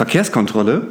[0.00, 0.88] Verkehrskontrolle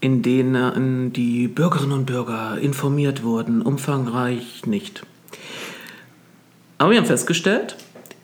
[0.02, 3.62] in denen die Bürgerinnen und Bürger informiert wurden.
[3.62, 5.06] Umfangreich nicht.
[6.78, 7.78] Aber wir haben festgestellt,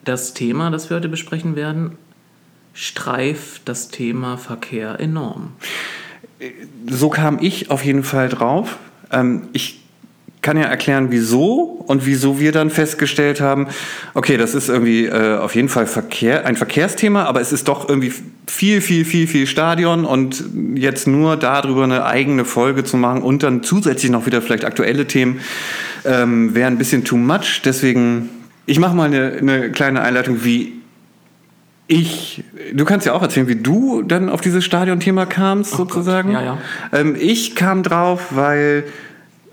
[0.04, 1.98] das Thema, das wir heute besprechen werden,
[2.74, 5.54] streift das Thema Verkehr enorm
[6.88, 8.78] so kam ich auf jeden Fall drauf.
[9.12, 9.82] Ähm, ich
[10.46, 13.66] kann ja erklären, wieso und wieso wir dann festgestellt haben,
[14.14, 17.90] okay, das ist irgendwie äh, auf jeden Fall Verkehr, ein Verkehrsthema, aber es ist doch
[17.90, 18.14] irgendwie
[18.46, 20.44] viel, viel, viel, viel Stadion und
[20.76, 25.08] jetzt nur darüber eine eigene Folge zu machen und dann zusätzlich noch wieder vielleicht aktuelle
[25.08, 25.40] Themen
[26.06, 27.64] ähm, wäre ein bisschen too much.
[27.66, 28.30] Deswegen,
[28.68, 30.74] ich mache mal eine, eine kleine Einleitung, wie
[31.88, 36.34] ich, du kannst ja auch erzählen, wie du dann auf dieses Stadionthema kamst, oh sozusagen.
[36.34, 36.42] Gott.
[36.42, 36.58] Ja, ja.
[36.94, 38.86] Ähm, ich kam drauf, weil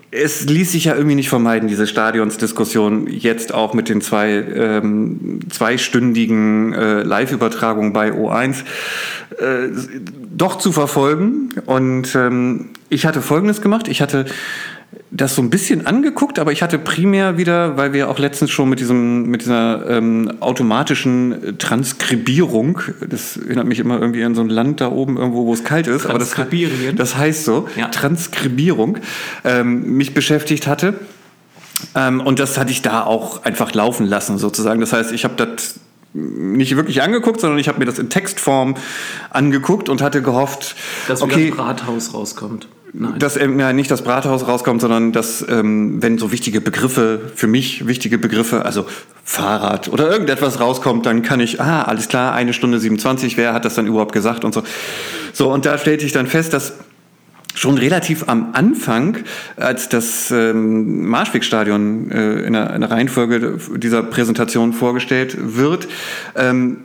[0.09, 5.39] es ließ sich ja irgendwie nicht vermeiden, diese Stadionsdiskussion jetzt auch mit den zwei ähm,
[5.49, 8.63] zweistündigen äh, Live-Übertragungen bei O1
[9.39, 9.69] äh,
[10.35, 11.49] doch zu verfolgen.
[11.65, 13.87] Und ähm, ich hatte Folgendes gemacht.
[13.87, 14.25] Ich hatte
[15.11, 18.69] das so ein bisschen angeguckt, aber ich hatte primär wieder, weil wir auch letztens schon
[18.69, 24.49] mit diesem mit dieser ähm, automatischen Transkribierung, das erinnert mich immer irgendwie an so ein
[24.49, 26.35] Land da oben irgendwo, wo es kalt ist, aber das,
[26.95, 27.87] das heißt so, ja.
[27.89, 28.97] Transkribierung,
[29.43, 30.95] ähm, mich beschäftigt hatte.
[31.95, 34.79] Ähm, und das hatte ich da auch einfach laufen lassen sozusagen.
[34.79, 35.79] Das heißt, ich habe das
[36.13, 38.75] nicht wirklich angeguckt, sondern ich habe mir das in Textform
[39.29, 40.75] angeguckt und hatte gehofft,
[41.07, 42.67] dass okay, das Rathaus rauskommt.
[42.95, 43.17] Nein.
[43.17, 47.47] Dass ähm, ja, nicht das Brathaus rauskommt, sondern dass, ähm, wenn so wichtige Begriffe, für
[47.47, 48.85] mich wichtige Begriffe, also
[49.23, 53.65] Fahrrad oder irgendetwas rauskommt, dann kann ich, ah, alles klar, eine Stunde 27, wer hat
[53.65, 54.61] das dann überhaupt gesagt und so.
[55.33, 56.73] So, und da stellte ich dann fest, dass
[57.55, 59.17] schon relativ am Anfang,
[59.57, 65.87] als das ähm, Marschwegstadion äh, in, der, in der Reihenfolge dieser Präsentation vorgestellt wird,
[66.35, 66.77] ähm,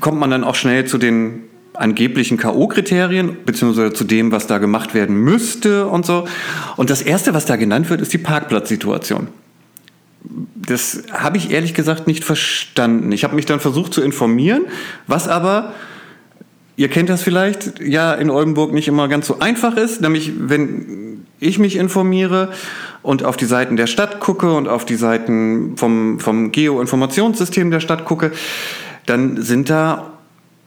[0.00, 1.44] kommt man dann auch schnell zu den
[1.74, 6.26] angeblichen K.O.-Kriterien, beziehungsweise zu dem, was da gemacht werden müsste und so.
[6.76, 9.28] Und das Erste, was da genannt wird, ist die Parkplatzsituation.
[10.54, 13.12] Das habe ich ehrlich gesagt nicht verstanden.
[13.12, 14.62] Ich habe mich dann versucht zu informieren,
[15.06, 15.74] was aber,
[16.76, 20.00] ihr kennt das vielleicht, ja in Oldenburg nicht immer ganz so einfach ist.
[20.00, 22.52] Nämlich, wenn ich mich informiere
[23.02, 27.80] und auf die Seiten der Stadt gucke und auf die Seiten vom, vom Geoinformationssystem der
[27.80, 28.32] Stadt gucke,
[29.04, 30.13] dann sind da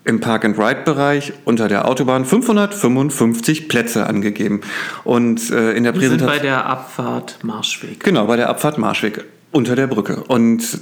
[0.07, 4.62] im Park-and-Ride-Bereich unter der Autobahn 555 Plätze angegeben.
[5.03, 6.19] Und äh, in der Wir Präsentation.
[6.19, 8.03] Sind bei der Abfahrt Marschweg.
[8.03, 10.23] Genau, bei der Abfahrt Marschweg unter der Brücke.
[10.28, 10.79] Und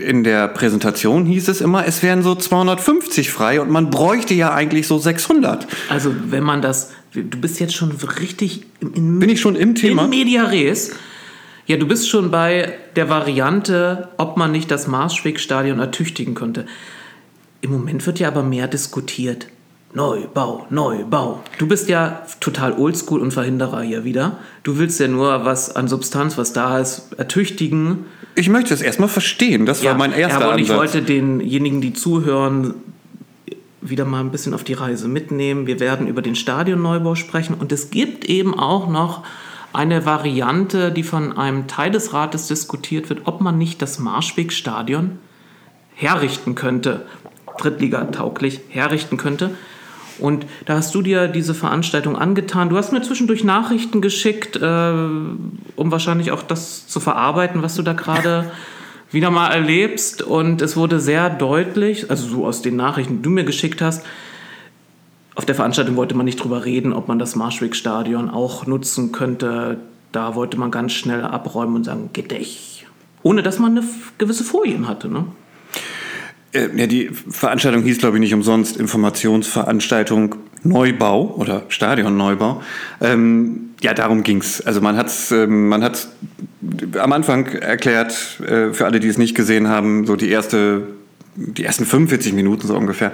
[0.00, 4.54] in der Präsentation hieß es immer, es wären so 250 frei und man bräuchte ja
[4.54, 5.66] eigentlich so 600.
[5.90, 10.04] Also wenn man das, du bist jetzt schon richtig in, bin ich schon im Thema
[10.04, 10.92] in Media Res.
[11.66, 16.64] Ja, du bist schon bei der Variante, ob man nicht das Marschwegstadion ertüchtigen könnte.
[17.60, 19.48] Im Moment wird ja aber mehr diskutiert.
[19.94, 21.42] Neubau, Neubau.
[21.58, 24.36] Du bist ja total oldschool und Verhinderer hier wieder.
[24.62, 28.04] Du willst ja nur was an Substanz, was da ist, ertüchtigen.
[28.34, 29.64] Ich möchte es erstmal verstehen.
[29.64, 30.68] Das ja, war mein erster ja, aber Ansatz.
[30.68, 32.74] ich wollte denjenigen, die zuhören,
[33.80, 35.66] wieder mal ein bisschen auf die Reise mitnehmen.
[35.66, 39.24] Wir werden über den Stadionneubau sprechen und es gibt eben auch noch
[39.72, 45.18] eine Variante, die von einem Teil des Rates diskutiert wird, ob man nicht das Marschwegstadion
[45.94, 47.06] herrichten könnte.
[47.58, 49.50] Drittliga-tauglich herrichten könnte.
[50.18, 52.68] Und da hast du dir diese Veranstaltung angetan.
[52.68, 57.82] Du hast mir zwischendurch Nachrichten geschickt, äh, um wahrscheinlich auch das zu verarbeiten, was du
[57.82, 58.50] da gerade
[59.12, 60.22] wieder mal erlebst.
[60.22, 64.04] Und es wurde sehr deutlich, also so aus den Nachrichten, die du mir geschickt hast,
[65.38, 69.78] auf der Veranstaltung wollte man nicht drüber reden, ob man das Marschweg-Stadion auch nutzen könnte.
[70.10, 72.86] Da wollte man ganz schnell abräumen und sagen, geht dich.
[73.22, 73.86] Ohne dass man eine
[74.18, 75.08] gewisse Folien hatte.
[75.08, 75.26] Ne?
[76.52, 82.62] Äh, ja, die Veranstaltung hieß, glaube ich, nicht umsonst Informationsveranstaltung Neubau oder Stadionneubau.
[83.00, 84.60] Ähm, ja, darum ging's.
[84.60, 86.08] Also man hat ähm, hat's
[86.98, 90.82] am Anfang erklärt, äh, für alle, die es nicht gesehen haben, so die erste
[91.38, 93.12] die ersten 45 Minuten so ungefähr,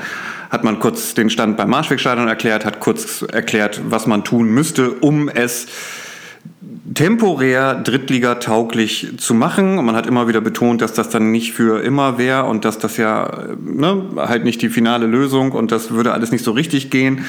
[0.48, 4.92] hat man kurz den Stand beim Marschwegstadion erklärt, hat kurz erklärt, was man tun müsste,
[4.92, 5.66] um es
[6.92, 9.78] temporär Drittliga-tauglich zu machen.
[9.78, 12.78] Und man hat immer wieder betont, dass das dann nicht für immer wäre und dass
[12.78, 16.90] das ja ne, halt nicht die finale Lösung und das würde alles nicht so richtig
[16.90, 17.24] gehen.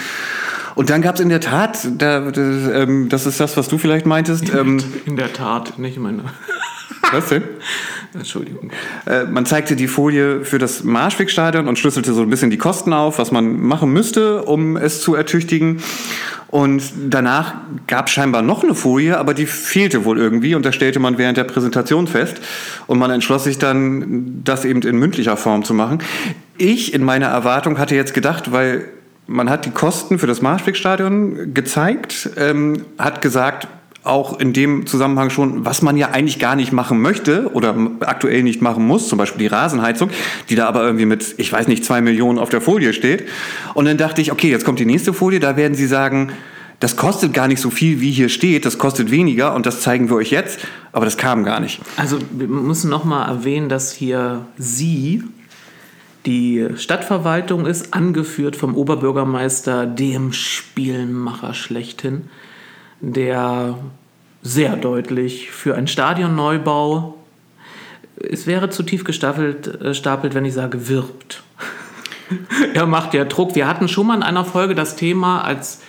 [0.76, 3.78] Und dann gab es in der Tat, da, das, ähm, das ist das, was du
[3.78, 4.54] vielleicht meintest.
[4.54, 6.26] Ähm, in der Tat, nicht meine.
[7.12, 7.44] Was denn?
[8.14, 8.72] Entschuldigung.
[9.06, 12.94] Äh, man zeigte die Folie für das Marschwegstadion und schlüsselte so ein bisschen die Kosten
[12.94, 15.82] auf, was man machen müsste, um es zu ertüchtigen.
[16.48, 17.56] Und danach
[17.88, 21.18] gab es scheinbar noch eine Folie, aber die fehlte wohl irgendwie und das stellte man
[21.18, 22.40] während der Präsentation fest.
[22.88, 26.00] Und man entschloss sich dann, das eben in mündlicher Form zu machen.
[26.58, 28.86] Ich in meiner Erwartung hatte jetzt gedacht, weil
[29.28, 33.68] man hat die Kosten für das Marschwegstadion gezeigt, ähm, hat gesagt,
[34.06, 38.44] auch in dem Zusammenhang schon, was man ja eigentlich gar nicht machen möchte oder aktuell
[38.44, 40.10] nicht machen muss, zum Beispiel die Rasenheizung,
[40.50, 43.28] die da aber irgendwie mit, ich weiß nicht, zwei Millionen auf der Folie steht.
[43.74, 46.32] Und dann dachte ich, okay, jetzt kommt die nächste Folie, da werden sie sagen,
[46.80, 50.10] das kostet gar nicht so viel, wie hier steht, das kostet weniger und das zeigen
[50.10, 50.60] wir euch jetzt,
[50.92, 51.82] aber das kam gar nicht.
[51.98, 55.24] Also wir müssen nochmal erwähnen, dass hier Sie
[56.26, 62.30] die Stadtverwaltung ist, angeführt vom Oberbürgermeister, dem Spielmacher schlechthin
[63.02, 63.78] der
[64.42, 67.16] sehr deutlich für einen Stadionneubau,
[68.18, 71.44] es wäre zu tief gestapelt, äh, stapelt, wenn ich sage, wirbt.
[72.74, 73.56] er macht ja Druck.
[73.56, 75.82] Wir hatten schon mal in einer Folge das Thema als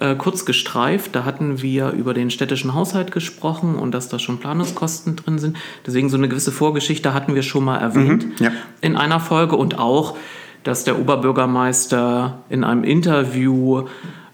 [0.00, 1.14] äh, kurz gestreift.
[1.14, 5.56] Da hatten wir über den städtischen Haushalt gesprochen und dass da schon Planungskosten drin sind.
[5.86, 8.52] Deswegen so eine gewisse Vorgeschichte hatten wir schon mal erwähnt mhm, ja.
[8.80, 10.16] in einer Folge und auch,
[10.64, 13.86] dass der Oberbürgermeister in einem Interview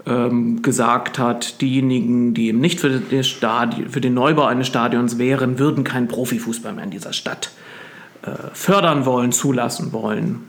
[0.06, 5.85] ähm, gesagt hat, diejenigen, die eben nicht für, für, den Neubau eines Stadions wären, würden
[5.85, 7.50] keinen Profifußball mehr in dieser Stadt
[8.23, 10.41] äh, fördern wollen, zulassen wollen.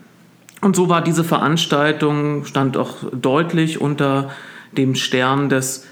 [0.61, 4.29] Und so war diese Veranstaltung, stand auch deutlich unter
[4.73, 5.85] dem Stern des,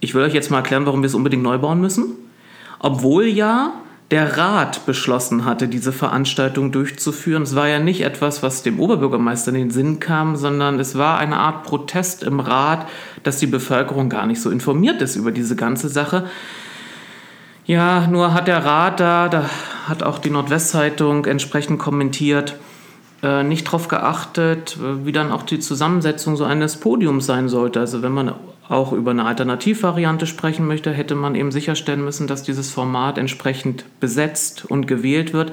[0.00, 2.14] ich will euch jetzt mal erklären, warum wir es unbedingt neu bauen müssen.
[2.78, 3.72] Obwohl ja
[4.10, 7.42] der Rat beschlossen hatte, diese Veranstaltung durchzuführen.
[7.42, 11.18] Es war ja nicht etwas, was dem Oberbürgermeister in den Sinn kam, sondern es war
[11.18, 12.86] eine Art Protest im Rat,
[13.24, 16.26] dass die Bevölkerung gar nicht so informiert ist über diese ganze Sache.
[17.64, 19.50] Ja, nur hat der Rat da, da
[19.88, 22.54] hat auch die Nordwestzeitung entsprechend kommentiert,
[23.24, 27.80] äh, nicht darauf geachtet, wie dann auch die Zusammensetzung so eines Podiums sein sollte.
[27.80, 28.34] Also wenn man
[28.68, 33.84] auch über eine Alternativvariante sprechen möchte, hätte man eben sicherstellen müssen, dass dieses Format entsprechend
[34.00, 35.52] besetzt und gewählt wird.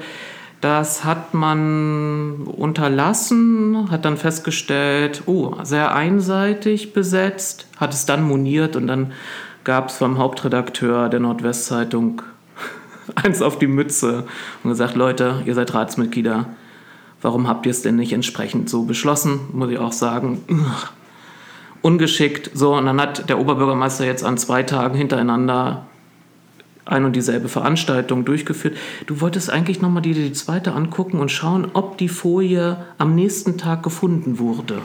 [0.60, 8.74] Das hat man unterlassen, hat dann festgestellt, oh, sehr einseitig besetzt, hat es dann moniert
[8.74, 9.12] und dann
[9.62, 12.22] gab es vom Hauptredakteur der Nordwestzeitung
[13.14, 14.24] eins auf die Mütze
[14.62, 16.46] und gesagt, Leute, ihr seid Ratsmitglieder,
[17.20, 19.40] warum habt ihr es denn nicht entsprechend so beschlossen?
[19.52, 20.40] Muss ich auch sagen,
[21.84, 22.50] ungeschickt.
[22.54, 25.86] So, und dann hat der Oberbürgermeister jetzt an zwei Tagen hintereinander
[26.86, 28.76] ein und dieselbe Veranstaltung durchgeführt.
[29.06, 33.58] Du wolltest eigentlich nochmal dir die zweite angucken und schauen, ob die Folie am nächsten
[33.58, 34.80] Tag gefunden wurde.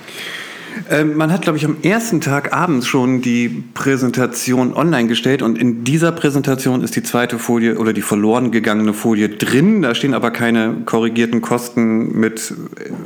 [0.90, 5.58] Ähm, man hat, glaube ich, am ersten Tag abends schon die Präsentation online gestellt und
[5.58, 9.82] in dieser Präsentation ist die zweite Folie oder die verloren gegangene Folie drin.
[9.82, 12.54] Da stehen aber keine korrigierten Kosten mit,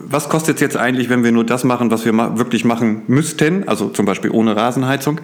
[0.05, 3.67] was kostet es jetzt eigentlich, wenn wir nur das machen, was wir wirklich machen müssten,
[3.67, 5.19] also zum Beispiel ohne Rasenheizung,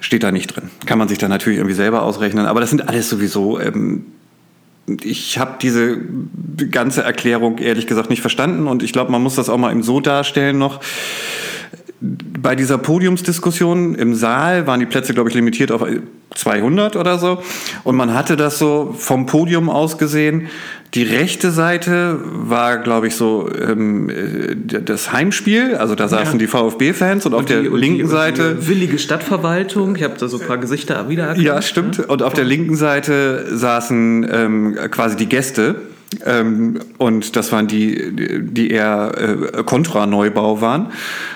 [0.00, 0.70] steht da nicht drin.
[0.86, 4.06] Kann man sich dann natürlich irgendwie selber ausrechnen, aber das sind alles sowieso ähm,
[5.02, 5.98] ich habe diese
[6.70, 8.68] ganze Erklärung ehrlich gesagt nicht verstanden.
[8.68, 10.80] Und ich glaube, man muss das auch mal eben so darstellen noch
[12.00, 15.84] bei dieser Podiumsdiskussion im Saal waren die Plätze, glaube ich, limitiert auf
[16.34, 17.42] 200 oder so.
[17.84, 20.48] Und man hatte das so vom Podium aus gesehen.
[20.94, 24.10] Die rechte Seite war, glaube ich, so ähm,
[24.66, 25.76] das Heimspiel.
[25.76, 26.38] Also da saßen ja.
[26.38, 28.58] die VfB-Fans und, und, auf die, der linken die, Seite.
[28.60, 29.96] Die willige Stadtverwaltung.
[29.96, 31.44] Ich habe da so ein paar Gesichter wiedererkannt.
[31.44, 31.98] Ja, stimmt.
[32.00, 35.76] Und auf der linken Seite saßen ähm, quasi die Gäste.
[36.24, 39.12] Ähm, und das waren die, die eher
[39.58, 40.92] äh, Kontra-Neubau waren.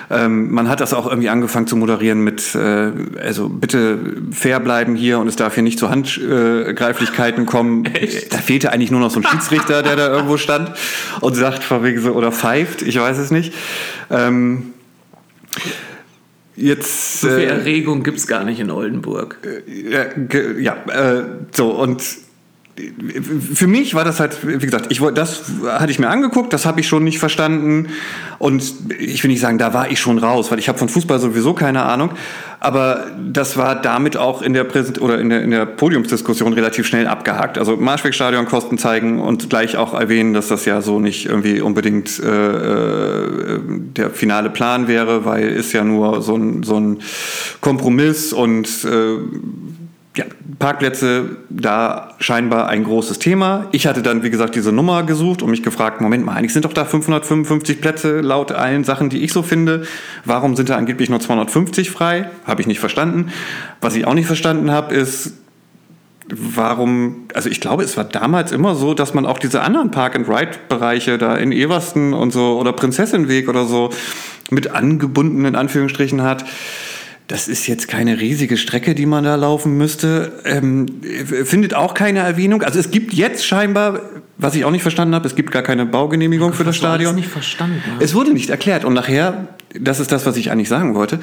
[0.09, 3.97] Ähm, man hat das auch irgendwie angefangen zu moderieren mit, äh, also bitte
[4.31, 7.85] fair bleiben hier und es darf hier nicht zu Handgreiflichkeiten kommen.
[7.93, 8.33] Echt?
[8.33, 10.71] Da fehlte eigentlich nur noch so ein Schiedsrichter, der da irgendwo stand
[11.19, 13.53] und sagt, von wegen so, oder pfeift, ich weiß es nicht.
[14.09, 14.67] Ähm,
[16.55, 17.21] jetzt.
[17.21, 19.37] So viel äh, Erregung gibt es gar nicht in Oldenburg.
[19.67, 22.01] ja, ge- ja äh, so und
[23.53, 26.79] für mich war das halt, wie gesagt, ich das hatte ich mir angeguckt, das habe
[26.79, 27.87] ich schon nicht verstanden
[28.39, 28.63] und
[28.97, 31.53] ich will nicht sagen, da war ich schon raus, weil ich habe von Fußball sowieso
[31.53, 32.11] keine Ahnung,
[32.59, 36.87] aber das war damit auch in der Präsent oder in der, in der Podiumsdiskussion relativ
[36.87, 37.57] schnell abgehakt.
[37.57, 42.19] Also Marschwegstadion Kosten zeigen und gleich auch erwähnen, dass das ja so nicht irgendwie unbedingt
[42.19, 46.99] äh, äh, der finale Plan wäre, weil ist ja nur so ein, so ein
[47.59, 49.17] Kompromiss und äh,
[50.17, 50.25] ja,
[50.59, 53.67] Parkplätze da scheinbar ein großes Thema.
[53.71, 56.65] Ich hatte dann, wie gesagt, diese Nummer gesucht und mich gefragt, Moment mal, eigentlich sind
[56.65, 59.83] doch da 555 Plätze laut allen Sachen, die ich so finde.
[60.25, 62.29] Warum sind da angeblich nur 250 frei?
[62.45, 63.31] Habe ich nicht verstanden.
[63.79, 65.33] Was ich auch nicht verstanden habe, ist,
[66.29, 71.17] warum, also ich glaube, es war damals immer so, dass man auch diese anderen Park-and-Ride-Bereiche
[71.17, 73.91] da in Eversten und so oder Prinzessinweg oder so
[74.49, 76.43] mit angebunden in Anführungsstrichen hat.
[77.31, 80.33] Das ist jetzt keine riesige Strecke, die man da laufen müsste.
[80.43, 80.85] Ähm,
[81.45, 82.61] findet auch keine Erwähnung.
[82.61, 84.01] Also es gibt jetzt scheinbar,
[84.37, 87.15] was ich auch nicht verstanden habe, es gibt gar keine Baugenehmigung für das Stadion.
[87.15, 87.81] nicht verstanden.
[88.01, 88.83] Es wurde nicht erklärt.
[88.83, 89.47] Und nachher,
[89.79, 91.21] das ist das, was ich eigentlich sagen wollte,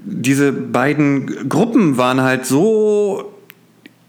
[0.00, 3.32] diese beiden Gruppen waren halt so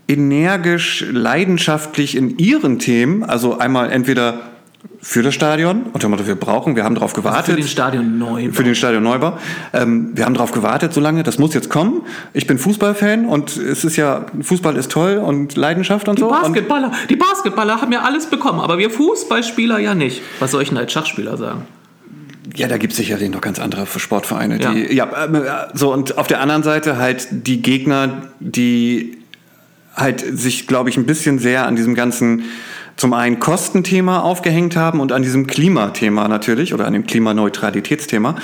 [0.07, 3.23] energisch, leidenschaftlich in ihren Themen.
[3.23, 4.39] Also einmal entweder
[5.01, 7.57] für das Stadion, unter Motto, wir brauchen, wir haben darauf für gewartet.
[7.57, 8.51] den Stadion neu.
[8.51, 9.37] Für den Stadionneubau.
[9.73, 12.01] Ähm, wir haben darauf gewartet so lange, das muss jetzt kommen.
[12.33, 16.27] Ich bin Fußballfan und es ist ja, Fußball ist toll und Leidenschaft und Die so.
[16.27, 20.21] Und Basketballer, die Basketballer haben ja alles bekommen, aber wir Fußballspieler ja nicht.
[20.39, 21.63] Was soll ich denn als Schachspieler sagen?
[22.55, 24.59] Ja, da gibt es sicherlich noch ganz andere Sportvereine.
[24.59, 24.71] Ja.
[24.71, 25.41] Die, ja, ähm, äh,
[25.73, 29.17] so und auf der anderen Seite halt die Gegner, die
[29.95, 32.43] halt sich, glaube ich, ein bisschen sehr an diesem ganzen
[32.97, 38.35] zum einen Kostenthema aufgehängt haben und an diesem Klimathema natürlich oder an dem Klimaneutralitätsthema.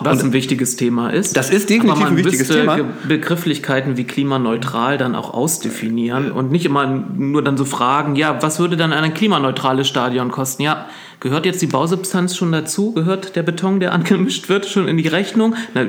[0.00, 1.36] Was ein wichtiges Thema ist.
[1.36, 2.78] Das ist definitiv ein wichtiges Thema.
[3.06, 8.58] Begrifflichkeiten wie klimaneutral dann auch ausdefinieren und nicht immer nur dann so fragen, ja, was
[8.58, 10.62] würde dann ein klimaneutrales Stadion kosten?
[10.62, 10.86] Ja,
[11.20, 12.92] gehört jetzt die Bausubstanz schon dazu?
[12.92, 15.54] Gehört der Beton, der angemischt wird, schon in die Rechnung?
[15.74, 15.84] Na,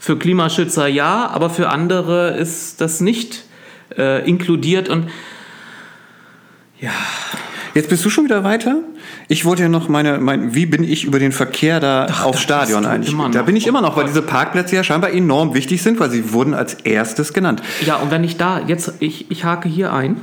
[0.00, 3.44] für Klimaschützer ja, aber für andere ist das nicht
[3.96, 5.08] äh, inkludiert und
[6.80, 6.90] ja,
[7.74, 8.78] Jetzt bist du schon wieder weiter.
[9.28, 12.64] Ich wollte ja noch meine, mein, wie bin ich über den Verkehr da aufs da
[12.64, 13.14] Stadion eigentlich?
[13.32, 14.10] Da bin ich immer noch, Oh weil Gott.
[14.10, 17.62] diese Parkplätze ja scheinbar enorm wichtig sind, weil sie wurden als erstes genannt.
[17.86, 20.16] Ja, und wenn ich da jetzt, ich, ich hake hier ein,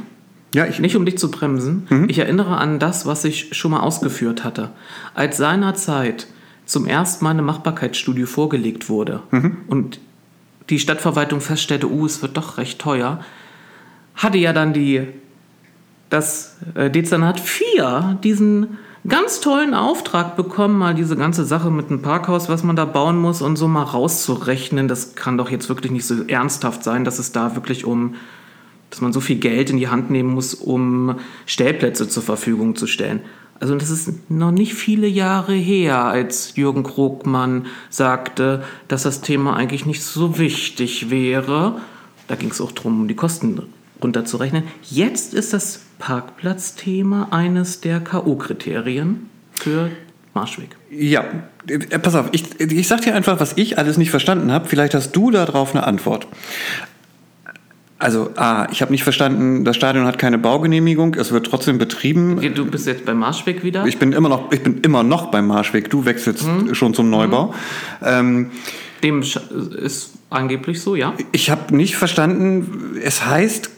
[0.54, 3.80] Ja, ich, nicht um dich zu bremsen, ich erinnere an das, was ich schon mal
[3.82, 4.72] ausgeführt hatte.
[5.13, 6.27] Als seinerzeit
[6.66, 9.22] zum ersten Mal eine Machbarkeitsstudie vorgelegt wurde
[9.68, 10.00] und
[10.70, 13.22] die Stadtverwaltung feststellte, uh, es wird doch recht teuer,
[14.16, 15.08] hatte ja dann die,
[16.10, 22.02] das äh, Dezernat 4 diesen ganz tollen Auftrag bekommen, mal diese ganze Sache mit dem
[22.02, 24.88] Parkhaus, was man da bauen muss und so mal rauszurechnen.
[24.88, 28.16] Das kann doch jetzt wirklich nicht so ernsthaft sein, dass es da wirklich um,
[28.90, 32.88] dass man so viel Geld in die Hand nehmen muss, um Stellplätze zur Verfügung zu
[32.88, 33.22] stellen.
[33.60, 39.56] Also das ist noch nicht viele Jahre her, als Jürgen Krogmann sagte, dass das Thema
[39.56, 41.82] eigentlich nicht so wichtig wäre.
[42.28, 43.64] Da ging es auch darum, um die Kosten
[44.01, 44.63] runterzurechnen.
[44.84, 49.16] Jetzt ist das Parkplatzthema eines der K.O.-Kriterien
[49.51, 49.89] für
[50.34, 50.70] Marschweg.
[50.92, 51.24] ja,
[51.68, 54.68] äh, pass auf, ich, ich sag dir einfach, was ich alles nicht verstanden habe.
[54.68, 56.27] Vielleicht hast du darauf eine Antwort.
[58.00, 62.39] Also, A, ich habe nicht verstanden, das Stadion hat keine Baugenehmigung, es wird trotzdem betrieben.
[62.54, 63.88] Du bist jetzt bei Marschweg wieder?
[63.88, 65.89] Ich bin immer noch, ich bin immer noch beim Marschweg.
[65.89, 66.75] Du wechselst Mhm.
[66.75, 67.56] schon zum Neubau.
[68.04, 68.51] Ähm,
[69.01, 71.13] Dem ist angeblich so, ja.
[71.32, 73.72] ich habe nicht verstanden, es heißt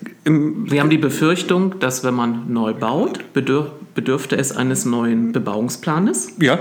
[0.67, 6.35] Sie haben die Befürchtung, dass wenn man neu baut, bedürf, bedürfte es eines neuen Bebauungsplanes.
[6.39, 6.59] ja,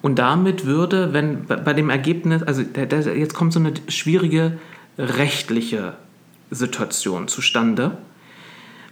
[0.00, 4.58] Und damit würde, wenn bei dem Ergebnis, also der, der, jetzt kommt so eine schwierige
[4.98, 5.94] rechtliche
[6.50, 7.98] Situation zustande.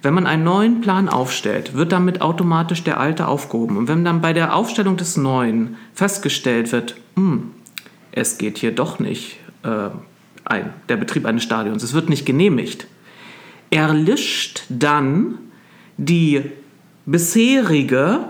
[0.03, 3.77] Wenn man einen neuen Plan aufstellt, wird damit automatisch der alte aufgehoben.
[3.77, 7.51] Und wenn dann bei der Aufstellung des neuen festgestellt wird, hm,
[8.13, 9.91] es geht hier doch nicht äh,
[10.45, 12.87] ein, der Betrieb eines Stadions, es wird nicht genehmigt,
[13.71, 15.39] erlischt dann
[15.97, 16.43] die
[17.07, 18.21] bisherige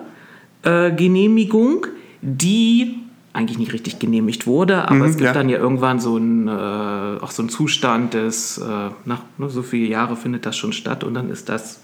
[0.62, 1.86] äh, Genehmigung,
[2.22, 2.96] die
[3.32, 5.32] eigentlich nicht richtig genehmigt wurde, aber Mhm, es gibt ja.
[5.32, 8.64] dann ja irgendwann so einen, äh, auch so einen Zustand des, äh,
[9.04, 11.80] nach ne, so viele Jahre findet das schon statt und dann ist das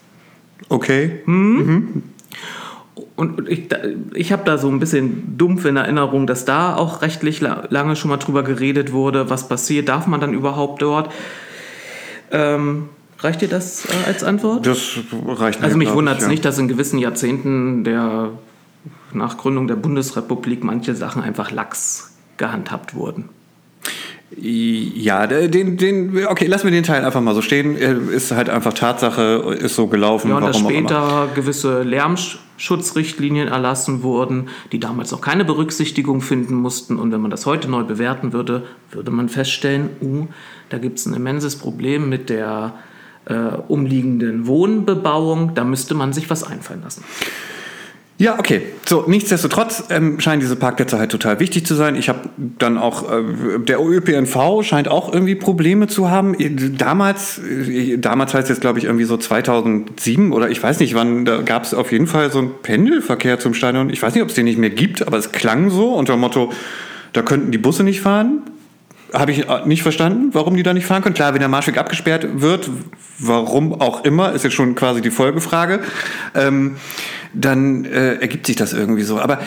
[0.68, 1.20] okay.
[1.26, 2.02] und
[3.14, 3.68] und ich,
[4.14, 7.94] ich habe da so ein bisschen dumpf in Erinnerung, dass da auch rechtlich la lange
[7.94, 11.12] schon mal drüber geredet wurde, was passiert, darf man dann überhaupt dort.
[12.30, 14.66] Ähm, reicht dir das äh, als Antwort?
[14.66, 16.28] Das reicht Also mich wundert es ja.
[16.28, 18.30] nicht, dass in gewissen Jahrzehnten der
[19.12, 23.28] nach Gründung der Bundesrepublik manche Sachen einfach lax gehandhabt wurden.
[24.38, 27.76] Ja, den, den, okay, lassen wir den Teil einfach mal so stehen.
[27.76, 30.30] Ist halt einfach Tatsache, ist so gelaufen.
[30.30, 36.98] Ja, und dass später gewisse Lärmschutzrichtlinien erlassen wurden, die damals auch keine Berücksichtigung finden mussten.
[36.98, 40.26] Und wenn man das heute neu bewerten würde, würde man feststellen, uh,
[40.70, 42.74] da gibt es ein immenses Problem mit der
[43.26, 43.34] äh,
[43.68, 45.54] umliegenden Wohnbebauung.
[45.54, 47.04] Da müsste man sich was einfallen lassen.
[48.18, 48.62] Ja, okay.
[48.86, 51.96] So, nichtsdestotrotz ähm, scheinen diese Parkplätze halt total wichtig zu sein.
[51.96, 56.34] Ich habe dann auch, äh, der ÖPNV scheint auch irgendwie Probleme zu haben.
[56.78, 61.26] Damals, äh, damals heißt jetzt glaube ich irgendwie so 2007 oder ich weiß nicht wann,
[61.26, 63.90] da gab es auf jeden Fall so einen Pendelverkehr zum Stadion.
[63.90, 66.20] Ich weiß nicht, ob es den nicht mehr gibt, aber es klang so unter dem
[66.20, 66.52] Motto,
[67.12, 68.40] da könnten die Busse nicht fahren.
[69.12, 71.14] Habe ich äh, nicht verstanden, warum die da nicht fahren können.
[71.14, 72.68] Klar, wenn der Marschweg abgesperrt wird,
[73.18, 75.80] warum auch immer, ist jetzt schon quasi die Folgefrage.
[76.34, 76.76] Ähm,
[77.32, 79.18] dann äh, ergibt sich das irgendwie so.
[79.18, 79.40] Aber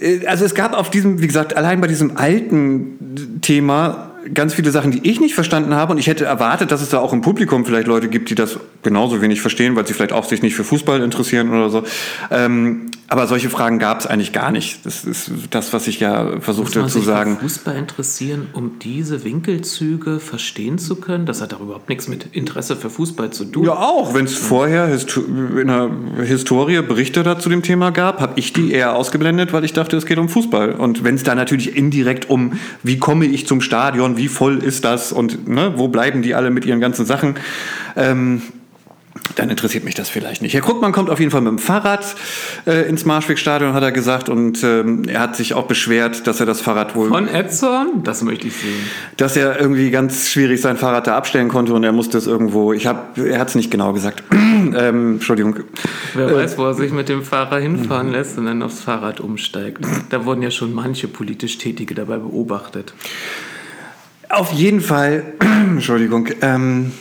[0.00, 4.70] äh, also es gab auf diesem, wie gesagt, allein bei diesem alten Thema ganz viele
[4.70, 5.92] Sachen, die ich nicht verstanden habe.
[5.92, 8.58] Und ich hätte erwartet, dass es da auch im Publikum vielleicht Leute gibt, die das
[8.82, 11.82] genauso wenig verstehen, weil sie vielleicht auch sich nicht für Fußball interessieren oder so.
[12.30, 14.84] Ähm, aber solche Fragen gab es eigentlich gar nicht.
[14.84, 17.36] Das ist das, was ich ja versuchte zu sagen.
[17.36, 21.24] Für Fußball interessieren, um diese Winkelzüge verstehen zu können?
[21.24, 23.64] Das hat doch überhaupt nichts mit Interesse für Fußball zu tun.
[23.64, 24.12] Ja, auch.
[24.12, 25.90] Wenn es vorher in der
[26.22, 29.96] Historie Berichte dazu zu dem Thema gab, habe ich die eher ausgeblendet, weil ich dachte,
[29.96, 30.72] es geht um Fußball.
[30.72, 34.84] Und wenn es da natürlich indirekt um, wie komme ich zum Stadion, wie voll ist
[34.84, 37.36] das und ne, wo bleiben die alle mit ihren ganzen Sachen,
[37.96, 38.42] ähm,
[39.36, 40.54] dann interessiert mich das vielleicht nicht.
[40.54, 42.04] Herr Krugmann kommt auf jeden Fall mit dem Fahrrad
[42.66, 44.28] äh, ins Marschwegstadion, hat er gesagt.
[44.28, 47.08] Und ähm, er hat sich auch beschwert, dass er das Fahrrad wohl...
[47.08, 48.02] Von Edson?
[48.04, 48.80] Das möchte ich sehen.
[49.16, 52.72] Dass er irgendwie ganz schwierig sein Fahrrad da abstellen konnte und er musste es irgendwo...
[52.72, 54.22] Ich hab, er hat es nicht genau gesagt.
[54.32, 55.60] ähm, Entschuldigung.
[56.14, 59.20] Wer äh, weiß, wo er sich mit dem Fahrer hinfahren lässt und dann aufs Fahrrad
[59.20, 59.84] umsteigt.
[60.10, 62.92] Da wurden ja schon manche politisch Tätige dabei beobachtet.
[64.28, 66.92] Auf jeden Fall, Entschuldigung, ähm,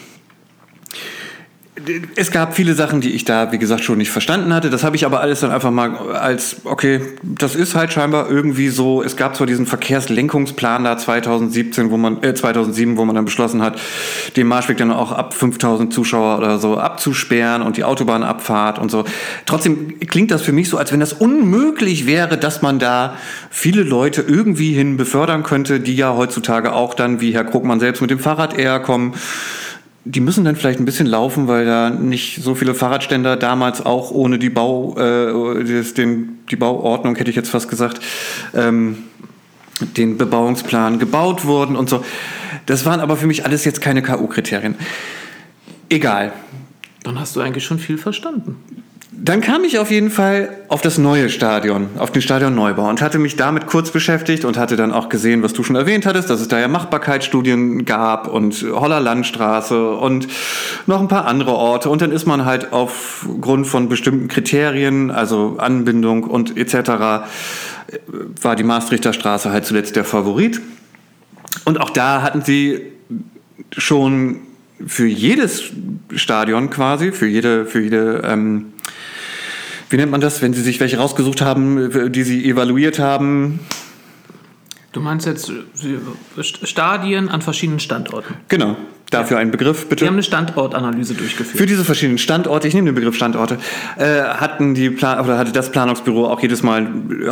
[2.15, 4.69] es gab viele Sachen, die ich da, wie gesagt, schon nicht verstanden hatte.
[4.69, 8.69] Das habe ich aber alles dann einfach mal als, okay, das ist halt scheinbar irgendwie
[8.69, 9.03] so.
[9.03, 13.61] Es gab zwar diesen Verkehrslenkungsplan da 2017, wo man, äh, 2007, wo man dann beschlossen
[13.61, 13.79] hat,
[14.35, 19.05] den Marschweg dann auch ab 5000 Zuschauer oder so abzusperren und die Autobahnabfahrt und so.
[19.45, 23.15] Trotzdem klingt das für mich so, als wenn das unmöglich wäre, dass man da
[23.51, 28.01] viele Leute irgendwie hin befördern könnte, die ja heutzutage auch dann, wie Herr Krugmann selbst,
[28.01, 29.13] mit dem Fahrrad eher kommen
[30.11, 34.11] die müssen dann vielleicht ein bisschen laufen, weil da nicht so viele Fahrradständer damals auch
[34.11, 37.99] ohne die Bau, äh, den, die Bauordnung hätte ich jetzt fast gesagt,
[38.53, 38.99] ähm,
[39.81, 42.03] den Bebauungsplan gebaut wurden und so.
[42.65, 44.75] Das waren aber für mich alles jetzt keine K.O.-Kriterien.
[45.89, 46.31] Egal.
[47.03, 48.57] Dann hast du eigentlich schon viel verstanden.
[49.19, 53.17] Dann kam ich auf jeden Fall auf das neue Stadion, auf den Stadionneubau und hatte
[53.17, 56.39] mich damit kurz beschäftigt und hatte dann auch gesehen, was du schon erwähnt hattest, dass
[56.39, 60.27] es da ja Machbarkeitsstudien gab und Holler Landstraße und
[60.85, 61.89] noch ein paar andere Orte.
[61.89, 67.25] Und dann ist man halt aufgrund von bestimmten Kriterien, also Anbindung und etc.,
[68.41, 70.61] war die Maastrichter Straße halt zuletzt der Favorit.
[71.65, 72.81] Und auch da hatten sie
[73.75, 74.41] schon
[74.85, 75.71] für jedes
[76.15, 78.73] Stadion quasi, für jede, für jede ähm,
[79.89, 83.59] wie nennt man das, wenn Sie sich welche rausgesucht haben, die Sie evaluiert haben?
[84.91, 88.33] Du meinst jetzt äh, Stadien an verschiedenen Standorten?
[88.47, 88.75] Genau.
[89.09, 90.01] Dafür einen Begriff, bitte.
[90.01, 91.57] Wir haben eine Standortanalyse durchgeführt.
[91.57, 93.57] Für diese verschiedenen Standorte, ich nehme den Begriff Standorte,
[93.97, 96.87] äh, hatten die Plan oder hatte das Planungsbüro auch jedes Mal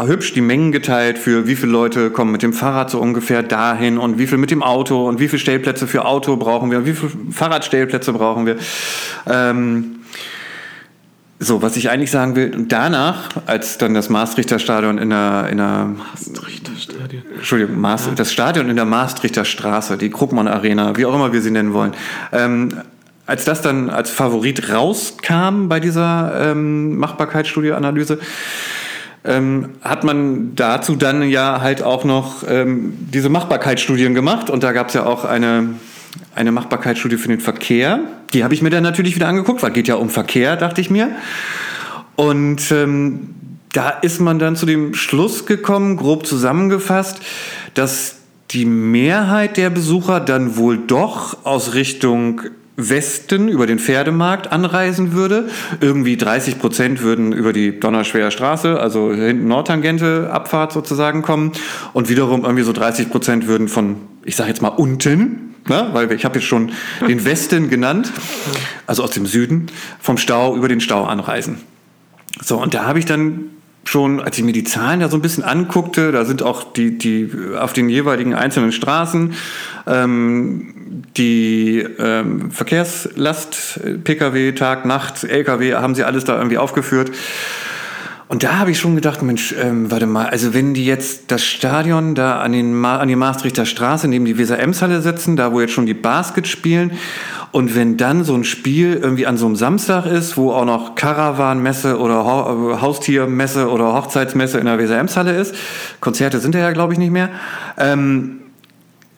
[0.08, 3.98] hübsch die Mengen geteilt für wie viele Leute kommen mit dem Fahrrad so ungefähr dahin
[3.98, 6.86] und wie viel mit dem Auto und wie viele Stellplätze für Auto brauchen wir und
[6.86, 8.56] wie viele Fahrradstellplätze brauchen wir.
[9.28, 9.95] Ähm,
[11.40, 15.50] so, was ich eigentlich sagen will, und danach, als dann das Maastrichter Stadion in der,
[15.50, 17.24] in der Maastrichter Stadion.
[17.36, 18.14] Entschuldigung, Maas, ja.
[18.16, 21.74] das Stadion in der Maastrichter Straße, die Krugmann Arena, wie auch immer wir sie nennen
[21.74, 21.94] wollen,
[22.32, 22.70] ähm,
[23.26, 28.20] als das dann als Favorit rauskam bei dieser ähm, Machbarkeitsstudie-Analyse,
[29.26, 34.72] ähm, hat man dazu dann ja halt auch noch ähm, diese Machbarkeitsstudien gemacht und da
[34.72, 35.70] gab es ja auch eine
[36.34, 38.00] eine Machbarkeitsstudie für den Verkehr.
[38.34, 40.82] Die habe ich mir dann natürlich wieder angeguckt, weil es geht ja um Verkehr, dachte
[40.82, 41.12] ich mir.
[42.16, 43.36] Und ähm,
[43.74, 47.20] da ist man dann zu dem Schluss gekommen, grob zusammengefasst,
[47.74, 48.18] dass
[48.52, 52.42] die Mehrheit der Besucher dann wohl doch aus Richtung
[52.78, 55.50] Westen über den Pferdemarkt anreisen würde.
[55.80, 61.54] Irgendwie 30 Prozent würden über die Donnerschwerer Straße, also hinten Nordtangente Abfahrt sozusagen kommen.
[61.94, 65.90] Und wiederum irgendwie so 30 Prozent würden von, ich sage jetzt mal unten, ne?
[65.94, 66.72] weil ich habe jetzt schon
[67.08, 68.12] den Westen genannt,
[68.88, 69.68] also aus dem Süden,
[70.00, 71.60] vom Stau über den Stau anreisen.
[72.42, 73.52] So, und da habe ich dann
[73.86, 76.98] schon, als ich mir die Zahlen da so ein bisschen anguckte, da sind auch die,
[76.98, 79.34] die auf den jeweiligen einzelnen Straßen
[79.88, 87.12] ähm, die ähm, Verkehrslast, Pkw, Tag, Nacht, Lkw, haben sie alles da irgendwie aufgeführt.
[88.28, 91.44] Und da habe ich schon gedacht, Mensch, ähm, warte mal, also wenn die jetzt das
[91.44, 95.62] Stadion da an, den Ma an die Maastrichter Straße neben die Weser-Ems-Halle setzen, da wo
[95.62, 96.92] jetzt schon die Basket spielen,
[97.52, 100.96] und wenn dann so ein Spiel irgendwie an so einem Samstag ist, wo auch noch
[100.96, 105.56] Karawanmesse oder ha Haustiermesse oder Hochzeitsmesse in der Weser-Ems-Halle ist,
[106.02, 107.30] Konzerte sind ja, glaube ich, nicht mehr,
[107.78, 108.42] ähm,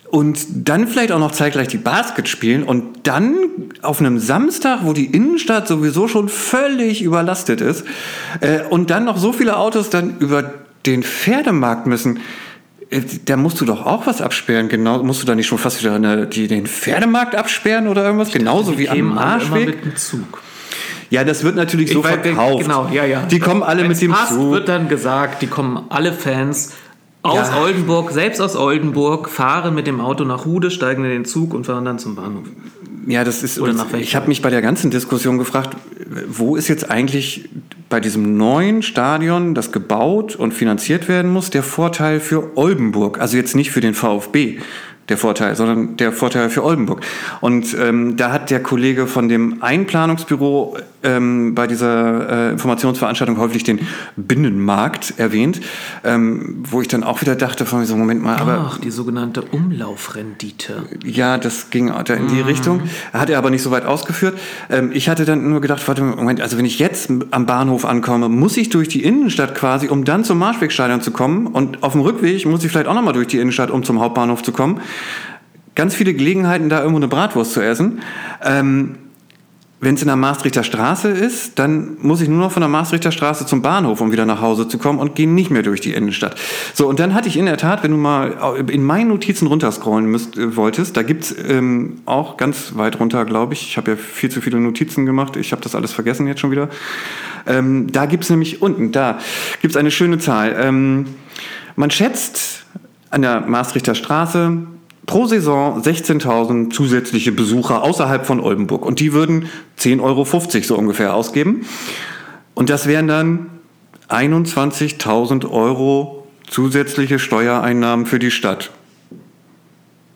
[0.10, 3.36] und dann vielleicht auch noch zeitgleich die Basket spielen und dann
[3.82, 7.86] auf einem Samstag, wo die Innenstadt sowieso schon völlig überlastet ist
[8.40, 10.54] äh, und dann noch so viele Autos dann über
[10.86, 12.20] den Pferdemarkt müssen,
[12.90, 14.70] äh, da musst du doch auch was absperren.
[14.70, 18.32] Genau, musst du da nicht schon fast wieder eine, die, den Pferdemarkt absperren oder irgendwas?
[18.32, 19.64] Genauso dachte, wie am Marschweg.
[19.64, 20.42] Immer mit dem Zug.
[21.10, 22.64] Ja, das wird natürlich ich so weiß, verkauft.
[22.64, 23.22] Genau, ja, ja.
[23.24, 24.52] Die kommen alle Wenn's mit dem passt, Zug.
[24.52, 26.74] wird dann gesagt, die kommen alle Fans
[27.24, 27.62] aus ja.
[27.62, 31.66] Oldenburg, selbst aus Oldenburg, fahren mit dem Auto nach Hude, steigen in den Zug und
[31.66, 32.46] fahren dann zum Bahnhof.
[33.08, 33.60] Ja, das ist.
[33.60, 35.78] Oder nach ich habe mich bei der ganzen Diskussion gefragt,
[36.28, 37.50] wo ist jetzt eigentlich
[37.90, 43.20] bei diesem neuen Stadion, das gebaut und finanziert werden muss, der Vorteil für Oldenburg?
[43.20, 44.60] Also jetzt nicht für den VfB,
[45.10, 47.02] der Vorteil, sondern der Vorteil für Oldenburg.
[47.40, 53.64] Und ähm, da hat der Kollege von dem Einplanungsbüro ähm, bei dieser äh, Informationsveranstaltung häufig
[53.64, 53.80] den
[54.16, 55.62] Binnenmarkt erwähnt,
[56.04, 59.44] ähm, wo ich dann auch wieder dachte, von so Moment mal, aber Ach, die sogenannte
[59.44, 60.84] Umlaufrendite.
[61.06, 62.44] Ja, das ging da in die mhm.
[62.44, 62.82] Richtung.
[63.14, 64.38] Hat er aber nicht so weit ausgeführt.
[64.70, 68.28] Ähm, ich hatte dann nur gedacht, warte Moment, also wenn ich jetzt am Bahnhof ankomme,
[68.28, 72.02] muss ich durch die Innenstadt quasi, um dann zum Marschwegstadion zu kommen und auf dem
[72.02, 74.82] Rückweg muss ich vielleicht auch nochmal durch die Innenstadt, um zum Hauptbahnhof zu kommen
[75.76, 78.02] ganz viele Gelegenheiten, da irgendwo eine Bratwurst zu essen.
[78.44, 78.96] Ähm,
[79.80, 83.12] wenn es in der Maastrichter Straße ist, dann muss ich nur noch von der Maastrichter
[83.12, 85.94] Straße zum Bahnhof, um wieder nach Hause zu kommen und gehe nicht mehr durch die
[85.94, 86.36] Innenstadt.
[86.74, 90.08] So, und dann hatte ich in der Tat, wenn du mal in meinen Notizen runterscrollen
[90.08, 93.98] müsst, äh, wolltest, da gibt's ähm, auch ganz weit runter, glaube ich, ich habe ja
[93.98, 96.70] viel zu viele Notizen gemacht, ich habe das alles vergessen jetzt schon wieder.
[97.46, 99.20] Ähm, da gibt's nämlich unten, da
[99.62, 100.56] gibt's eine schöne Zahl.
[100.60, 101.06] Ähm,
[101.76, 102.66] man schätzt
[103.12, 104.64] an der Maastrichter Straße
[105.08, 108.86] pro Saison 16.000 zusätzliche Besucher außerhalb von Oldenburg.
[108.86, 109.48] Und die würden
[109.80, 110.26] 10,50 Euro
[110.62, 111.66] so ungefähr ausgeben.
[112.54, 113.48] Und das wären dann
[114.10, 118.72] 21.000 Euro zusätzliche Steuereinnahmen für die Stadt.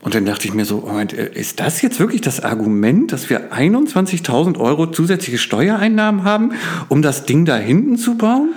[0.01, 3.53] Und dann dachte ich mir so, Moment, ist das jetzt wirklich das Argument, dass wir
[3.53, 6.53] 21.000 Euro zusätzliche Steuereinnahmen haben,
[6.89, 8.49] um das Ding da hinten zu bauen?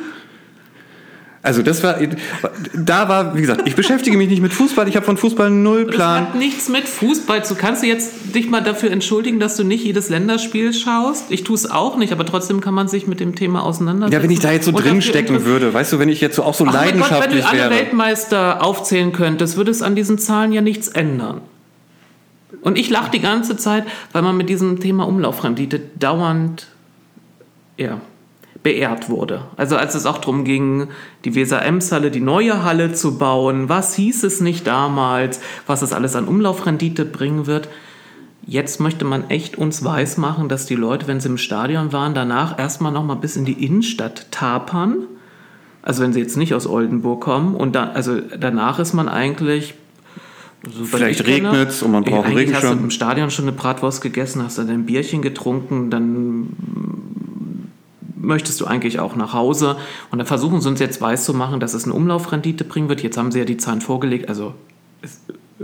[1.45, 1.99] Also das war,
[2.73, 5.85] da war, wie gesagt, ich beschäftige mich nicht mit Fußball, ich habe von Fußball null
[5.85, 6.25] Plan.
[6.25, 7.55] Das hat nichts mit Fußball zu.
[7.55, 11.27] Kannst du jetzt dich mal dafür entschuldigen, dass du nicht jedes Länderspiel schaust?
[11.29, 14.15] Ich tue es auch nicht, aber trotzdem kann man sich mit dem Thema auseinandersetzen.
[14.15, 16.55] Ja, wenn ich da jetzt so drinstecken würde, weißt du, wenn ich jetzt so auch
[16.55, 20.51] so Ach leidenschaftlich Gott, wenn du alle Weltmeister aufzählen könntest, würde es an diesen Zahlen
[20.51, 21.43] ja nichts ändern.
[22.63, 26.69] Und ich lache die ganze Zeit, weil man mit diesem Thema Umlaufrendite dauernd,
[27.77, 28.01] ja,
[28.65, 29.43] beehrt wurde.
[29.57, 30.89] Also als es auch darum ging,
[31.25, 36.17] die Weser-Ems-Halle, die neue Halle zu bauen, was hieß es nicht damals, was es alles
[36.17, 37.69] an Umlaufrendite bringen wird.
[38.47, 42.59] Jetzt möchte man echt uns weismachen, dass die Leute, wenn sie im Stadion waren, danach
[42.59, 45.05] erstmal noch mal bis in die Innenstadt tapern.
[45.83, 49.75] Also wenn sie jetzt nicht aus Oldenburg kommen und dann, also danach ist man eigentlich
[50.67, 52.71] also, Vielleicht regnet es und man braucht einen Regenschirm.
[52.71, 56.49] Hast du im Stadion schon eine Bratwurst gegessen, hast dann ein Bierchen getrunken, dann
[58.25, 59.77] möchtest du eigentlich auch nach Hause.
[60.11, 63.03] Und dann versuchen sie uns jetzt weiß zu machen, dass es eine Umlaufrendite bringen wird.
[63.03, 64.55] Jetzt haben sie ja die Zahlen vorgelegt, also
[65.03, 65.21] es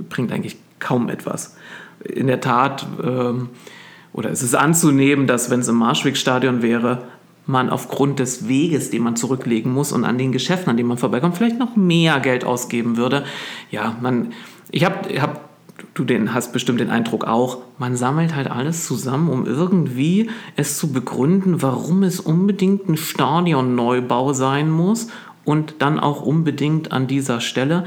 [0.08, 1.56] bringt eigentlich kaum etwas.
[2.04, 3.50] In der Tat, ähm,
[4.12, 7.02] oder es ist anzunehmen, dass wenn es im Marschwegstadion wäre,
[7.46, 10.98] man aufgrund des Weges, den man zurücklegen muss und an den Geschäften, an denen man
[10.98, 13.24] vorbeikommt, vielleicht noch mehr Geld ausgeben würde.
[13.70, 14.32] Ja, man,
[14.70, 15.49] ich habe hab
[15.94, 20.79] du den hast bestimmt den Eindruck auch, man sammelt halt alles zusammen, um irgendwie es
[20.79, 25.09] zu begründen, warum es unbedingt ein Stadionneubau sein muss
[25.44, 27.85] und dann auch unbedingt an dieser Stelle.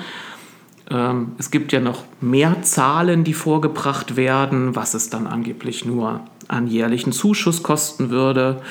[0.90, 6.22] Ähm, es gibt ja noch mehr Zahlen, die vorgebracht werden, was es dann angeblich nur
[6.48, 8.62] an jährlichen Zuschuss kosten würde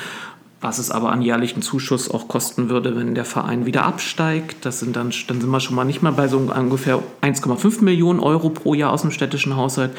[0.62, 4.64] was es aber an jährlichen Zuschuss auch kosten würde, wenn der Verein wieder absteigt.
[4.64, 8.20] Das sind dann, dann sind wir schon mal nicht mal bei so ungefähr 1,5 Millionen
[8.20, 9.90] Euro pro Jahr aus dem städtischen Haushalt.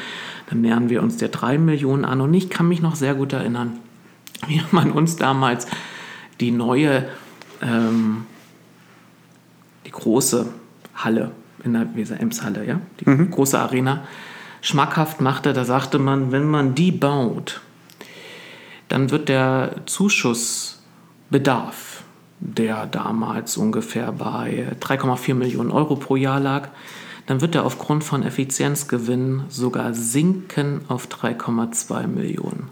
[0.48, 2.22] Dann nähern wir uns der 3 Millionen an.
[2.22, 3.78] Und ich kann mich noch sehr gut erinnern,
[4.48, 5.66] wie man uns damals
[6.40, 7.08] die neue,
[7.60, 8.24] ähm,
[9.84, 10.46] die große
[10.94, 13.30] Halle in der Weser-Ems-Halle, ja, die mhm.
[13.30, 14.04] große Arena,
[14.62, 15.52] schmackhaft machte.
[15.52, 17.60] Da sagte man, wenn man die baut,
[18.94, 22.04] dann wird der Zuschussbedarf
[22.38, 26.68] der damals ungefähr bei 3,4 Millionen Euro pro Jahr lag,
[27.26, 32.70] dann wird er aufgrund von Effizienzgewinnen sogar sinken auf 3,2 Millionen.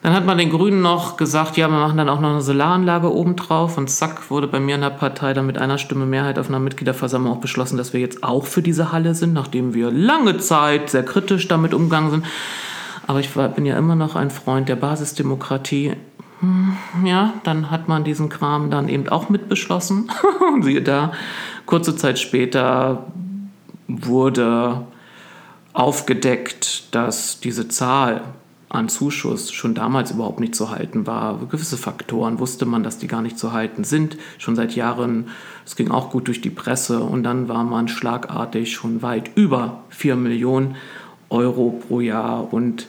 [0.00, 3.14] Dann hat man den Grünen noch gesagt, ja, wir machen dann auch noch eine Solaranlage
[3.14, 6.48] obendrauf und zack, wurde bei mir in der Partei dann mit einer Stimme Mehrheit auf
[6.48, 10.38] einer Mitgliederversammlung auch beschlossen, dass wir jetzt auch für diese Halle sind, nachdem wir lange
[10.38, 12.24] Zeit sehr kritisch damit umgegangen sind.
[13.06, 15.94] Aber ich bin ja immer noch ein Freund der Basisdemokratie.
[16.40, 20.10] Hm, ja, dann hat man diesen Kram dann eben auch mit beschlossen.
[20.60, 21.12] Siehe da,
[21.66, 23.06] kurze Zeit später
[23.88, 24.86] wurde
[25.72, 28.22] aufgedeckt, dass diese Zahl
[28.68, 31.38] an Zuschuss schon damals überhaupt nicht zu halten war.
[31.48, 34.16] Gewisse Faktoren wusste man, dass die gar nicht zu halten sind.
[34.38, 35.28] Schon seit Jahren,
[35.64, 39.84] es ging auch gut durch die Presse und dann war man schlagartig schon weit über
[39.90, 40.76] 4 Millionen
[41.34, 42.52] Euro pro Jahr.
[42.52, 42.86] Und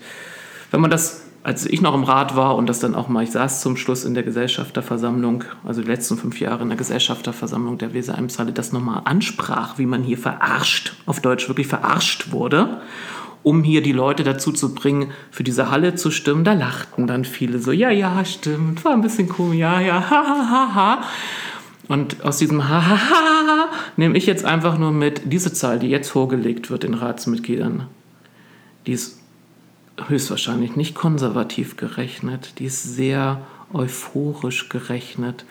[0.72, 3.32] wenn man das, als ich noch im Rat war und das dann auch mal, ich
[3.32, 7.94] saß zum Schluss in der Gesellschafterversammlung, also die letzten fünf Jahre in der Gesellschafterversammlung der
[7.94, 12.82] Weser-Eimshalle, das nochmal ansprach, wie man hier verarscht, auf Deutsch wirklich verarscht wurde
[13.46, 16.44] um hier die Leute dazu zu bringen, für diese Halle zu stimmen.
[16.44, 20.26] Da lachten dann viele so, ja, ja, stimmt, war ein bisschen komisch, ja, ja, ha,
[20.28, 21.02] ha, ha, ha.
[21.88, 25.78] Und aus diesem ha, ha, ha, ha nehme ich jetzt einfach nur mit, diese Zahl,
[25.78, 27.86] die jetzt vorgelegt wird den Ratsmitgliedern,
[28.88, 29.20] die ist
[30.08, 33.42] höchstwahrscheinlich nicht konservativ gerechnet, die ist sehr
[33.74, 35.46] euphorisch gerechnet.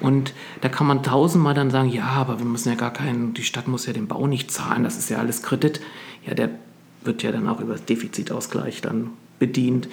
[0.00, 3.42] Und da kann man tausendmal dann sagen, ja, aber wir müssen ja gar keinen, die
[3.42, 5.80] Stadt muss ja den Bau nicht zahlen, das ist ja alles Kredit.
[6.26, 6.50] Ja, der
[7.02, 9.88] wird ja dann auch über das Defizitausgleich dann bedient.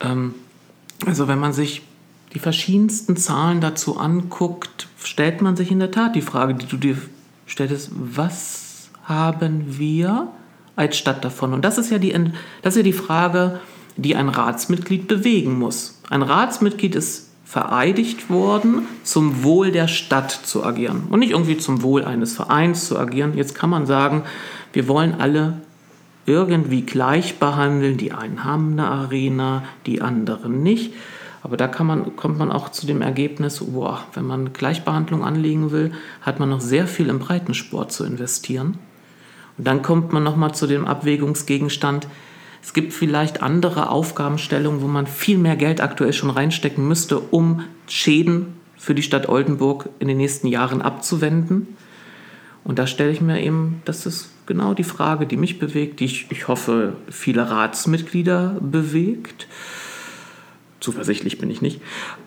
[0.00, 0.34] Ähm,
[1.04, 1.82] also wenn man sich
[2.34, 6.76] die verschiedensten Zahlen dazu anguckt, stellt man sich in der Tat die Frage, die du
[6.76, 6.96] dir
[7.48, 10.28] stellst, was haben wir
[10.76, 11.52] als Stadt davon?
[11.52, 12.12] Und das ist ja die,
[12.62, 13.60] das ist ja die Frage,
[13.96, 16.00] die ein Ratsmitglied bewegen muss.
[16.08, 21.82] Ein Ratsmitglied ist vereidigt worden, zum Wohl der Stadt zu agieren und nicht irgendwie zum
[21.82, 23.36] Wohl eines Vereins zu agieren.
[23.36, 24.22] Jetzt kann man sagen,
[24.72, 25.58] wir wollen alle
[26.24, 27.98] irgendwie gleich behandeln.
[27.98, 30.94] Die einen haben eine Arena, die anderen nicht.
[31.42, 35.92] Aber da man, kommt man auch zu dem Ergebnis, boah, wenn man Gleichbehandlung anlegen will,
[36.20, 38.78] hat man noch sehr viel im Breitensport zu investieren.
[39.58, 42.06] Und dann kommt man nochmal zu dem Abwägungsgegenstand,
[42.62, 47.64] es gibt vielleicht andere Aufgabenstellungen, wo man viel mehr Geld aktuell schon reinstecken müsste, um
[47.88, 51.76] Schäden für die Stadt Oldenburg in den nächsten Jahren abzuwenden.
[52.62, 56.04] Und da stelle ich mir eben, das ist genau die Frage, die mich bewegt, die
[56.04, 59.48] ich, ich hoffe viele Ratsmitglieder bewegt.
[60.78, 61.80] Zuversichtlich bin ich nicht,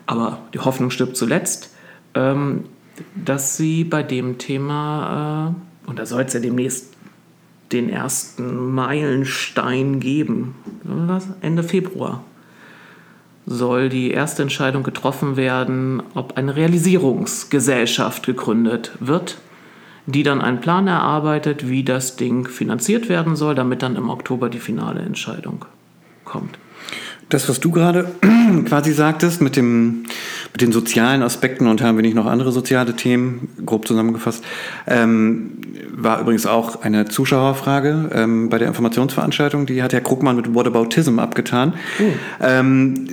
[0.04, 1.74] aber die Hoffnung stirbt zuletzt,
[2.14, 2.64] ähm,
[3.14, 5.54] dass sie bei dem Thema,
[5.86, 6.95] äh, und da soll es ja demnächst
[7.72, 10.54] den ersten Meilenstein geben,
[11.40, 12.22] Ende Februar
[13.48, 19.38] soll die erste Entscheidung getroffen werden, ob eine Realisierungsgesellschaft gegründet wird
[20.06, 24.48] die dann einen Plan erarbeitet, wie das Ding finanziert werden soll, damit dann im Oktober
[24.48, 25.64] die finale Entscheidung
[26.24, 26.58] kommt.
[27.28, 28.12] Das, was du gerade
[28.66, 30.04] quasi sagtest mit, dem,
[30.52, 34.44] mit den sozialen Aspekten und haben wir nicht noch andere soziale Themen, grob zusammengefasst,
[34.86, 35.58] ähm,
[35.90, 39.66] war übrigens auch eine Zuschauerfrage ähm, bei der Informationsveranstaltung.
[39.66, 41.74] Die hat Herr Krugmann mit Whataboutism abgetan.
[41.98, 42.04] Oh.
[42.40, 43.08] Ähm,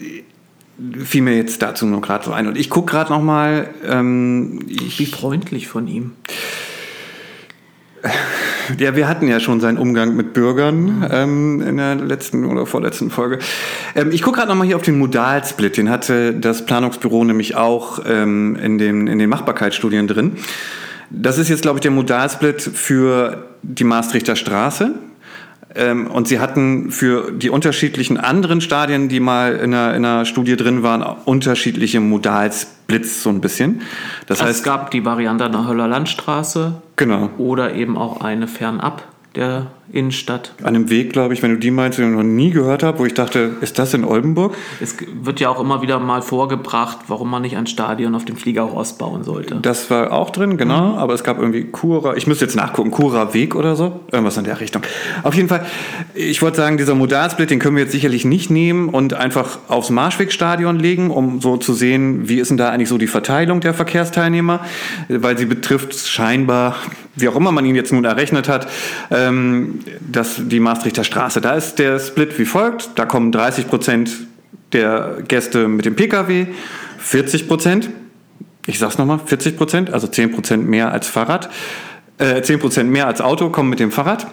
[1.03, 2.47] fiel mir jetzt dazu nur gerade so ein.
[2.47, 3.69] Und ich gucke gerade noch mal.
[3.85, 6.11] Ähm, Wie freundlich von ihm.
[8.77, 13.09] Ja, wir hatten ja schon seinen Umgang mit Bürgern ähm, in der letzten oder vorletzten
[13.09, 13.39] Folge.
[13.95, 15.77] Ähm, ich gucke gerade nochmal hier auf den Modalsplit.
[15.77, 20.33] Den hatte das Planungsbüro nämlich auch ähm, in, den, in den Machbarkeitsstudien drin.
[21.09, 24.91] Das ist jetzt, glaube ich, der Modalsplit für die Maastrichter Straße.
[25.75, 30.25] Ähm, und sie hatten für die unterschiedlichen anderen Stadien, die mal in einer, in einer
[30.25, 33.81] Studie drin waren, unterschiedliche Modalsplits so ein bisschen.
[34.27, 36.81] Das also heißt, es gab die Variante an der Höller Landstraße.
[36.95, 37.29] Genau.
[37.37, 39.03] Oder eben auch eine fernab
[39.35, 40.53] der Innenstadt.
[40.61, 42.99] An einem Weg, glaube ich, wenn du die meinst, die ich noch nie gehört habe,
[42.99, 44.55] wo ich dachte, ist das in Oldenburg?
[44.79, 48.35] Es wird ja auch immer wieder mal vorgebracht, warum man nicht ein Stadion auf dem
[48.35, 49.55] Fliegerhorst bauen sollte.
[49.61, 50.97] Das war auch drin, genau, mhm.
[50.97, 54.45] aber es gab irgendwie Kura, ich müsste jetzt nachgucken, Kura Weg oder so, irgendwas in
[54.45, 54.83] der Richtung.
[55.23, 55.65] Auf jeden Fall,
[56.13, 59.89] ich wollte sagen, dieser Modalsplit, den können wir jetzt sicherlich nicht nehmen und einfach aufs
[59.89, 63.73] Marschwegstadion legen, um so zu sehen, wie ist denn da eigentlich so die Verteilung der
[63.73, 64.61] Verkehrsteilnehmer,
[65.07, 66.75] weil sie betrifft scheinbar,
[67.15, 68.67] wie auch immer man ihn jetzt nun errechnet hat,
[69.11, 71.41] ähm, das, die Maastrichter Straße.
[71.41, 72.91] Da ist der Split wie folgt.
[72.95, 74.11] Da kommen 30 Prozent
[74.71, 76.47] der Gäste mit dem Pkw,
[76.97, 77.89] 40 Prozent,
[78.65, 81.49] ich sag's nochmal, 40 Prozent, also 10 Prozent mehr als Fahrrad,
[82.17, 84.27] äh, 10 Prozent mehr als Auto kommen mit dem Fahrrad.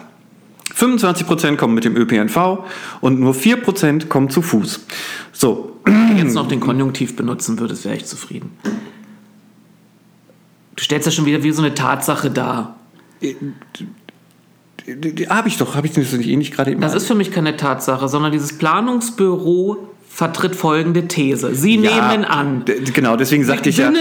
[0.75, 2.65] 25% kommen mit dem ÖPNV
[3.01, 4.85] und nur 4% kommen zu Fuß.
[5.33, 5.79] So.
[5.83, 8.51] Wenn du jetzt noch den Konjunktiv benutzen würdest, wäre ich zufrieden.
[10.81, 12.75] Du stellst ja schon wieder wie so eine Tatsache dar.
[15.29, 16.81] Habe ich doch, habe ich das nicht nicht gerade eben.
[16.81, 19.77] Das ist für mich keine Tatsache, sondern dieses Planungsbüro
[20.09, 21.53] vertritt folgende These.
[21.53, 22.65] Sie Ja, nehmen an,
[22.95, 23.91] Genau, deswegen sagte ich ja.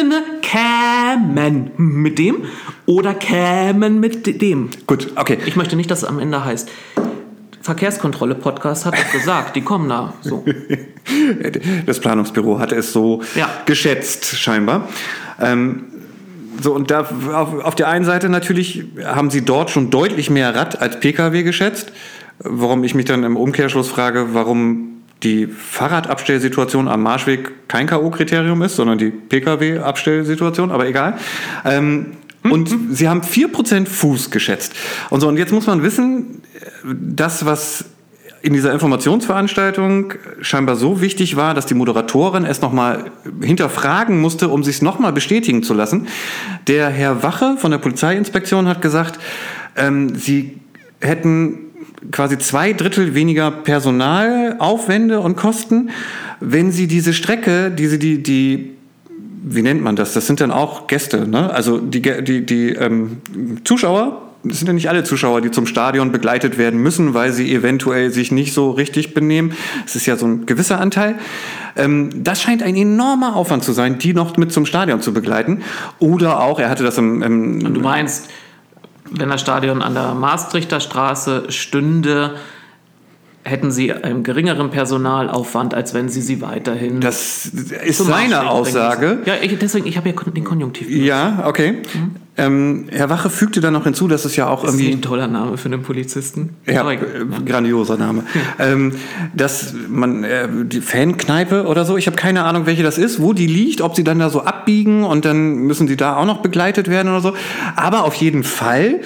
[0.40, 2.44] Kämen mit dem
[2.86, 4.70] oder kämen mit dem.
[4.86, 5.36] Gut, okay.
[5.44, 6.70] Ich möchte nicht, dass es am Ende heißt.
[7.60, 10.14] Verkehrskontrolle Podcast hat doch gesagt, die kommen da.
[10.22, 10.46] So.
[11.84, 13.50] Das Planungsbüro hatte es so Ja.
[13.66, 14.88] geschätzt, scheinbar.
[15.38, 15.84] Ähm,
[16.60, 20.54] so, und da auf, auf der einen Seite natürlich haben sie dort schon deutlich mehr
[20.54, 21.92] Rad als Pkw geschätzt.
[22.38, 28.76] Warum ich mich dann im Umkehrschluss frage, warum die Fahrradabstellsituation am Marschweg kein K.O.-Kriterium ist,
[28.76, 31.18] sondern die Pkw-Abstellsituation, aber egal.
[31.64, 34.74] Ähm, und sie haben 4% Fuß geschätzt.
[35.10, 36.42] Und so, und jetzt muss man wissen,
[36.84, 37.84] das, was
[38.42, 43.11] in dieser Informationsveranstaltung scheinbar so wichtig war, dass die Moderatorin es nochmal
[43.42, 46.09] hinterfragen musste, um sich nochmal bestätigen zu lassen.
[46.66, 49.18] Der Herr Wache von der Polizeiinspektion hat gesagt,
[49.76, 50.59] ähm, sie
[51.00, 51.59] hätten
[52.12, 55.90] quasi zwei Drittel weniger Personalaufwände und Kosten,
[56.40, 58.70] wenn sie diese Strecke, diese, die, die
[59.42, 60.12] wie nennt man das?
[60.12, 61.50] Das sind dann auch Gäste, ne?
[61.53, 63.18] Also die, die, die ähm,
[63.64, 67.53] Zuschauer, das sind ja nicht alle Zuschauer, die zum Stadion begleitet werden müssen, weil sie
[67.55, 69.53] eventuell sich nicht so richtig benehmen.
[69.85, 71.16] Es ist ja so ein gewisser Anteil.
[71.76, 75.62] Ähm, das scheint ein enormer Aufwand zu sein, die noch mit zum Stadion zu begleiten.
[75.98, 78.31] Oder auch, er hatte das im, im Du meinst,
[79.11, 82.37] wenn das Stadion an der Maastrichter Straße stünde,
[83.42, 87.00] hätten sie einen geringeren Personalaufwand, als wenn sie sie weiterhin.
[87.00, 89.20] das ist seine Aussage.
[89.24, 90.87] Ja, ich, deswegen, ich habe ja den Konjunktiv.
[90.87, 91.07] benutzt.
[91.07, 91.79] Ja, okay.
[92.40, 95.03] Ähm, Herr Wache fügte dann noch hinzu, dass es ja auch Das ist irgendwie ein
[95.03, 96.57] toller Name für einen Polizisten.
[96.66, 96.98] Ja, äh,
[97.44, 98.24] grandioser Name.
[98.59, 98.92] ähm,
[99.35, 103.33] dass man äh, die Fankneipe oder so, ich habe keine Ahnung, welche das ist, wo
[103.33, 106.38] die liegt, ob sie dann da so abbiegen und dann müssen sie da auch noch
[106.38, 107.35] begleitet werden oder so.
[107.76, 109.00] Aber auf jeden Fall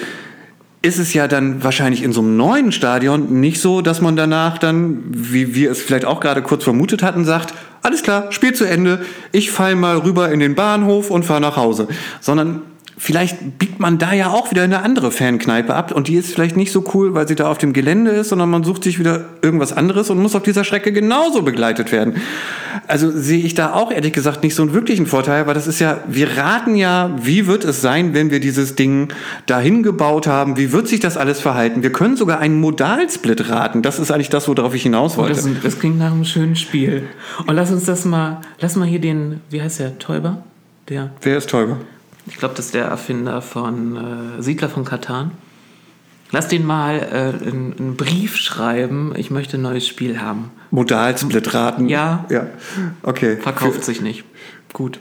[0.81, 4.59] ist es ja dann wahrscheinlich in so einem neuen Stadion nicht so, dass man danach
[4.59, 8.65] dann, wie wir es vielleicht auch gerade kurz vermutet hatten, sagt, alles klar, Spiel zu
[8.65, 11.87] Ende, ich fall mal rüber in den Bahnhof und fahre nach Hause.
[12.21, 12.61] Sondern
[12.97, 16.55] vielleicht biegt man da ja auch wieder eine andere Fankneipe ab und die ist vielleicht
[16.55, 19.25] nicht so cool, weil sie da auf dem Gelände ist, sondern man sucht sich wieder
[19.41, 22.15] irgendwas anderes und muss auf dieser Strecke genauso begleitet werden.
[22.87, 25.79] Also sehe ich da auch ehrlich gesagt nicht so einen wirklichen Vorteil, weil das ist
[25.79, 29.09] ja, wir raten ja, wie wird es sein, wenn wir dieses Ding
[29.45, 31.83] dahin gebaut haben, wie wird sich das alles verhalten.
[31.83, 33.81] Wir können sogar einen Modalsplit raten.
[33.81, 35.35] Das ist eigentlich das, worauf ich hinaus Oh, wollte.
[35.35, 37.03] das, das klingt nach einem schönen Spiel.
[37.45, 40.43] Und lass uns das mal, lass mal hier den, wie heißt der, Täuber?
[40.89, 41.77] Der, Wer ist Täuber?
[42.25, 45.31] Ich glaube, das ist der Erfinder von äh, Siedler von Katan.
[46.31, 50.51] Lass den mal äh, einen, Brief schreiben, ich möchte ein neues Spiel haben.
[50.71, 51.87] Modalsplit raten?
[51.87, 52.25] Ja.
[52.29, 52.47] Ja,
[53.03, 53.37] okay.
[53.37, 54.25] Verkauft sich nicht.
[54.73, 54.99] Gut.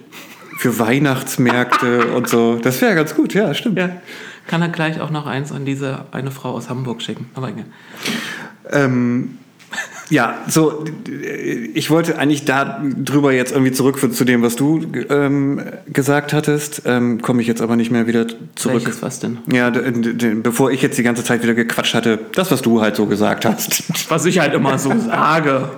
[0.58, 2.56] Für, für Weihnachtsmärkte und so.
[2.56, 3.78] Das wäre ganz gut, ja, stimmt.
[3.78, 3.90] Ja.
[4.46, 7.30] Kann er gleich auch noch eins an diese eine Frau aus Hamburg schicken.
[7.34, 7.64] Aber egal.
[8.70, 9.38] Ähm,
[10.10, 10.84] ja, so,
[11.74, 15.62] ich wollte eigentlich da drüber jetzt irgendwie zurück für, zu dem, was du ähm,
[15.92, 16.82] gesagt hattest.
[16.84, 18.84] Ähm, Komme ich jetzt aber nicht mehr wieder zurück.
[18.84, 19.38] Welches was denn?
[19.50, 19.70] Ja,
[20.42, 23.44] bevor ich jetzt die ganze Zeit wieder gequatscht hatte, das, was du halt so gesagt
[23.44, 23.84] hast.
[24.10, 25.70] Was ich halt immer so sage.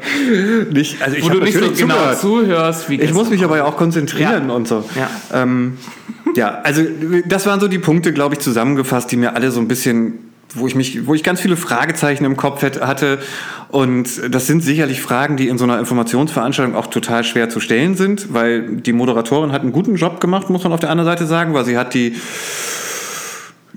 [0.72, 2.18] nicht, also ich Wo du nicht so genau zugehört.
[2.20, 4.54] zuhörst, wie Ich muss mich aber ja auch konzentrieren Ja.
[4.54, 4.84] und so.
[4.96, 5.42] Ja.
[5.42, 5.78] Ähm,
[6.34, 6.82] ja, also
[7.26, 10.25] das waren so die Punkte, glaube ich, zusammengefasst, die mir alle so ein bisschen,
[10.58, 13.18] wo ich mich, wo ich ganz viele Fragezeichen im Kopf hatte.
[13.68, 17.96] Und das sind sicherlich Fragen, die in so einer Informationsveranstaltung auch total schwer zu stellen
[17.96, 21.26] sind, weil die Moderatorin hat einen guten Job gemacht, muss man auf der anderen Seite
[21.26, 22.16] sagen, weil sie hat die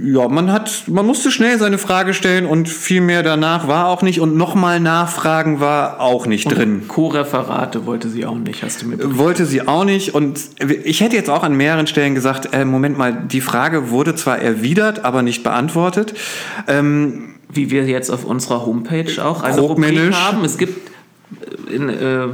[0.01, 4.01] ja, man hat, man musste schnell seine Frage stellen und viel mehr danach war auch
[4.01, 6.87] nicht und nochmal nachfragen war auch nicht drin.
[6.87, 10.39] Co-Referate wollte sie auch nicht, hast du mir Wollte sie auch nicht und
[10.85, 14.39] ich hätte jetzt auch an mehreren Stellen gesagt, äh, Moment mal, die Frage wurde zwar
[14.39, 16.13] erwidert, aber nicht beantwortet.
[16.67, 20.45] Ähm, wie wir jetzt auf unserer Homepage auch eine Rubrik haben.
[20.45, 20.91] Es gibt
[21.41, 22.27] äh, in, äh,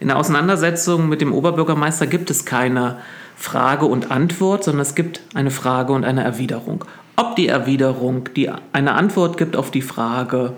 [0.00, 2.98] in der Auseinandersetzung mit dem Oberbürgermeister gibt es keine
[3.36, 6.84] Frage und Antwort, sondern es gibt eine Frage und eine Erwiderung.
[7.16, 10.54] Ob die Erwiderung die eine Antwort gibt auf die Frage,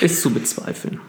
[0.00, 1.00] ist zu bezweifeln.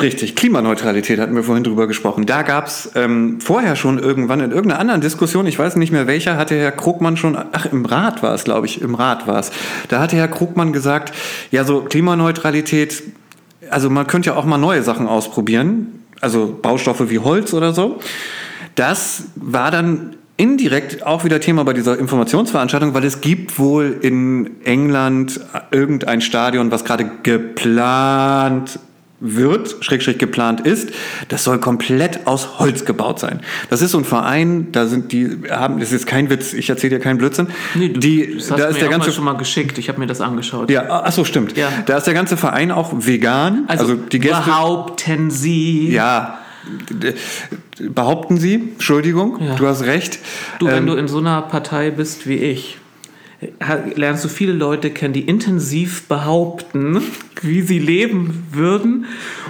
[0.00, 2.24] Richtig, Klimaneutralität hatten wir vorhin drüber gesprochen.
[2.24, 6.06] Da gab es ähm, vorher schon irgendwann in irgendeiner anderen Diskussion, ich weiß nicht mehr
[6.06, 9.40] welcher, hatte Herr Krugmann schon, ach im Rat war es, glaube ich, im Rat war
[9.40, 9.50] es.
[9.88, 11.12] Da hatte Herr Krugmann gesagt,
[11.50, 13.02] ja so Klimaneutralität,
[13.70, 17.98] also man könnte ja auch mal neue Sachen ausprobieren, also Baustoffe wie Holz oder so.
[18.78, 24.62] Das war dann indirekt auch wieder Thema bei dieser Informationsveranstaltung, weil es gibt wohl in
[24.64, 25.40] England
[25.72, 28.78] irgendein Stadion, was gerade geplant
[29.18, 30.90] wird, schrägstrich geplant ist,
[31.26, 33.40] das soll komplett aus Holz gebaut sein.
[33.68, 36.98] Das ist so ein Verein, da sind die haben, das ist kein Witz, ich erzähle
[36.98, 37.48] dir keinen Blödsinn.
[37.74, 39.76] Nee, du, die, das hast da ist mir der ganze mal schon mal geschickt.
[39.78, 40.70] Ich habe mir das angeschaut.
[40.70, 41.56] ja, ach so stimmt.
[41.56, 41.68] Ja.
[41.86, 45.90] Da ist der ganze Verein auch vegan, Also, also, die Gäste behaupten Sie.
[45.90, 46.38] ja
[47.90, 49.54] behaupten Sie, Entschuldigung, Ja.
[49.56, 50.18] du hast recht.
[50.58, 52.78] Du, wenn Ähm, du in so einer Partei bist wie ich,
[53.94, 57.00] lernst du viele Leute kennen, die intensiv behaupten,
[57.42, 59.04] wie sie leben würden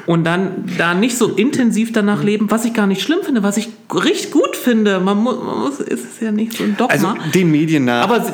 [0.04, 3.56] und dann da nicht so intensiv danach leben, was ich gar nicht schlimm finde, was
[3.56, 5.00] ich richtig gut finde.
[5.00, 6.92] Man muss, man muss ist es ja nicht so ein Dogma.
[6.92, 8.26] also den Medien nach Aber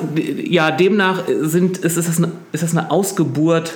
[0.45, 3.75] ja, demnach sind, ist, es eine, ist das eine Ausgeburt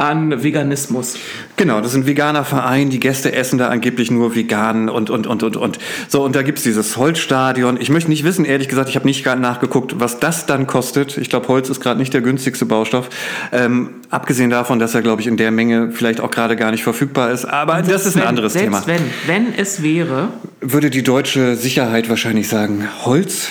[0.00, 1.18] an Veganismus.
[1.56, 5.26] Genau, das ist ein veganer Verein, die Gäste essen da angeblich nur vegan und, und,
[5.26, 5.78] und, und, und.
[6.08, 7.78] So, und da gibt's dieses Holzstadion.
[7.78, 11.18] Ich möchte nicht wissen, ehrlich gesagt, ich habe nicht gerade nachgeguckt, was das dann kostet.
[11.18, 13.10] Ich glaube, Holz ist gerade nicht der günstigste Baustoff.
[13.52, 16.82] Ähm, abgesehen davon, dass er, glaube ich, in der Menge vielleicht auch gerade gar nicht
[16.82, 17.44] verfügbar ist.
[17.44, 18.86] Aber das ist ein wenn, anderes selbst Thema.
[18.86, 20.28] wenn, wenn es wäre,
[20.62, 23.48] Würde die deutsche Sicherheit wahrscheinlich sagen, Holz?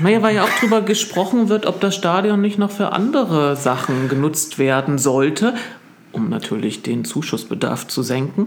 [0.00, 4.08] Naja, weil ja auch drüber gesprochen wird, ob das Stadion nicht noch für andere Sachen
[4.08, 5.54] genutzt werden sollte,
[6.12, 8.46] um natürlich den Zuschussbedarf zu senken.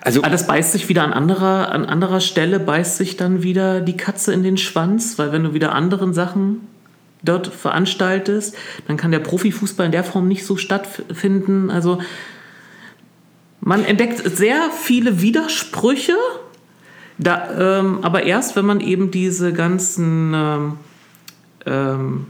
[0.00, 3.80] Also, Aber das beißt sich wieder an anderer, an anderer Stelle, beißt sich dann wieder
[3.80, 6.68] die Katze in den Schwanz, weil wenn du wieder anderen Sachen
[7.22, 8.56] dort veranstaltest,
[8.86, 11.70] dann kann der Profifußball in der Form nicht so stattfinden.
[11.70, 11.98] Also
[13.60, 16.14] man entdeckt sehr viele Widersprüche,
[17.18, 20.72] da, ähm, aber erst, wenn man eben diese ganzen ähm,
[21.66, 22.26] ähm,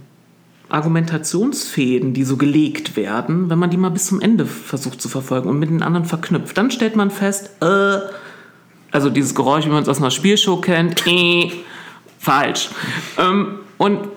[0.68, 5.48] Argumentationsfäden, die so gelegt werden, wenn man die mal bis zum Ende versucht zu verfolgen
[5.48, 7.98] und mit den anderen verknüpft, dann stellt man fest, äh,
[8.90, 11.50] also dieses Geräusch, wie man es aus einer Spielshow kennt, äh,
[12.18, 12.70] falsch.
[13.18, 14.08] Ähm, und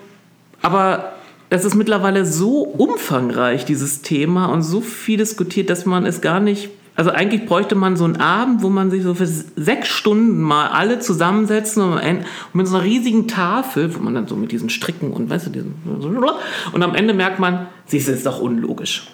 [0.62, 1.12] aber
[1.50, 6.40] es ist mittlerweile so umfangreich, dieses Thema, und so viel diskutiert, dass man es gar
[6.40, 6.70] nicht.
[6.94, 10.68] Also eigentlich bräuchte man so einen Abend, wo man sich so für sechs Stunden mal
[10.68, 12.00] alle zusammensetzen und,
[12.52, 15.50] mit so einer riesigen Tafel, wo man dann so mit diesen Stricken und weißt du,
[15.50, 15.74] diesen,
[16.72, 19.06] und am Ende merkt man, siehst du, ist doch unlogisch.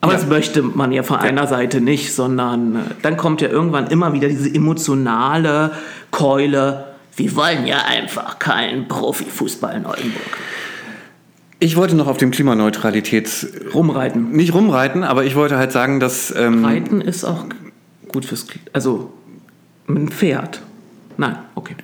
[0.00, 0.18] Aber Ja.
[0.18, 4.12] das möchte man ja von einer Seite nicht, sondern äh, dann kommt ja irgendwann immer
[4.12, 5.72] wieder diese emotionale
[6.10, 6.84] Keule.
[7.16, 10.38] Wir wollen ja einfach keinen Profifußball in Oldenburg.
[11.64, 13.46] Ich wollte noch auf dem Klimaneutralitäts...
[13.72, 14.32] Rumreiten.
[14.32, 16.30] Nicht rumreiten, aber ich wollte halt sagen, dass...
[16.36, 17.46] Ähm, Reiten ist auch
[18.08, 19.14] gut fürs Kli Also
[19.86, 20.60] mit einem Pferd.
[21.16, 21.74] Nein, okay.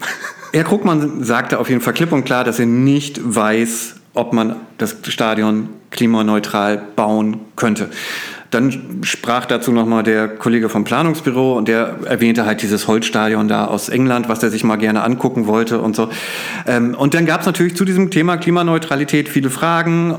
[0.52, 4.56] Herr Krugmann sagte auf jeden Fall klipp und klar, dass er nicht weiß, ob man
[4.76, 7.88] das Stadion klimaneutral bauen könnte.
[8.50, 13.66] Dann sprach dazu nochmal der Kollege vom Planungsbüro und der erwähnte halt dieses Holzstadion da
[13.66, 16.08] aus England, was er sich mal gerne angucken wollte und so.
[16.66, 20.18] Ähm, Und dann gab es natürlich zu diesem Thema Klimaneutralität viele Fragen.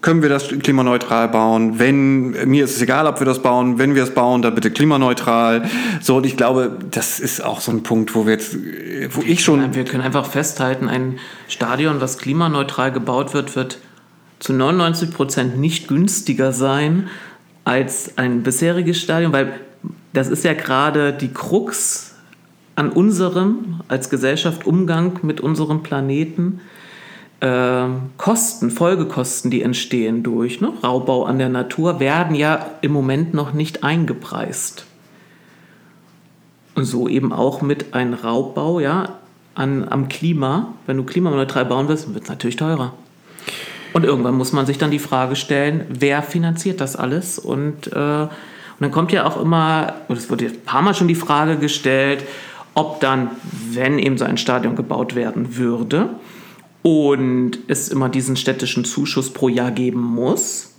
[0.00, 1.78] Können wir das klimaneutral bauen?
[1.78, 3.78] Wenn, mir ist es egal, ob wir das bauen.
[3.78, 5.62] Wenn wir es bauen, dann bitte klimaneutral.
[6.00, 8.56] So, und ich glaube, das ist auch so ein Punkt, wo wir jetzt,
[9.10, 13.78] wo ich schon Wir können einfach festhalten, ein Stadion, was klimaneutral gebaut wird, wird
[14.40, 17.08] zu 99 Prozent nicht günstiger sein
[17.64, 19.52] als ein bisheriges Stadion, weil
[20.12, 22.14] das ist ja gerade die Krux
[22.74, 26.60] an unserem als Gesellschaft Umgang mit unserem Planeten.
[27.40, 33.34] Ähm, Kosten, Folgekosten, die entstehen durch ne, Raubbau an der Natur, werden ja im Moment
[33.34, 34.86] noch nicht eingepreist.
[36.74, 39.18] Und so eben auch mit einem Raubbau ja,
[39.54, 40.74] an, am Klima.
[40.86, 42.94] Wenn du klimaneutral bauen willst, wird es natürlich teurer.
[43.92, 47.38] Und irgendwann muss man sich dann die Frage stellen, wer finanziert das alles?
[47.38, 48.30] Und, äh, und
[48.80, 52.24] dann kommt ja auch immer, und es wurde ein paar Mal schon die Frage gestellt,
[52.74, 53.30] ob dann,
[53.70, 56.08] wenn eben so ein Stadion gebaut werden würde
[56.82, 60.70] und es immer diesen städtischen Zuschuss pro Jahr geben muss,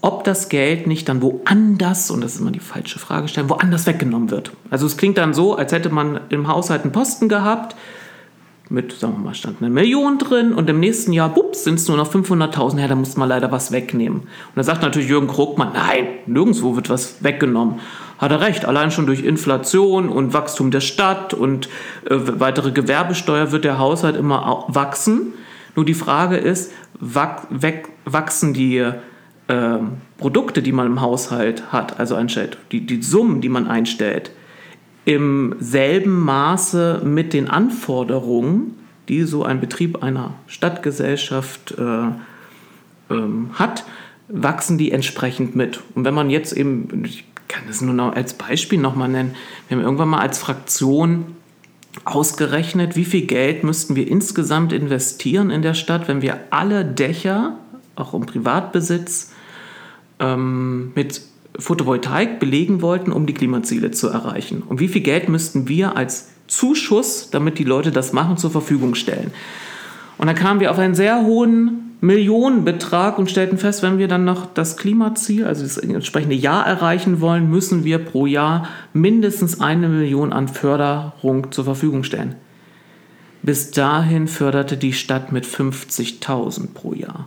[0.00, 3.86] ob das Geld nicht dann woanders, und das ist immer die falsche Frage stellen, woanders
[3.86, 4.52] weggenommen wird.
[4.70, 7.74] Also es klingt dann so, als hätte man im Haushalt einen Posten gehabt,
[8.70, 11.88] mit, sagen wir mal, stand eine Million drin und im nächsten Jahr, bups, sind es
[11.88, 14.20] nur noch 500.000, ja, da muss man leider was wegnehmen.
[14.20, 17.80] Und da sagt natürlich Jürgen Krugmann, nein, nirgendwo wird was weggenommen.
[18.18, 21.68] Hat er recht, allein schon durch Inflation und Wachstum der Stadt und
[22.10, 25.34] äh, weitere Gewerbesteuer wird der Haushalt immer wachsen.
[25.76, 28.84] Nur die Frage ist, wach, weg, wachsen die
[29.48, 34.32] ähm, Produkte, die man im Haushalt hat, also einstellt, die, die Summen, die man einstellt,
[35.08, 38.74] im selben Maße mit den Anforderungen,
[39.08, 42.08] die so ein Betrieb einer Stadtgesellschaft äh,
[43.08, 43.84] ähm, hat,
[44.28, 45.80] wachsen die entsprechend mit.
[45.94, 49.34] Und wenn man jetzt eben, ich kann das nur noch als Beispiel nochmal nennen,
[49.66, 51.36] wir haben irgendwann mal als Fraktion
[52.04, 57.56] ausgerechnet, wie viel Geld müssten wir insgesamt investieren in der Stadt, wenn wir alle Dächer,
[57.96, 59.32] auch im Privatbesitz,
[60.18, 61.22] ähm, mit
[61.58, 64.62] Photovoltaik belegen wollten, um die Klimaziele zu erreichen.
[64.62, 68.94] Und wie viel Geld müssten wir als Zuschuss, damit die Leute das machen, zur Verfügung
[68.94, 69.32] stellen.
[70.16, 74.24] Und dann kamen wir auf einen sehr hohen Millionenbetrag und stellten fest, wenn wir dann
[74.24, 79.88] noch das Klimaziel, also das entsprechende Jahr erreichen wollen, müssen wir pro Jahr mindestens eine
[79.88, 82.36] Million an Förderung zur Verfügung stellen.
[83.42, 87.26] Bis dahin förderte die Stadt mit 50.000 pro Jahr.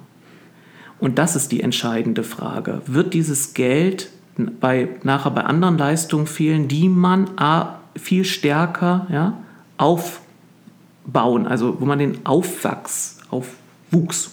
[0.99, 2.81] Und das ist die entscheidende Frage.
[2.85, 9.37] Wird dieses Geld bei, nachher bei anderen Leistungen fehlen, die man A, viel stärker ja,
[9.77, 14.31] aufbauen, also wo man den Aufwachs, Aufwuchs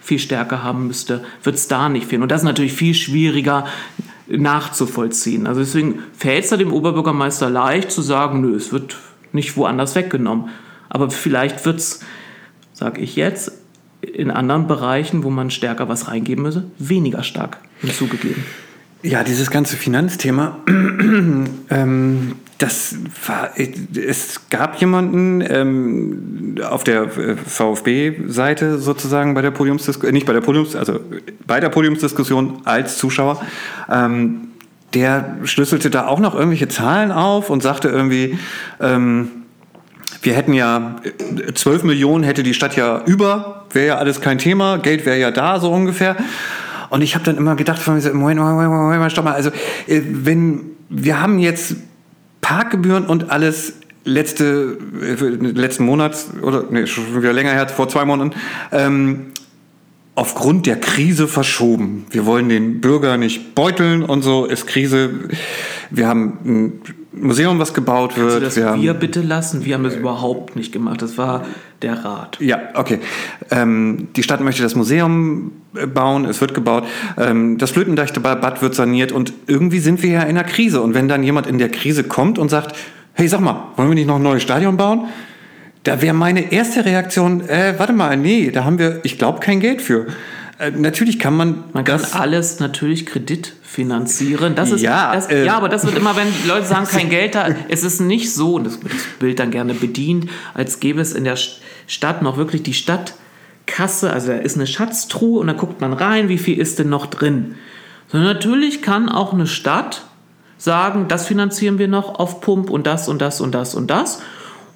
[0.00, 2.22] viel stärker haben müsste, wird es da nicht fehlen.
[2.22, 3.66] Und das ist natürlich viel schwieriger
[4.28, 5.46] nachzuvollziehen.
[5.46, 8.96] Also deswegen fällt es da dem Oberbürgermeister leicht zu sagen, nö, es wird
[9.32, 10.48] nicht woanders weggenommen.
[10.88, 12.00] Aber vielleicht wird es,
[12.72, 13.52] sage ich jetzt,
[14.00, 18.44] in anderen Bereichen, wo man stärker was reingeben müsse, weniger stark hinzugegeben.
[19.02, 20.58] Ja, dieses ganze Finanzthema,
[21.70, 22.94] ähm, das
[23.26, 30.26] war, es gab jemanden ähm, auf der äh, VfB-Seite sozusagen bei der Podiumsdiskussion, äh, nicht
[30.26, 31.00] bei der Podiums, also
[31.44, 33.44] bei der Podiumsdiskussion als Zuschauer,
[33.90, 34.48] ähm,
[34.94, 38.38] der schlüsselte da auch noch irgendwelche Zahlen auf und sagte irgendwie,
[38.80, 39.30] ähm,
[40.22, 40.96] wir hätten ja
[41.52, 45.18] 12 äh, Millionen hätte die Stadt ja über, wäre ja alles kein Thema, Geld wäre
[45.18, 46.16] ja da so ungefähr.
[46.92, 49.32] Und ich habe dann immer gedacht, von mir so, Moment, Moment, Moment, Moment, stopp mal.
[49.32, 49.48] Also,
[49.86, 51.76] äh, wenn wir haben jetzt
[52.42, 58.04] Parkgebühren und alles letzte, äh, letzten Monat oder nee, schon wieder länger her, vor zwei
[58.04, 58.32] Monaten,
[58.72, 59.28] ähm,
[60.16, 62.04] aufgrund der Krise verschoben.
[62.10, 65.30] Wir wollen den Bürger nicht beuteln und so, ist Krise.
[65.90, 66.82] Wir haben ein
[67.12, 68.42] Museum, was gebaut wird.
[68.42, 69.64] Kannst du das wir, wir bitte lassen?
[69.64, 71.00] Wir haben das überhaupt nicht gemacht.
[71.00, 71.46] Das war
[71.82, 72.38] der Rat.
[72.40, 72.98] Ja, okay.
[73.50, 76.84] Ähm, die Stadt möchte das Museum äh, bauen, es wird gebaut.
[77.18, 80.80] Ähm, das Flötendeichbad wird saniert und irgendwie sind wir ja in einer Krise.
[80.80, 82.76] Und wenn dann jemand in der Krise kommt und sagt,
[83.14, 85.08] hey, sag mal, wollen wir nicht noch ein neues Stadion bauen?
[85.84, 89.58] Da wäre meine erste Reaktion, äh, warte mal, nee, da haben wir, ich glaube, kein
[89.58, 90.06] Geld für.
[90.58, 91.64] Äh, natürlich kann man.
[91.72, 94.54] Man kann alles natürlich Kredit finanzieren.
[94.54, 97.34] Das ist, ja, das, äh, ja, aber das wird immer, wenn Leute sagen, kein Geld
[97.34, 97.48] da.
[97.68, 101.12] Es ist nicht so, und das wird das Bild dann gerne bedient, als gäbe es
[101.14, 101.38] in der
[101.86, 104.12] Stadt noch wirklich die Stadtkasse.
[104.12, 107.06] Also da ist eine Schatztruhe und da guckt man rein, wie viel ist denn noch
[107.06, 107.54] drin.
[108.08, 110.02] Sondern natürlich kann auch eine Stadt
[110.58, 114.20] sagen, das finanzieren wir noch auf Pump und das und das und das und das.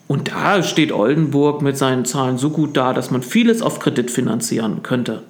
[0.09, 4.11] Und da steht Oldenburg mit seinen Zahlen so gut da, dass man vieles auf Kredit
[4.11, 5.23] finanzieren könnte.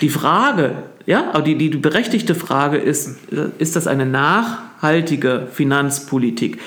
[0.00, 3.18] Die Frage, ja, aber die, die, berechtigte Frage ist,
[3.58, 6.60] ist das eine nachhaltige Finanzpolitik?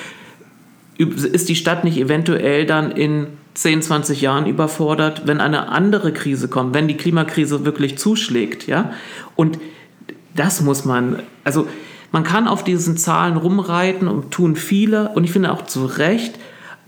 [0.98, 6.50] Ist die Stadt nicht eventuell dann in 10, 20 Jahren überfordert, wenn eine andere Krise
[6.50, 8.92] kommt, wenn die Klimakrise wirklich zuschlägt, ja?
[9.38, 9.60] Und
[10.36, 11.70] das muss man, also
[12.12, 16.38] man kann auf diesen Zahlen rumreiten und tun viele und ich finde auch zu Recht,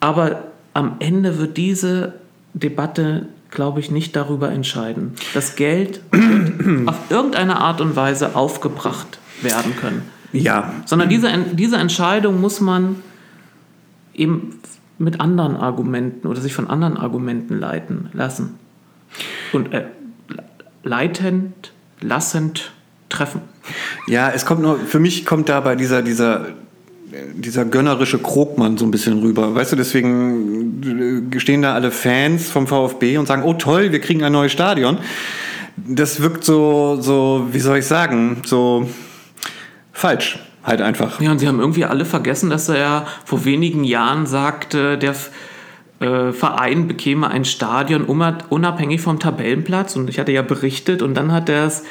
[0.02, 0.44] aber
[0.74, 2.16] am Ende wird diese
[2.54, 5.14] Debatte glaube ich, nicht darüber entscheiden.
[5.34, 6.02] Das Geld
[6.86, 10.04] auf irgendeine Art und Weise aufgebracht werden können.
[10.32, 10.74] Ja.
[10.86, 12.98] Sondern diese, diese Entscheidung muss man
[14.14, 14.60] eben
[14.98, 18.60] mit anderen Argumenten oder sich von anderen Argumenten leiten lassen.
[19.52, 19.86] Und äh,
[20.84, 22.72] leitend, lassend
[23.10, 23.42] treffen.
[24.08, 26.48] Ja, es kommt nur, für mich kommt da bei dieser, dieser
[27.34, 29.56] dieser gönnerische Krogmann so ein bisschen rüber.
[29.56, 34.24] Weißt du, deswegen stehen da alle Fans vom VfB und sagen, oh toll, wir kriegen
[34.24, 34.98] ein neues Stadion.
[35.78, 38.90] Das wirkt so, so, wie soll ich sagen, so
[39.92, 41.22] falsch halt einfach.
[41.22, 45.16] Ja, und sie haben irgendwie alle vergessen, dass er vor wenigen Jahren sagte, der
[46.00, 49.96] äh, Verein bekäme ein Stadion unabhängig vom Tabellenplatz.
[49.96, 51.84] Und ich hatte ja berichtet und dann hat er es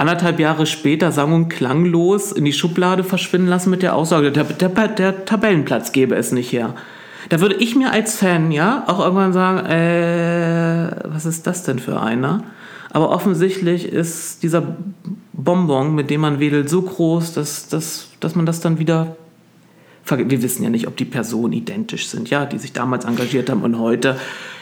[0.00, 4.44] anderthalb Jahre später sang und klanglos in die Schublade verschwinden lassen mit der Aussage, der,
[4.44, 6.74] der, der Tabellenplatz gäbe es nicht her.
[7.28, 11.78] Da würde ich mir als Fan ja auch irgendwann sagen, äh, was ist das denn
[11.78, 12.42] für einer?
[12.90, 14.62] Aber offensichtlich ist dieser
[15.34, 19.16] Bonbon, mit dem man wedelt, so groß, dass, dass, dass man das dann wieder.
[20.06, 23.62] Wir wissen ja nicht, ob die Personen identisch sind, ja, die sich damals engagiert haben
[23.62, 24.16] und heute.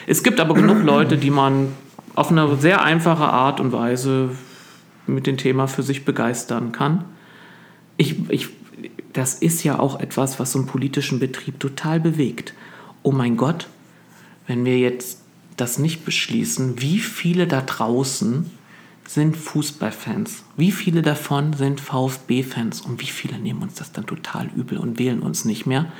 [0.05, 1.69] Es gibt aber genug Leute, die man
[2.13, 4.29] auf eine sehr einfache Art und Weise
[5.13, 7.05] mit dem Thema für sich begeistern kann.
[7.97, 8.49] Ich, ich,
[9.13, 12.53] das ist ja auch etwas, was so einen politischen Betrieb total bewegt.
[13.03, 13.67] Oh mein Gott,
[14.47, 15.19] wenn wir jetzt
[15.57, 18.49] das nicht beschließen, wie viele da draußen
[19.09, 20.43] sind Fußballfans?
[20.55, 22.81] Wie viele davon sind VfB-Fans?
[22.81, 25.91] Und wie viele nehmen uns das dann total übel und wählen uns nicht mehr?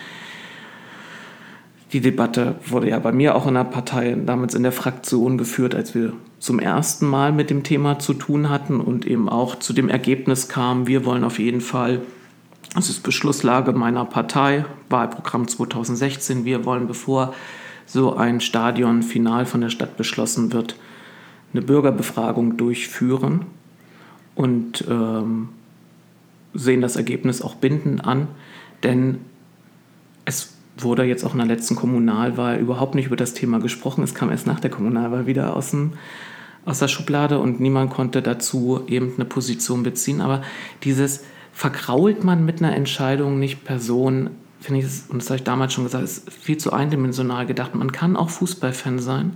[1.91, 5.73] Die Debatte wurde ja bei mir auch in der Partei, damals in der Fraktion geführt,
[5.73, 9.73] als wir zum ersten Mal mit dem Thema zu tun hatten und eben auch zu
[9.73, 12.01] dem Ergebnis kam, wir wollen auf jeden Fall,
[12.73, 17.33] das ist Beschlusslage meiner Partei, Wahlprogramm 2016, wir wollen, bevor
[17.85, 20.75] so ein Stadion final von der Stadt beschlossen wird,
[21.53, 23.45] eine Bürgerbefragung durchführen
[24.35, 25.49] und ähm,
[26.53, 28.27] sehen das Ergebnis auch bindend an,
[28.83, 29.19] denn
[30.25, 34.03] es wurde jetzt auch in der letzten Kommunalwahl überhaupt nicht über das Thema gesprochen.
[34.03, 35.93] Es kam erst nach der Kommunalwahl wieder aus, dem,
[36.65, 40.21] aus der Schublade und niemand konnte dazu eben eine Position beziehen.
[40.21, 40.41] Aber
[40.83, 45.73] dieses verkrault man mit einer Entscheidung nicht Personen, finde ich, und das habe ich damals
[45.73, 47.75] schon gesagt, ist viel zu eindimensional gedacht.
[47.75, 49.35] Man kann auch Fußballfan sein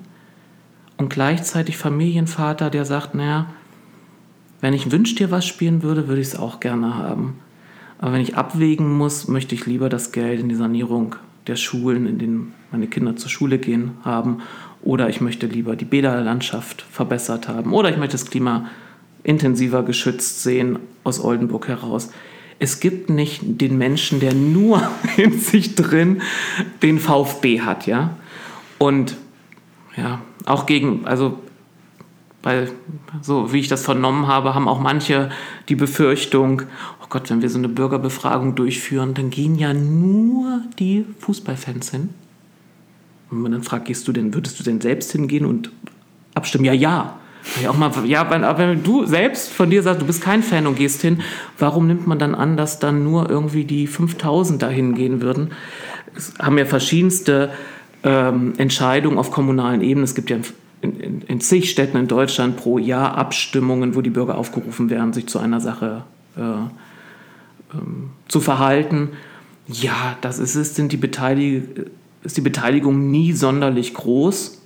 [0.98, 3.48] und gleichzeitig Familienvater, der sagt, naja,
[4.62, 7.40] wenn ich Wünsch dir was spielen würde, würde ich es auch gerne haben.
[8.00, 11.16] Aber wenn ich abwägen muss, möchte ich lieber das Geld in die Sanierung
[11.48, 14.40] der Schulen, in denen meine Kinder zur Schule gehen, haben.
[14.84, 17.74] Oder ich möchte lieber die Bäderlandschaft verbessert haben.
[17.74, 18.70] Oder ich möchte das Klima
[19.24, 22.12] intensiver geschützt sehen aus Oldenburg heraus.
[22.60, 24.82] Es gibt nicht den Menschen, der nur
[25.18, 26.22] in sich drin
[26.82, 28.18] den VfB hat, ja.
[28.78, 29.16] Und
[29.96, 31.40] ja, auch gegen, also
[32.42, 32.70] weil,
[33.22, 35.30] so wie ich das vernommen habe, haben auch manche
[35.70, 36.64] die Befürchtung,
[37.02, 42.10] oh Gott, wenn wir so eine Bürgerbefragung durchführen, dann gehen ja nur die Fußballfans hin.
[43.34, 45.72] Und man dann fragt, gehst du denn, würdest du denn selbst hingehen und
[46.36, 46.66] abstimmen?
[46.66, 47.20] Ja, ja.
[47.62, 50.66] Ja, auch mal, ja, wenn, wenn du selbst von dir sagst, du bist kein Fan
[50.66, 51.22] und gehst hin,
[51.60, 55.52] warum nimmt man dann an, dass dann nur irgendwie die 5000 dahin gehen würden?
[56.16, 57.52] Es haben ja verschiedenste
[58.04, 60.06] ähm, Entscheidungen auf kommunalen Ebenen.
[60.06, 60.38] Es gibt ja
[60.82, 65.12] in, in, in, zig Städten in Deutschland pro Jahr Abstimmungen, wo die Bürger aufgerufen werden,
[65.12, 66.04] sich zu einer Sache
[66.38, 66.42] äh,
[67.74, 69.10] ähm, zu verhalten.
[69.68, 71.64] Ja, das ist es, sind die Beteilig
[72.24, 74.62] ist die Beteiligung nie sonderlich groß.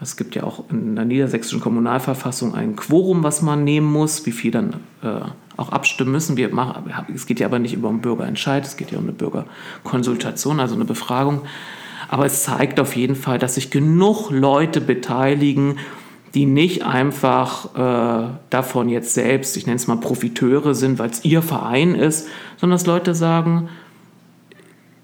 [0.00, 4.32] Es gibt ja auch in der niedersächsischen Kommunalverfassung ein Quorum, was man nehmen muss, wie
[4.32, 5.20] viel dann äh,
[5.56, 6.36] auch abstimmen müssen.
[6.36, 9.12] Wir machen, es geht ja aber nicht über einen Bürgerentscheid, es geht ja um eine
[9.12, 11.42] Bürgerkonsultation, also eine Befragung.
[12.08, 15.78] Aber es zeigt auf jeden Fall, dass sich genug Leute beteiligen,
[16.34, 21.24] die nicht einfach äh, davon jetzt selbst, ich nenne es mal Profiteure sind, weil es
[21.24, 23.68] ihr Verein ist, sondern dass Leute sagen,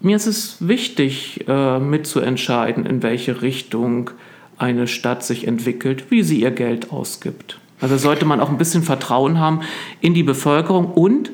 [0.01, 4.11] mir ist es wichtig, äh, mitzuentscheiden, in welche Richtung
[4.57, 7.59] eine Stadt sich entwickelt, wie sie ihr Geld ausgibt.
[7.81, 9.61] Also sollte man auch ein bisschen Vertrauen haben
[10.01, 11.31] in die Bevölkerung und,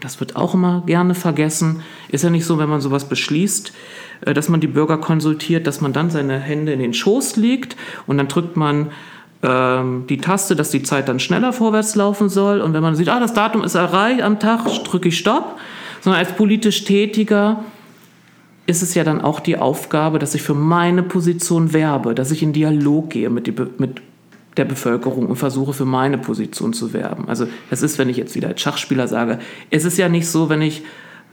[0.00, 3.72] das wird auch immer gerne vergessen, ist ja nicht so, wenn man sowas beschließt,
[4.22, 7.76] äh, dass man die Bürger konsultiert, dass man dann seine Hände in den Schoß legt
[8.06, 8.90] und dann drückt man
[9.42, 12.60] ähm, die Taste, dass die Zeit dann schneller vorwärts laufen soll.
[12.60, 15.58] Und wenn man sieht, ah, das Datum ist erreicht am Tag, drücke ich Stopp.
[16.00, 17.64] Sondern als politisch Tätiger
[18.68, 22.42] ist es ja dann auch die Aufgabe, dass ich für meine Position werbe, dass ich
[22.42, 24.02] in Dialog gehe mit, die, mit
[24.58, 27.30] der Bevölkerung und versuche für meine Position zu werben.
[27.30, 29.38] Also es ist, wenn ich jetzt wieder als Schachspieler sage,
[29.70, 30.82] es ist ja nicht so, wenn ich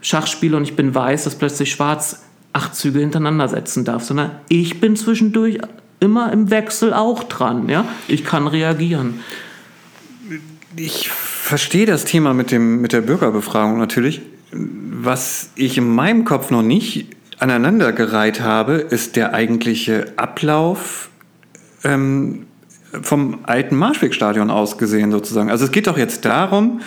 [0.00, 2.22] Schach spiele und ich bin weiß, dass plötzlich schwarz
[2.54, 5.58] acht Züge hintereinander setzen darf, sondern ich bin zwischendurch
[6.00, 7.68] immer im Wechsel auch dran.
[7.68, 7.86] Ja?
[8.08, 9.20] Ich kann reagieren.
[10.74, 14.22] Ich verstehe das Thema mit, dem, mit der Bürgerbefragung natürlich.
[14.52, 21.10] Was ich in meinem Kopf noch nicht aneinandergereiht habe, ist der eigentliche Ablauf
[21.84, 22.46] ähm,
[23.02, 25.50] vom alten Marschwegstadion aus gesehen sozusagen.
[25.50, 26.80] Also es geht doch jetzt darum,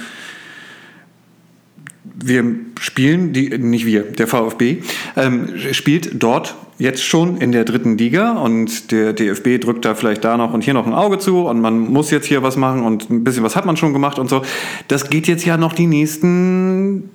[2.21, 2.43] wir
[2.79, 4.81] spielen, die, nicht wir, der VfB,
[5.15, 10.23] ähm, spielt dort jetzt schon in der dritten Liga und der DFB drückt da vielleicht
[10.23, 12.83] da noch und hier noch ein Auge zu und man muss jetzt hier was machen
[12.83, 14.43] und ein bisschen was hat man schon gemacht und so.
[14.87, 17.09] Das geht jetzt ja noch die nächsten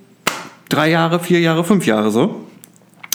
[0.69, 2.44] drei Jahre, vier Jahre, fünf Jahre so.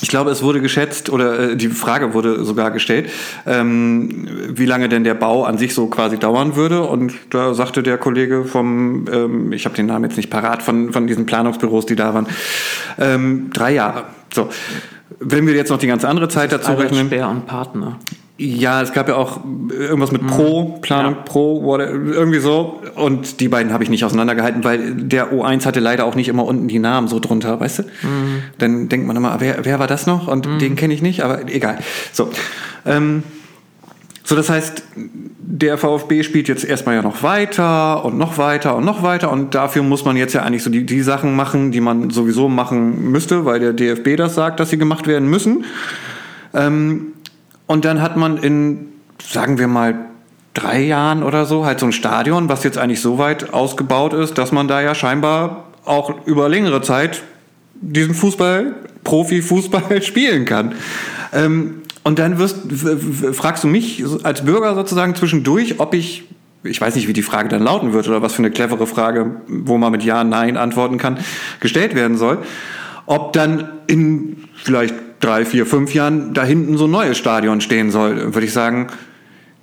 [0.02, 3.10] Ich glaube, es wurde geschätzt oder äh, die Frage wurde sogar gestellt,
[3.46, 6.82] ähm, wie lange denn der Bau an sich so quasi dauern würde.
[6.82, 10.92] Und da sagte der Kollege vom, ähm, ich habe den Namen jetzt nicht parat, von,
[10.92, 12.26] von diesen Planungsbüros, die da waren,
[12.98, 14.04] ähm, drei Jahre.
[14.32, 14.48] So.
[15.18, 17.06] Wenn wir jetzt noch die ganz andere Zeit dazu rechnen.
[17.06, 17.98] Speer und Partner.
[18.42, 21.20] Ja, es gab ja auch irgendwas mit Pro, Planung ja.
[21.26, 22.80] Pro, whatever, irgendwie so.
[22.94, 26.46] Und die beiden habe ich nicht auseinandergehalten, weil der O1 hatte leider auch nicht immer
[26.46, 27.82] unten die Namen so drunter, weißt du?
[27.82, 28.42] Mhm.
[28.56, 30.26] Dann denkt man immer, wer, wer war das noch?
[30.26, 30.58] Und mhm.
[30.58, 31.80] den kenne ich nicht, aber egal.
[32.12, 32.30] So.
[32.86, 33.24] Ähm,
[34.24, 34.84] so, das heißt,
[35.52, 39.52] der VfB spielt jetzt erstmal ja noch weiter und noch weiter und noch weiter und
[39.56, 43.10] dafür muss man jetzt ja eigentlich so die, die Sachen machen, die man sowieso machen
[43.10, 45.64] müsste, weil der DFB das sagt, dass sie gemacht werden müssen.
[46.54, 47.14] Ähm,
[47.66, 49.96] und dann hat man in, sagen wir mal,
[50.54, 54.38] drei Jahren oder so halt so ein Stadion, was jetzt eigentlich so weit ausgebaut ist,
[54.38, 57.22] dass man da ja scheinbar auch über längere Zeit
[57.74, 60.74] diesen Fußball, Profifußball spielen kann.
[61.32, 62.56] Ähm, und dann wirst,
[63.32, 66.24] fragst du mich als Bürger sozusagen zwischendurch, ob ich,
[66.62, 69.42] ich weiß nicht, wie die Frage dann lauten wird oder was für eine clevere Frage,
[69.48, 71.18] wo man mit Ja, Nein antworten kann,
[71.60, 72.38] gestellt werden soll,
[73.06, 77.90] ob dann in vielleicht drei, vier, fünf Jahren da hinten so ein neues Stadion stehen
[77.90, 78.34] soll.
[78.34, 78.86] Würde ich sagen,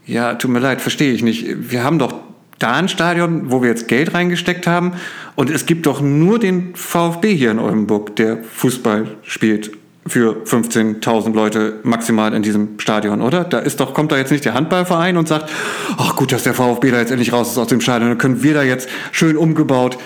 [0.06, 1.72] ja, tut mir leid, verstehe ich nicht.
[1.72, 2.14] Wir haben doch
[2.60, 4.94] da ein Stadion, wo wir jetzt Geld reingesteckt haben.
[5.36, 9.72] Und es gibt doch nur den VfB hier in Oldenburg, der Fußball spielt
[10.08, 13.44] für 15.000 Leute maximal in diesem Stadion, oder?
[13.44, 15.50] Da ist doch, kommt da jetzt nicht der Handballverein und sagt,
[15.98, 18.44] ach gut, dass der VfB da jetzt endlich raus ist aus dem Stadion, dann können
[18.44, 19.98] wir da jetzt schön umgebaut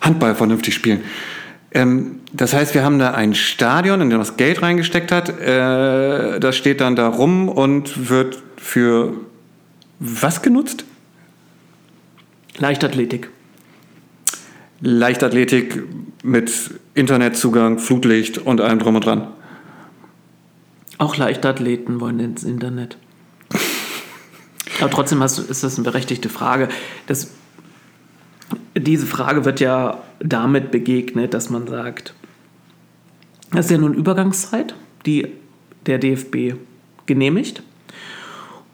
[0.00, 1.02] Handball vernünftig spielen.
[1.72, 5.28] Ähm, das heißt, wir haben da ein Stadion, in dem das Geld reingesteckt hat.
[5.40, 9.14] Äh, das steht dann da rum und wird für
[9.98, 10.84] was genutzt?
[12.58, 13.30] Leichtathletik.
[14.80, 15.82] Leichtathletik
[16.22, 16.52] mit
[16.94, 19.28] Internetzugang, Flutlicht und allem drum und dran.
[20.98, 22.98] Auch Leichtathleten wollen ins Internet.
[24.80, 26.68] Aber trotzdem hast, ist das eine berechtigte Frage.
[27.06, 27.32] Das,
[28.76, 32.14] diese Frage wird ja damit begegnet, dass man sagt,
[33.50, 34.74] das ist ja nun Übergangszeit,
[35.06, 35.28] die
[35.86, 36.54] der DFB
[37.06, 37.62] genehmigt.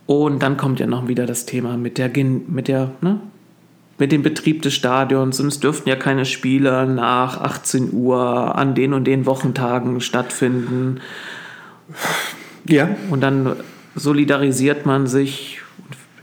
[0.07, 3.21] Und dann kommt ja noch wieder das Thema mit der, mit der ne,
[3.99, 8.75] mit dem Betrieb des Stadions und es dürften ja keine Spiele nach 18 Uhr an
[8.75, 11.01] den und den Wochentagen stattfinden.
[12.67, 12.97] Ja.
[13.11, 13.57] Und dann
[13.95, 15.61] solidarisiert man sich,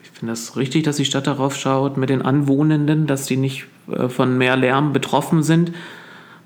[0.03, 3.65] ich finde das richtig, dass die Stadt darauf schaut, mit den Anwohnenden, dass die nicht
[3.91, 5.71] äh, von mehr Lärm betroffen sind.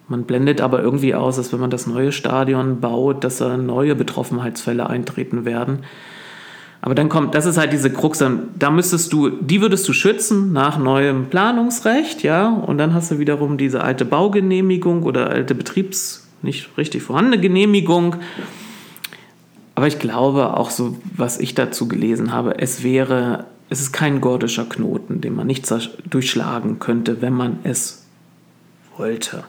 [0.07, 3.95] Man blendet aber irgendwie aus, dass wenn man das neue Stadion baut, dass da neue
[3.95, 5.80] Betroffenheitsfälle eintreten werden.
[6.82, 8.24] Aber dann kommt, das ist halt diese Krux,
[8.59, 13.18] da müsstest du, die würdest du schützen nach neuem Planungsrecht, ja, und dann hast du
[13.18, 18.18] wiederum diese alte Baugenehmigung oder alte Betriebs, nicht richtig vorhandene Genehmigung.
[19.76, 24.21] Aber ich glaube auch so, was ich dazu gelesen habe, es wäre, es ist kein
[24.21, 25.71] gordischer Knoten, den man nicht
[26.09, 28.05] durchschlagen könnte, wenn man es
[28.97, 29.43] wollte.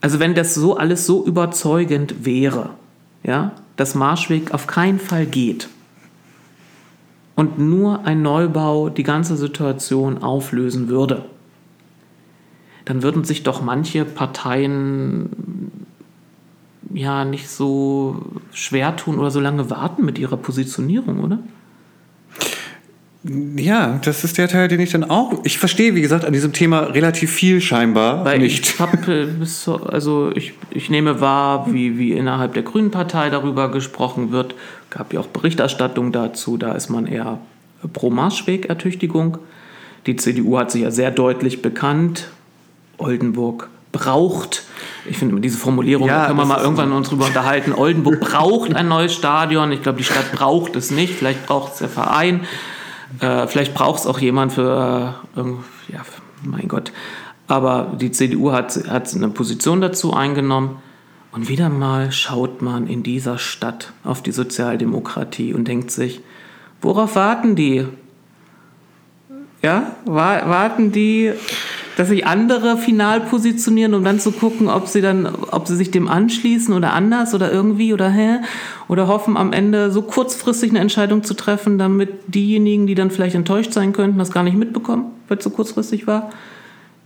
[0.00, 2.70] Also wenn das so alles so überzeugend wäre,
[3.22, 5.68] ja, dass Marschweg auf keinen Fall geht
[7.36, 11.24] und nur ein Neubau die ganze Situation auflösen würde,
[12.84, 15.30] dann würden sich doch manche Parteien
[16.94, 18.22] ja nicht so
[18.52, 21.38] schwer tun oder so lange warten mit ihrer Positionierung, oder?
[23.24, 25.44] Ja, das ist der Teil, den ich dann auch.
[25.44, 28.66] Ich verstehe, wie gesagt, an diesem Thema relativ viel scheinbar Weil nicht.
[28.66, 29.28] Ich hab, äh,
[29.86, 34.56] also ich, ich nehme wahr, wie, wie innerhalb der Grünen Partei darüber gesprochen wird.
[34.90, 36.56] Gab ja auch Berichterstattung dazu.
[36.56, 37.38] Da ist man eher
[37.92, 39.38] pro Marschwegertüchtigung.
[40.06, 42.28] Die CDU hat sich ja sehr deutlich bekannt.
[42.98, 44.64] Oldenburg braucht.
[45.04, 47.72] Ich finde diese Formulierung, ja, da können wir mal irgendwann uns drüber unterhalten.
[47.72, 49.72] Oldenburg braucht ein neues Stadion.
[49.72, 51.14] Ich glaube, die Stadt braucht es nicht.
[51.14, 52.46] Vielleicht braucht es der Verein.
[53.20, 55.40] Äh, vielleicht braucht es auch jemand für, äh,
[55.92, 56.00] ja,
[56.42, 56.92] mein Gott.
[57.48, 60.78] Aber die CDU hat, hat eine Position dazu eingenommen.
[61.32, 66.20] Und wieder mal schaut man in dieser Stadt auf die Sozialdemokratie und denkt sich,
[66.82, 67.86] worauf warten die?
[69.62, 71.32] Ja, warten die
[71.96, 75.90] dass sich andere final positionieren, um dann zu gucken, ob sie dann, ob sie sich
[75.90, 78.38] dem anschließen oder anders oder irgendwie oder hä?
[78.88, 83.34] Oder hoffen am Ende so kurzfristig eine Entscheidung zu treffen, damit diejenigen, die dann vielleicht
[83.34, 86.30] enttäuscht sein könnten, das gar nicht mitbekommen, weil es so kurzfristig war.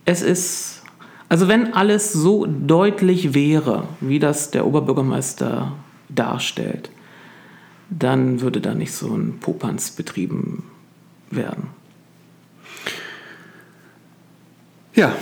[0.05, 0.82] Es ist,
[1.28, 5.72] also wenn alles so deutlich wäre, wie das der Oberbürgermeister
[6.09, 6.91] darstellt,
[7.91, 10.64] dann würde da nicht so ein Popanz betrieben
[11.30, 11.68] werden.
[14.97, 15.14] Ja,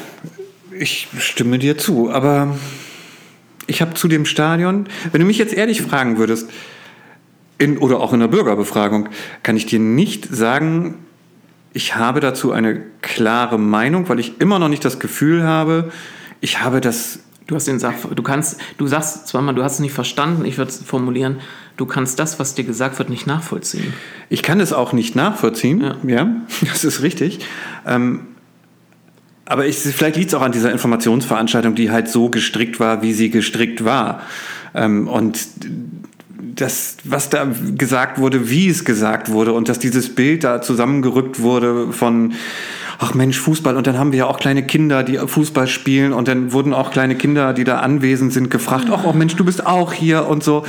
[0.70, 2.56] ich stimme dir zu, aber
[3.66, 6.48] ich habe zu dem Stadion, wenn du mich jetzt ehrlich fragen würdest,
[7.58, 9.08] in, oder auch in der Bürgerbefragung,
[9.42, 10.98] kann ich dir nicht sagen,
[11.72, 15.90] ich habe dazu eine klare Meinung, weil ich immer noch nicht das Gefühl habe,
[16.40, 17.20] ich habe das.
[17.46, 20.56] Du hast den Sach, du kannst, du sagst zweimal, du hast es nicht verstanden, ich
[20.56, 21.40] würde es formulieren,
[21.76, 23.92] du kannst das, was dir gesagt wird, nicht nachvollziehen.
[24.30, 27.40] Ich kann es auch nicht nachvollziehen, ja, ja das ist richtig.
[27.86, 28.28] Ähm,
[29.46, 33.12] aber ich, vielleicht liegt es auch an dieser Informationsveranstaltung, die halt so gestrickt war, wie
[33.12, 34.22] sie gestrickt war.
[34.74, 35.38] Ähm, und
[36.54, 41.40] das, was da gesagt wurde, wie es gesagt wurde und dass dieses Bild da zusammengerückt
[41.40, 42.32] wurde von,
[42.98, 43.76] ach Mensch, Fußball.
[43.76, 46.90] Und dann haben wir ja auch kleine Kinder, die Fußball spielen und dann wurden auch
[46.90, 50.44] kleine Kinder, die da anwesend sind, gefragt, ach oh Mensch, du bist auch hier und
[50.44, 50.64] so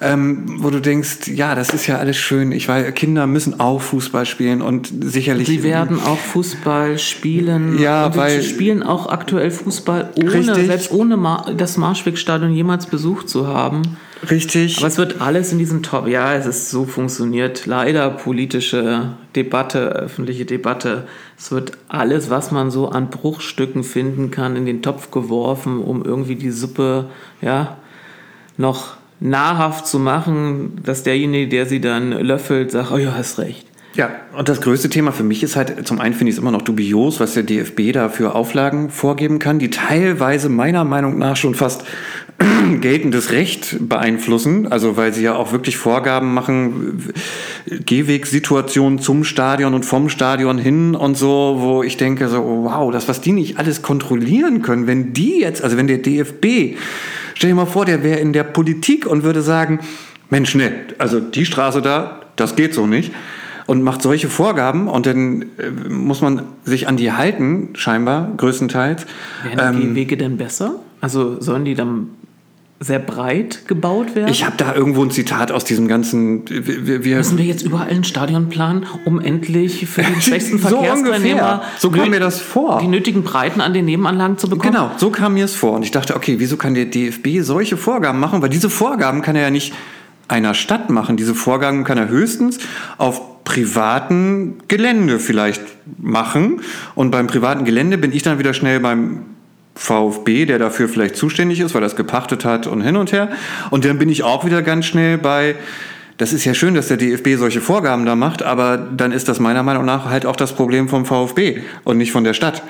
[0.00, 2.52] ähm, wo du denkst, ja, das ist ja alles schön.
[2.52, 5.46] Ich weiß, Kinder müssen auch Fußball spielen und sicherlich.
[5.46, 7.78] Sie werden auch Fußball spielen.
[7.78, 10.66] Ja, und weil sie spielen auch aktuell Fußball, ohne, richtig.
[10.66, 11.18] selbst ohne
[11.56, 13.82] das Marschwegstadion jemals besucht zu haben.
[14.30, 14.78] Richtig.
[14.78, 16.06] Aber es wird alles in diesem Top.
[16.06, 17.66] Ja, es ist so funktioniert.
[17.66, 21.06] Leider politische Debatte, öffentliche Debatte.
[21.38, 26.04] Es wird alles, was man so an Bruchstücken finden kann, in den Topf geworfen, um
[26.04, 27.06] irgendwie die Suppe,
[27.40, 27.76] ja,
[28.56, 33.66] noch nahrhaft zu machen, dass derjenige, der sie dann löffelt, sagt, oh ja, hast recht.
[33.94, 36.50] Ja, und das größte Thema für mich ist halt, zum einen finde ich es immer
[36.50, 41.36] noch dubios, was der DFB da für Auflagen vorgeben kann, die teilweise meiner Meinung nach
[41.36, 41.84] schon fast
[42.80, 47.12] geltendes Recht beeinflussen, also weil sie ja auch wirklich Vorgaben machen,
[47.66, 53.08] Gehwegsituationen zum Stadion und vom Stadion hin und so, wo ich denke so, wow, das,
[53.08, 56.76] was die nicht alles kontrollieren können, wenn die jetzt, also wenn der DFB,
[57.34, 59.80] stell dir mal vor, der wäre in der Politik und würde sagen,
[60.30, 63.12] Mensch, ne, also die Straße da, das geht so nicht
[63.66, 69.06] und macht solche Vorgaben und dann äh, muss man sich an die halten, scheinbar, größtenteils.
[69.54, 70.76] Werden die ähm, Wege denn besser?
[71.00, 72.10] Also sollen die dann
[72.80, 74.28] sehr breit gebaut werden?
[74.28, 76.44] Ich habe da irgendwo ein Zitat aus diesem ganzen.
[76.48, 80.68] Wir, wir Müssen wir jetzt überall einen Stadion planen, um endlich für den schwächsten so
[80.68, 82.80] Verkehrsteilnehmer so kam mir das vor.
[82.80, 84.72] die nötigen Breiten an den Nebenanlagen zu bekommen?
[84.72, 85.72] Genau, so kam mir es vor.
[85.72, 88.42] Und ich dachte, okay, wieso kann der DFB solche Vorgaben machen?
[88.42, 89.72] Weil diese Vorgaben kann er ja nicht
[90.28, 91.16] einer Stadt machen.
[91.16, 92.58] Diese Vorgaben kann er höchstens
[92.98, 95.62] auf privaten Gelände vielleicht
[95.98, 96.62] machen.
[96.94, 99.33] Und beim privaten Gelände bin ich dann wieder schnell beim
[99.74, 103.30] VfB, der dafür vielleicht zuständig ist, weil es gepachtet hat und hin und her.
[103.70, 105.56] Und dann bin ich auch wieder ganz schnell bei,
[106.16, 109.40] das ist ja schön, dass der DFB solche Vorgaben da macht, aber dann ist das
[109.40, 112.62] meiner Meinung nach halt auch das Problem vom VfB und nicht von der Stadt.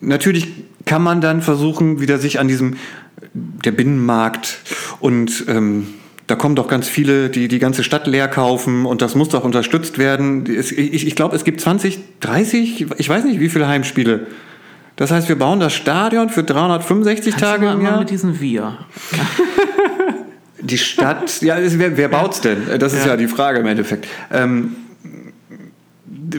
[0.00, 0.48] Natürlich
[0.86, 2.76] kann man dann versuchen, wieder sich an diesem,
[3.34, 4.60] der Binnenmarkt
[5.00, 5.88] und ähm,
[6.26, 9.44] da kommen doch ganz viele, die die ganze Stadt leer kaufen und das muss doch
[9.44, 10.44] unterstützt werden.
[10.46, 14.26] Ich, ich glaube, es gibt 20, 30, ich weiß nicht, wie viele Heimspiele.
[14.98, 18.00] Das heißt, wir bauen das Stadion für 365 Kannst Tage im Jahr.
[18.00, 18.78] mit diesem Wir.
[20.60, 22.62] Die Stadt, ja, wer, wer baut's denn?
[22.80, 23.12] Das ist ja.
[23.12, 24.08] ja die Frage im Endeffekt.
[24.32, 24.74] Ähm,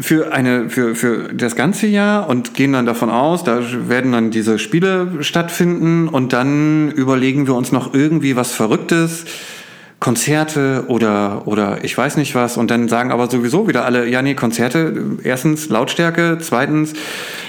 [0.01, 4.29] für, eine, für, für das ganze Jahr und gehen dann davon aus, da werden dann
[4.29, 9.23] diese Spiele stattfinden und dann überlegen wir uns noch irgendwie was Verrücktes
[9.99, 14.21] Konzerte oder, oder ich weiß nicht was und dann sagen aber sowieso wieder alle, ja
[14.21, 16.93] nee, Konzerte, erstens Lautstärke, zweitens,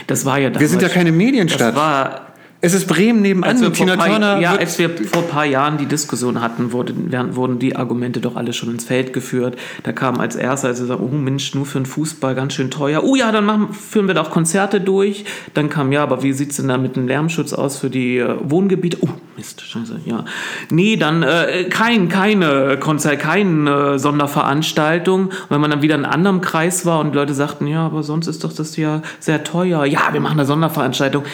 [0.08, 1.74] das war ja Wir sind ja keine Medienstadt.
[1.74, 2.29] Das war
[2.62, 3.62] es ist Bremen nebenan.
[3.62, 4.38] Als Tina paar, Turner.
[4.38, 8.36] Ja, als wir vor ein paar Jahren die Diskussion hatten, wurden, wurden die Argumente doch
[8.36, 9.56] alle schon ins Feld geführt.
[9.82, 12.70] Da kam als erster, als sie sagen, oh Mensch, nur für den Fußball ganz schön
[12.70, 13.02] teuer.
[13.02, 15.24] Oh ja, dann machen, führen wir da auch Konzerte durch.
[15.54, 18.18] Dann kam, ja, aber wie sieht es denn da mit dem Lärmschutz aus für die
[18.18, 18.98] äh, Wohngebiete?
[19.00, 19.08] Oh,
[19.38, 20.26] Mist, scheiße, ja.
[20.70, 25.28] Nee, dann äh, kein, keine Konzert, keine äh, Sonderveranstaltung.
[25.28, 28.02] Und wenn man dann wieder in einem anderen Kreis war und Leute sagten, ja, aber
[28.02, 29.86] sonst ist doch das ja sehr teuer.
[29.86, 31.24] Ja, wir machen eine Sonderveranstaltung.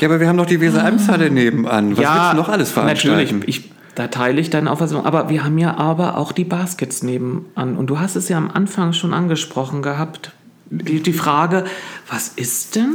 [0.00, 1.96] Ja, aber wir haben noch die Weser Emshalle nebenan.
[1.96, 3.16] Was ja, willst du noch alles veranstalten?
[3.16, 5.04] Natürlich, ich, da teile ich deine Auffassung.
[5.04, 7.76] Aber wir haben ja aber auch die Baskets nebenan.
[7.76, 10.32] Und du hast es ja am Anfang schon angesprochen gehabt.
[10.70, 11.64] Die, die Frage,
[12.10, 12.94] was ist denn,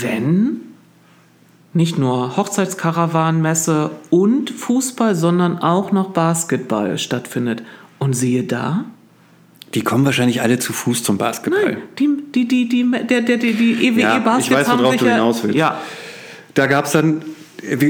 [0.00, 0.60] wenn
[1.72, 7.62] nicht nur Hochzeitskarawanenmesse und Fußball, sondern auch noch Basketball stattfindet?
[7.98, 8.84] Und siehe da,
[9.74, 11.64] die kommen wahrscheinlich alle zu Fuß zum Basketball.
[11.64, 14.96] Nein, die, die, die, die, der, der, die, die EWE ja, Baskets ich weiß, worauf
[14.96, 15.56] du hinaus willst.
[15.56, 15.80] Ja.
[16.54, 17.22] Da gab es dann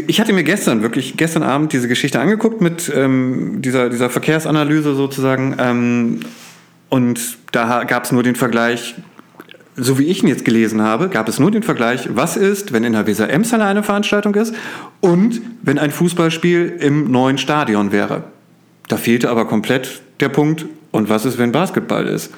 [0.06, 4.94] ich hatte mir gestern, wirklich gestern Abend diese Geschichte angeguckt mit ähm, dieser, dieser Verkehrsanalyse
[4.94, 5.56] sozusagen.
[5.58, 6.20] Ähm,
[6.90, 8.94] und da gab es nur den Vergleich,
[9.76, 12.84] so wie ich ihn jetzt gelesen habe, gab es nur den Vergleich, was ist, wenn
[12.84, 14.54] in der Weser Emshalle eine Veranstaltung ist
[15.00, 18.24] und wenn ein Fußballspiel im neuen Stadion wäre.
[18.88, 22.30] Da fehlte aber komplett der Punkt, und was ist, wenn Basketball ist?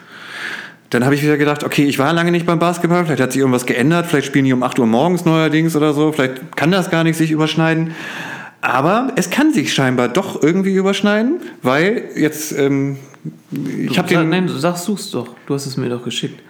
[0.91, 3.41] Dann habe ich wieder gedacht, okay, ich war lange nicht beim Basketball, vielleicht hat sich
[3.41, 6.91] irgendwas geändert, vielleicht spielen die um 8 Uhr morgens neuerdings oder so, vielleicht kann das
[6.91, 7.95] gar nicht sich überschneiden.
[8.61, 12.97] Aber es kann sich scheinbar doch irgendwie überschneiden, weil jetzt, ähm,
[13.51, 14.29] ich habe den...
[14.31, 16.41] Nein, du sagst, suchst doch, du hast es mir doch geschickt.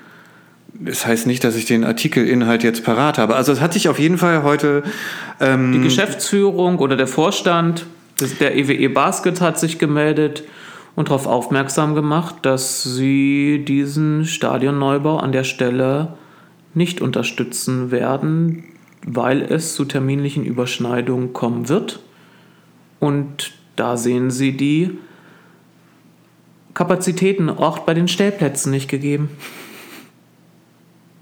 [0.75, 3.35] Das heißt nicht, dass ich den Artikelinhalt jetzt parat habe.
[3.35, 4.85] Also es hat sich auf jeden Fall heute...
[5.41, 7.87] Ähm, die Geschäftsführung oder der Vorstand
[8.41, 10.45] der EWE e Basket hat sich gemeldet
[10.97, 16.15] und darauf aufmerksam gemacht, dass sie diesen Stadionneubau an der Stelle
[16.75, 18.65] nicht unterstützen werden,
[19.07, 22.01] weil es zu terminlichen Überschneidungen kommen wird.
[23.01, 24.99] Und da sehen sie die
[26.75, 29.31] Kapazitäten auch bei den Stellplätzen nicht gegeben.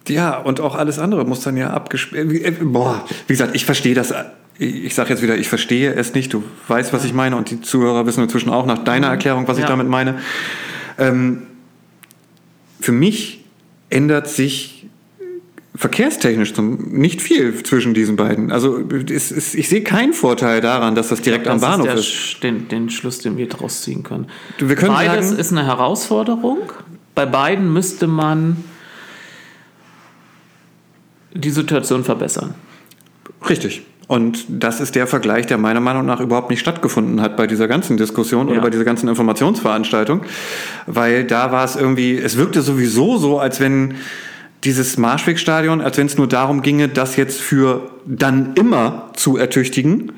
[0.08, 2.44] Ja, und auch alles andere muss dann ja abgespielt.
[2.44, 4.12] Äh, boah, wie gesagt, ich verstehe das
[4.58, 7.60] ich sage jetzt wieder, ich verstehe es nicht, du weißt, was ich meine und die
[7.60, 9.12] Zuhörer wissen inzwischen auch nach deiner mhm.
[9.14, 9.64] Erklärung, was ja.
[9.64, 10.18] ich damit meine.
[10.98, 11.42] Ähm,
[12.80, 13.44] für mich
[13.90, 14.86] ändert sich
[15.74, 18.52] verkehrstechnisch zum, nicht viel zwischen diesen beiden.
[18.52, 18.78] Also
[19.10, 22.08] es, es, ich sehe keinen Vorteil daran, dass das direkt das am Bahnhof ist.
[22.08, 22.42] ist.
[22.42, 24.26] Der, den, den Schluss, den wir daraus ziehen können.
[24.58, 26.58] Können Beides sagen, ist eine Herausforderung.
[27.14, 28.62] Bei beiden müsste man
[31.32, 32.54] die Situation verbessern.
[33.48, 33.82] Richtig.
[34.12, 37.66] Und das ist der Vergleich, der meiner Meinung nach überhaupt nicht stattgefunden hat bei dieser
[37.66, 38.52] ganzen Diskussion Ja.
[38.52, 40.20] oder bei dieser ganzen Informationsveranstaltung.
[40.86, 43.94] Weil da war es irgendwie, es wirkte sowieso so, als wenn
[44.64, 50.12] dieses Marschwegstadion, als wenn es nur darum ginge, das jetzt für dann immer zu ertüchtigen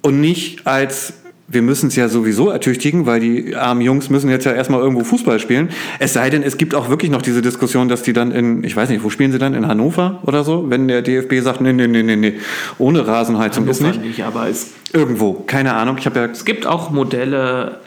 [0.00, 4.44] und nicht als wir müssen es ja sowieso ertüchtigen, weil die armen Jungs müssen jetzt
[4.46, 5.68] ja erstmal irgendwo Fußball spielen.
[5.98, 8.74] Es sei denn, es gibt auch wirklich noch diese Diskussion, dass die dann in, ich
[8.74, 9.52] weiß nicht, wo spielen sie dann?
[9.54, 10.70] In Hannover oder so?
[10.70, 12.34] Wenn der DFB sagt, nee, nee, nee, nee, nee,
[12.78, 14.24] ohne Rasenheizung ist Hannover nicht.
[14.24, 15.98] aber es, Irgendwo, keine Ahnung.
[15.98, 17.80] Ich habe ja es gibt auch Modelle,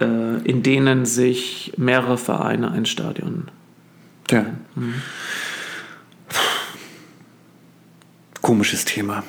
[0.00, 0.04] äh,
[0.44, 3.48] in denen sich mehrere Vereine ein Stadion.
[4.28, 4.44] Tja.
[8.40, 9.24] Komisches Thema.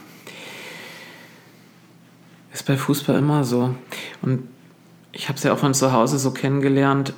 [2.60, 3.74] Ist bei Fußball immer so.
[4.22, 4.43] Und
[5.14, 7.14] ich habe es ja auch von zu Hause so kennengelernt.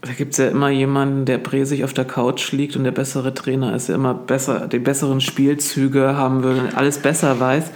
[0.00, 3.34] Da gibt es ja immer jemanden, der bräsig auf der Couch liegt und der bessere
[3.34, 7.70] Trainer ist, der immer besser, die besseren Spielzüge haben will und alles besser weiß.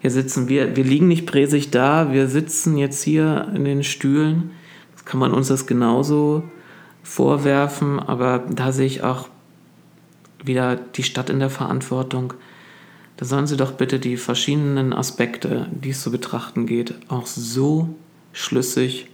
[0.00, 4.50] Hier sitzen wir, wir liegen nicht bräsig da, wir sitzen jetzt hier in den Stühlen.
[4.96, 6.42] Das kann man uns das genauso
[7.04, 9.28] vorwerfen, aber da sehe ich auch
[10.42, 12.34] wieder die Stadt in der Verantwortung.
[13.16, 17.94] Da sollen sie doch bitte die verschiedenen Aspekte, die es zu betrachten geht, auch so
[18.32, 19.08] schlüssig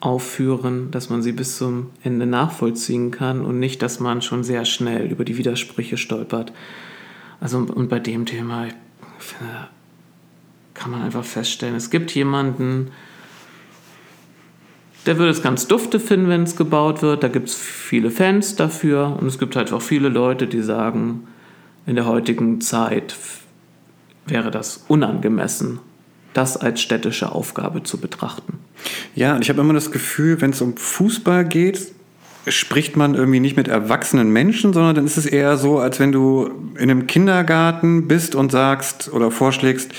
[0.00, 4.64] aufführen, dass man sie bis zum Ende nachvollziehen kann und nicht, dass man schon sehr
[4.64, 6.52] schnell über die Widersprüche stolpert.
[7.40, 8.68] Also und bei dem Thema
[10.74, 12.90] kann man einfach feststellen, es gibt jemanden,
[15.06, 17.22] der würde es ganz dufte finden, wenn es gebaut wird.
[17.22, 21.26] Da gibt es viele Fans dafür und es gibt halt auch viele Leute, die sagen,
[21.86, 23.16] in der heutigen Zeit
[24.26, 25.80] wäre das unangemessen,
[26.32, 28.58] das als städtische Aufgabe zu betrachten.
[29.14, 31.92] Ja, und ich habe immer das Gefühl, wenn es um Fußball geht,
[32.46, 36.12] spricht man irgendwie nicht mit erwachsenen Menschen, sondern dann ist es eher so, als wenn
[36.12, 39.92] du in einem Kindergarten bist und sagst oder vorschlägst,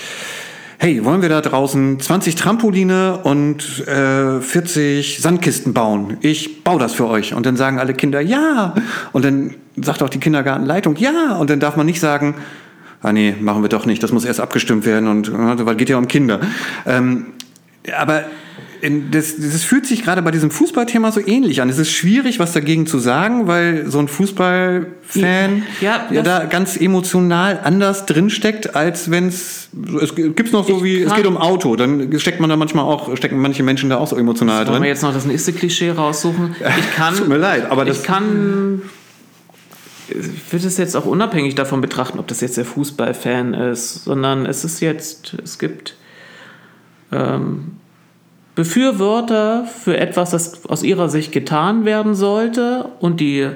[0.78, 6.16] hey, wollen wir da draußen 20 Trampoline und äh, 40 Sandkisten bauen?
[6.22, 7.34] Ich baue das für euch.
[7.34, 8.74] Und dann sagen alle Kinder, ja.
[9.12, 11.36] Und dann sagt auch die Kindergartenleitung, ja.
[11.36, 12.34] Und dann darf man nicht sagen,
[13.02, 15.88] ah nee, machen wir doch nicht, das muss erst abgestimmt werden und äh, weil geht
[15.88, 16.40] ja um Kinder.
[16.86, 17.26] Ähm,
[17.98, 18.24] aber
[19.12, 21.68] das, das fühlt sich gerade bei diesem Fußballthema so ähnlich an.
[21.68, 26.76] Es ist schwierig, was dagegen zu sagen, weil so ein Fußballfan Ja, ja, da ganz
[26.76, 29.68] emotional anders drinsteckt, als wenn es.
[30.02, 33.16] Es gibt's noch so wie, es geht um Auto, dann steckt man da manchmal auch,
[33.16, 34.84] stecken manche Menschen da auch so emotional Wollen wir drin.
[34.88, 36.56] jetzt noch das nächste Klischee raussuchen?
[36.58, 38.82] Ich kann, Tut mir leid, aber das- ich kann,
[40.08, 44.46] ich würde es jetzt auch unabhängig davon betrachten, ob das jetzt der Fußballfan ist, sondern
[44.46, 45.96] es ist jetzt, es gibt
[47.12, 47.76] ähm,
[48.54, 53.48] Befürworter für etwas, das aus ihrer Sicht getan werden sollte und die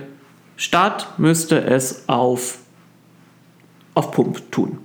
[0.56, 2.58] Stadt müsste es auf,
[3.94, 4.78] auf Pump tun.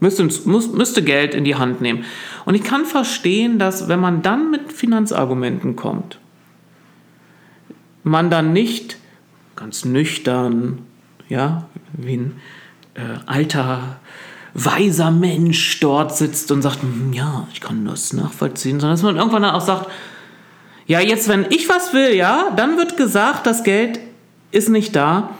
[0.00, 2.04] Müsste, müsste Geld in die Hand nehmen.
[2.44, 6.18] Und ich kann verstehen, dass wenn man dann mit Finanzargumenten kommt,
[8.04, 8.96] man dann nicht
[9.58, 10.78] ganz nüchtern,
[11.28, 12.40] ja, wie ein
[12.94, 14.00] äh, alter,
[14.54, 19.16] weiser Mensch dort sitzt und sagt, "Hm, ja, ich kann das nachvollziehen, sondern dass man
[19.16, 19.88] irgendwann dann auch sagt,
[20.88, 24.00] ja, jetzt, wenn ich was will, ja, dann wird gesagt, das Geld
[24.50, 25.36] ist nicht da.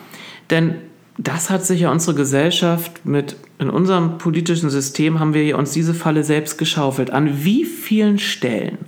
[0.51, 0.75] Denn
[1.17, 5.95] das hat sich ja unsere Gesellschaft mit, in unserem politischen System haben wir uns diese
[5.95, 7.11] Falle selbst geschaufelt.
[7.11, 8.79] An wie vielen Stellen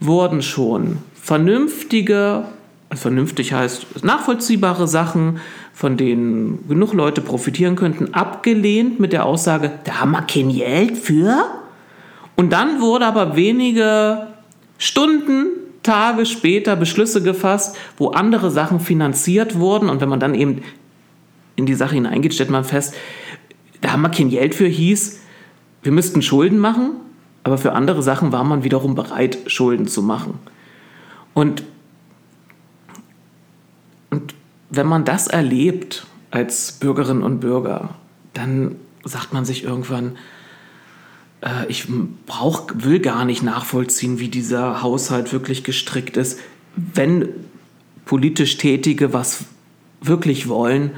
[0.00, 2.46] wurden schon vernünftige,
[2.92, 5.40] vernünftig heißt nachvollziehbare Sachen,
[5.72, 10.96] von denen genug Leute profitieren könnten, abgelehnt mit der Aussage, da haben wir kein Geld
[10.96, 11.46] für.
[12.36, 14.28] Und dann wurde aber wenige
[14.78, 15.46] Stunden,
[15.82, 19.88] Tage später Beschlüsse gefasst, wo andere Sachen finanziert wurden.
[19.88, 20.62] Und wenn man dann eben
[21.56, 22.94] in die Sache hineingeht, stellt man fest,
[23.80, 25.20] da haben wir kein Geld für, hieß,
[25.82, 26.92] wir müssten Schulden machen,
[27.44, 30.38] aber für andere Sachen war man wiederum bereit, Schulden zu machen.
[31.34, 31.62] Und,
[34.10, 34.34] und
[34.76, 37.94] wenn man das erlebt als Bürgerin und Bürger,
[38.32, 40.16] dann sagt man sich irgendwann,
[41.42, 41.86] äh, ich
[42.26, 46.40] brauch, will gar nicht nachvollziehen, wie dieser Haushalt wirklich gestrickt ist.
[46.76, 47.28] Wenn
[48.04, 49.44] politisch Tätige was
[50.00, 50.92] wirklich wollen,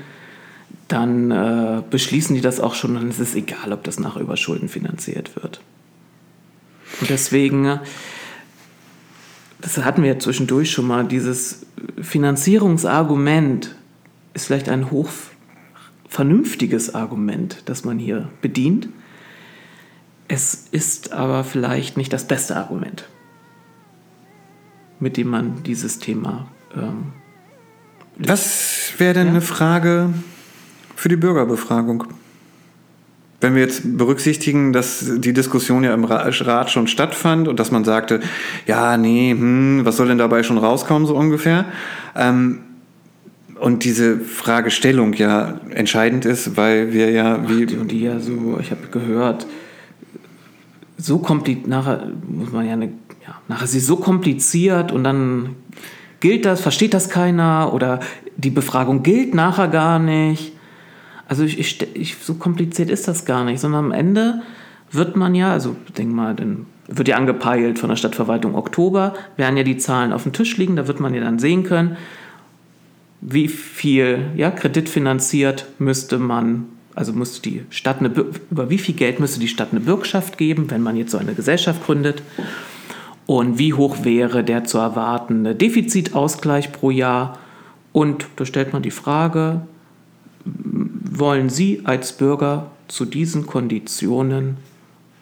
[0.88, 4.36] dann äh, beschließen die das auch schon und es ist egal, ob das nachher über
[4.36, 5.60] Schulden finanziert wird.
[7.00, 7.78] Und deswegen, äh,
[9.60, 11.66] das hatten wir ja zwischendurch schon mal, dieses
[12.00, 13.74] Finanzierungsargument
[14.34, 15.08] ist vielleicht ein hoch
[16.08, 18.88] vernünftiges Argument, das man hier bedient.
[20.28, 23.08] Es ist aber vielleicht nicht das beste Argument,
[25.00, 26.48] mit dem man dieses Thema.
[26.74, 27.12] Ähm,
[28.18, 29.32] Was wäre denn ja?
[29.32, 30.12] eine Frage
[30.94, 32.04] für die Bürgerbefragung?
[33.40, 37.84] Wenn wir jetzt berücksichtigen, dass die Diskussion ja im Rat schon stattfand und dass man
[37.84, 38.20] sagte,
[38.66, 41.66] ja, nee, hm, was soll denn dabei schon rauskommen, so ungefähr.
[42.14, 42.60] Ähm,
[43.60, 47.64] und diese Fragestellung ja entscheidend ist, weil wir ja wie.
[47.64, 49.46] Ach, die, und die ja so, ich habe gehört,
[50.98, 55.56] so kompliziert, nachher muss man ja eine, ja, nachher ist sie so kompliziert und dann
[56.20, 58.00] gilt das, versteht das keiner oder
[58.36, 60.52] die Befragung gilt nachher gar nicht.
[61.28, 64.42] Also ich, ich, ich, so kompliziert ist das gar nicht, sondern am Ende
[64.92, 69.56] wird man ja, also denk mal, dann wird ja angepeilt von der Stadtverwaltung Oktober, werden
[69.56, 71.96] ja die Zahlen auf dem Tisch liegen, da wird man ja dann sehen können,
[73.20, 78.08] wie viel ja, kreditfinanziert müsste man, also müsste die Stadt eine,
[78.50, 81.34] über wie viel Geld müsste die Stadt eine Bürgschaft geben, wenn man jetzt so eine
[81.34, 82.22] Gesellschaft gründet?
[83.26, 87.38] Und wie hoch wäre der zu erwartende Defizitausgleich pro Jahr?
[87.92, 89.62] Und da stellt man die Frage,
[91.18, 94.58] wollen Sie als Bürger zu diesen Konditionen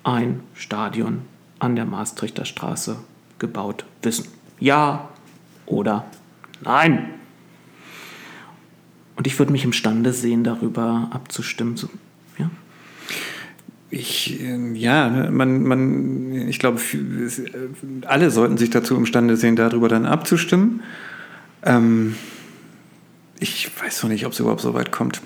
[0.03, 1.23] ein Stadion
[1.59, 2.97] an der Maastrichter Straße
[3.39, 4.27] gebaut wissen?
[4.61, 5.09] Ja
[5.67, 6.05] oder
[6.63, 7.11] nein?
[9.17, 11.77] Und ich würde mich imstande sehen, darüber abzustimmen.
[11.77, 11.89] So,
[12.39, 12.51] ja?
[13.91, 16.81] Ich, ähm, ja, ne, man, man, ich glaube,
[18.07, 20.83] alle sollten sich dazu imstande sehen, darüber dann abzustimmen.
[21.63, 22.17] Ähm,
[23.39, 25.23] ich weiß noch nicht, ob es überhaupt so weit kommt.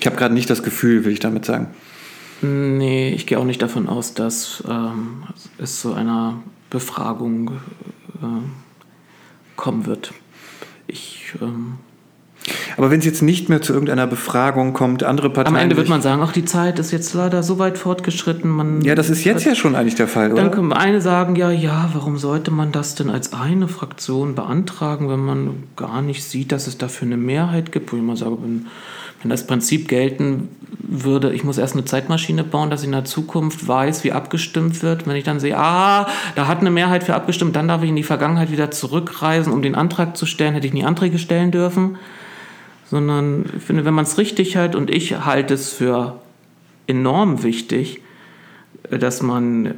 [0.00, 1.68] Ich habe gerade nicht das Gefühl, will ich damit sagen.
[2.40, 5.24] Nee, ich gehe auch nicht davon aus, dass ähm,
[5.58, 6.40] es zu einer
[6.70, 7.50] Befragung
[8.22, 10.12] äh, kommen wird.
[10.86, 11.78] Ich ähm,
[12.76, 15.56] aber wenn es jetzt nicht mehr zu irgendeiner Befragung kommt, andere Parteien.
[15.56, 18.50] Am Ende wird man sagen, ach, die Zeit ist jetzt leider so weit fortgeschritten.
[18.50, 20.42] Man ja, das ist jetzt ja schon eigentlich der Fall, oder?
[20.42, 25.08] Dann können eine sagen, ja, ja, warum sollte man das denn als eine Fraktion beantragen,
[25.08, 27.92] wenn man gar nicht sieht, dass es dafür eine Mehrheit gibt?
[27.92, 28.66] Wo ich mal sage, wenn,
[29.22, 30.48] wenn das Prinzip gelten
[30.80, 34.82] würde, ich muss erst eine Zeitmaschine bauen, dass ich in der Zukunft weiß, wie abgestimmt
[34.82, 35.06] wird.
[35.06, 37.96] Wenn ich dann sehe, ah, da hat eine Mehrheit für abgestimmt, dann darf ich in
[37.96, 41.98] die Vergangenheit wieder zurückreisen, um den Antrag zu stellen, hätte ich nie Anträge stellen dürfen
[42.90, 46.20] sondern ich finde, wenn man es richtig hält und ich halte es für
[46.86, 48.02] enorm wichtig,
[48.90, 49.74] dass man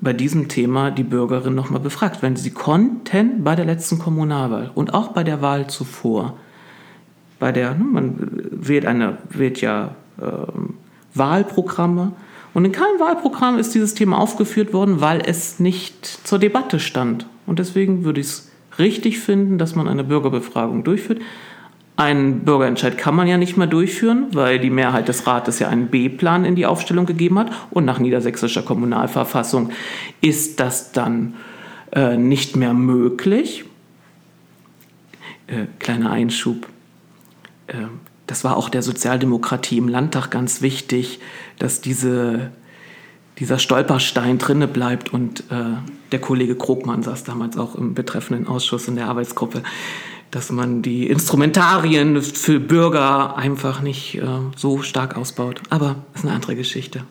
[0.00, 2.22] bei diesem Thema die Bürgerin nochmal befragt.
[2.22, 6.36] Wenn sie konnten bei der letzten Kommunalwahl und auch bei der Wahl zuvor,
[7.44, 8.14] bei der, ne, man
[8.52, 10.24] wählt, eine, wählt ja äh,
[11.12, 12.12] Wahlprogramme
[12.54, 17.26] und in keinem Wahlprogramm ist dieses Thema aufgeführt worden, weil es nicht zur Debatte stand.
[17.44, 21.20] Und deswegen würde ich es richtig finden, dass man eine Bürgerbefragung durchführt.
[21.96, 25.88] Einen Bürgerentscheid kann man ja nicht mehr durchführen, weil die Mehrheit des Rates ja einen
[25.88, 27.52] B-Plan in die Aufstellung gegeben hat.
[27.70, 29.68] Und nach niedersächsischer Kommunalverfassung
[30.22, 31.34] ist das dann
[31.92, 33.66] äh, nicht mehr möglich.
[35.46, 36.68] Äh, kleiner Einschub.
[37.66, 37.86] Äh,
[38.26, 41.20] das war auch der Sozialdemokratie im Landtag ganz wichtig,
[41.58, 42.52] dass diese,
[43.38, 45.12] dieser Stolperstein drinne bleibt.
[45.12, 45.76] Und äh,
[46.10, 49.62] der Kollege Krogmann saß damals auch im betreffenden Ausschuss in der Arbeitsgruppe
[50.34, 55.62] dass man die Instrumentarien für Bürger einfach nicht äh, so stark ausbaut.
[55.70, 57.04] Aber das ist eine andere Geschichte.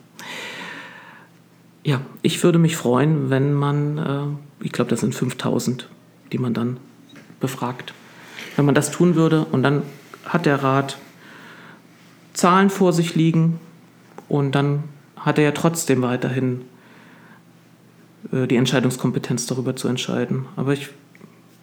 [1.85, 5.87] Ja, ich würde mich freuen, wenn man, äh, ich glaube, das sind 5000,
[6.33, 6.77] die man dann
[7.39, 7.93] befragt.
[8.57, 9.83] Wenn man das tun würde und dann
[10.25, 10.97] hat der Rat
[12.33, 13.59] Zahlen vor sich liegen
[14.27, 14.83] und dann
[15.17, 16.61] hat er ja trotzdem weiterhin
[18.31, 20.45] äh, die Entscheidungskompetenz darüber zu entscheiden.
[20.55, 20.89] Aber ich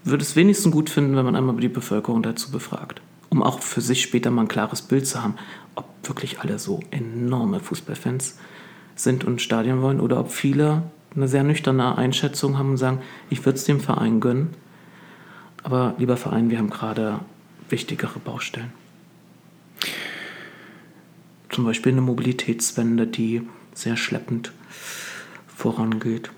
[0.04, 3.80] würde es wenigstens gut finden, wenn man einmal die Bevölkerung dazu befragt, um auch für
[3.80, 5.34] sich später mal ein klares Bild zu haben,
[5.74, 8.38] ob wirklich alle so enorme Fußballfans
[8.94, 10.82] sind und Stadion wollen oder ob viele
[11.14, 14.50] eine sehr nüchterne Einschätzung haben und sagen, ich würde es dem Verein gönnen,
[15.62, 17.20] aber lieber Verein, wir haben gerade
[17.70, 18.72] wichtigere Baustellen.
[21.50, 23.42] Zum Beispiel eine Mobilitätswende, die
[23.74, 24.52] sehr schleppend
[25.56, 26.30] vorangeht.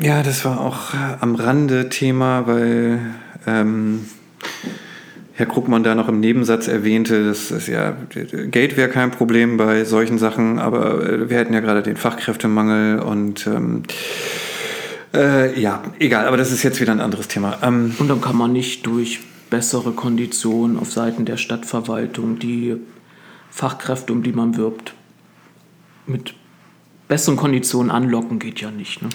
[0.00, 3.00] Ja, das war auch äh, am Rande Thema, weil
[3.46, 4.06] ähm,
[5.34, 7.96] Herr Krugmann da noch im Nebensatz erwähnte, dass es ja
[8.50, 12.98] Geld wäre kein Problem bei solchen Sachen, aber äh, wir hätten ja gerade den Fachkräftemangel
[13.00, 13.84] und ähm,
[15.14, 17.58] äh, ja, egal, aber das ist jetzt wieder ein anderes Thema.
[17.62, 19.20] Ähm, und dann kann man nicht durch
[19.54, 22.74] bessere Konditionen auf Seiten der Stadtverwaltung die
[23.52, 24.94] Fachkräfte, um die man wirbt,
[26.08, 26.34] mit
[27.06, 29.00] besseren Konditionen anlocken, geht ja nicht.
[29.00, 29.10] Ne?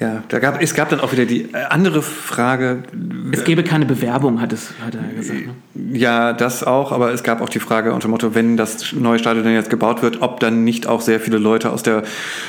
[0.00, 2.84] Ja, da gab, es gab dann auch wieder die äh, andere Frage.
[3.32, 5.40] Es gäbe keine Bewerbung, hat, es, hat er gesagt.
[5.74, 5.98] Ne?
[5.98, 9.18] Ja, das auch, aber es gab auch die Frage unter dem Motto, wenn das neue
[9.18, 12.02] Stadion jetzt gebaut wird, ob dann nicht auch sehr viele Leute aus der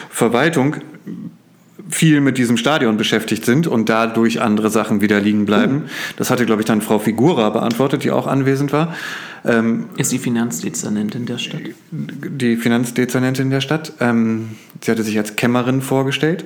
[0.09, 0.77] Verwaltung
[1.89, 5.83] viel mit diesem Stadion beschäftigt sind und dadurch andere Sachen wieder liegen bleiben.
[6.17, 8.93] Das hatte, glaube ich, dann Frau Figura beantwortet, die auch anwesend war.
[9.45, 11.61] Ähm, ist die Finanzdezernentin der Stadt?
[11.91, 13.93] Die Finanzdezernentin der Stadt.
[13.99, 14.49] Ähm,
[14.81, 16.45] sie hatte sich als Kämmerin vorgestellt.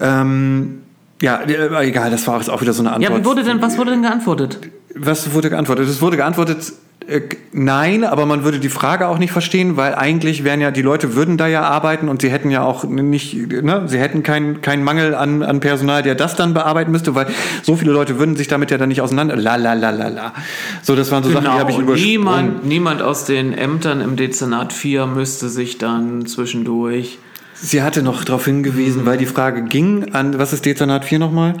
[0.00, 0.82] Ähm,
[1.22, 3.18] ja, äh, egal, das war auch wieder so eine Antwort.
[3.18, 4.60] Ja, wurde denn, was wurde denn geantwortet?
[4.94, 5.88] Was wurde geantwortet?
[5.88, 6.72] Es wurde geantwortet,
[7.08, 7.22] äh,
[7.52, 11.14] nein, aber man würde die Frage auch nicht verstehen, weil eigentlich wären ja, die Leute
[11.14, 14.84] würden da ja arbeiten und sie hätten ja auch nicht, ne, sie hätten keinen keinen
[14.84, 17.26] Mangel an, an Personal, der das dann bearbeiten müsste, weil
[17.62, 20.34] so viele Leute würden sich damit ja dann nicht auseinander, la la la la la.
[20.82, 22.10] So, das waren so genau, Sachen, die habe ich übersprungen.
[22.10, 27.18] Niemand, niemand aus den Ämtern im Dezernat 4 müsste sich dann zwischendurch
[27.60, 31.54] Sie hatte noch darauf hingewiesen, weil die Frage ging an, was ist Dezernat 4 nochmal?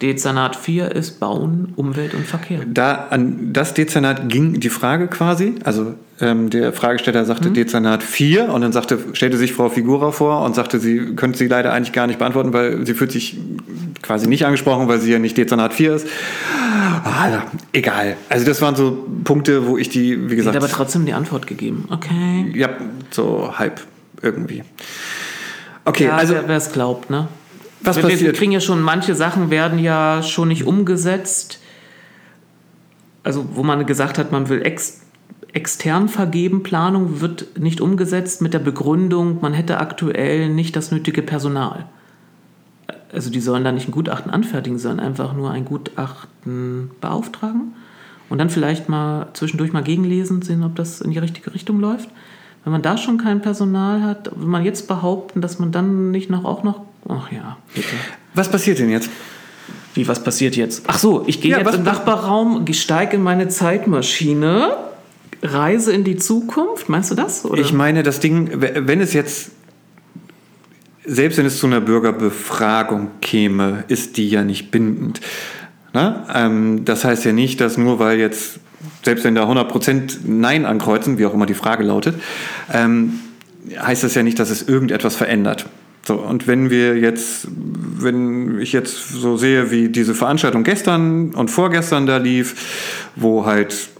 [0.00, 2.60] Dezernat 4 ist Bauen, Umwelt und Verkehr.
[2.72, 5.56] Da an das Dezernat ging die Frage quasi.
[5.64, 7.54] Also ähm, der Fragesteller sagte mhm.
[7.54, 11.48] Dezernat 4 und dann sagte, stellte sich Frau Figura vor und sagte, sie könnte sie
[11.48, 13.38] leider eigentlich gar nicht beantworten, weil sie fühlt sich
[14.00, 16.06] quasi nicht angesprochen, weil sie ja nicht Dezernat 4 ist.
[17.04, 17.42] Ah,
[17.72, 18.16] egal.
[18.28, 20.54] Also das waren so Punkte, wo ich die, wie gesagt...
[20.54, 21.86] Sie hat aber trotzdem die Antwort gegeben.
[21.90, 22.52] Okay.
[22.54, 22.68] Ja,
[23.10, 23.80] so halb
[24.22, 24.64] irgendwie.
[25.84, 26.34] Okay, ja, also.
[26.46, 27.28] Wer es glaubt, ne?
[27.80, 28.20] Was wir, passiert?
[28.20, 31.60] Wir kriegen ja schon, manche Sachen werden ja schon nicht umgesetzt.
[33.22, 35.02] Also, wo man gesagt hat, man will ex,
[35.52, 41.22] extern vergeben, Planung wird nicht umgesetzt mit der Begründung, man hätte aktuell nicht das nötige
[41.22, 41.86] Personal.
[43.12, 47.74] Also, die sollen da nicht ein Gutachten anfertigen, sondern einfach nur ein Gutachten beauftragen
[48.28, 52.08] und dann vielleicht mal zwischendurch mal gegenlesen, sehen, ob das in die richtige Richtung läuft.
[52.68, 56.28] Wenn man da schon kein Personal hat, will man jetzt behaupten, dass man dann nicht
[56.28, 56.82] noch auch noch.
[57.08, 57.88] Ach ja, bitte.
[58.34, 59.08] Was passiert denn jetzt?
[59.94, 60.84] Wie, was passiert jetzt?
[60.86, 64.76] Ach so, ich gehe ja, jetzt im Nachbarraum, steige in meine Zeitmaschine,
[65.42, 66.90] reise in die Zukunft.
[66.90, 67.46] Meinst du das?
[67.46, 67.58] Oder?
[67.58, 69.52] Ich meine, das Ding, wenn es jetzt,
[71.06, 75.22] selbst wenn es zu einer Bürgerbefragung käme, ist die ja nicht bindend.
[75.94, 76.26] Na?
[76.34, 78.60] Ähm, das heißt ja nicht, dass nur weil jetzt
[79.04, 82.14] selbst wenn da 100% Nein ankreuzen, wie auch immer die Frage lautet,
[82.72, 83.20] ähm,
[83.76, 85.66] heißt das ja nicht, dass es irgendetwas verändert.
[86.06, 91.50] So, und wenn wir jetzt, wenn ich jetzt so sehe, wie diese Veranstaltung gestern und
[91.50, 93.90] vorgestern da lief, wo halt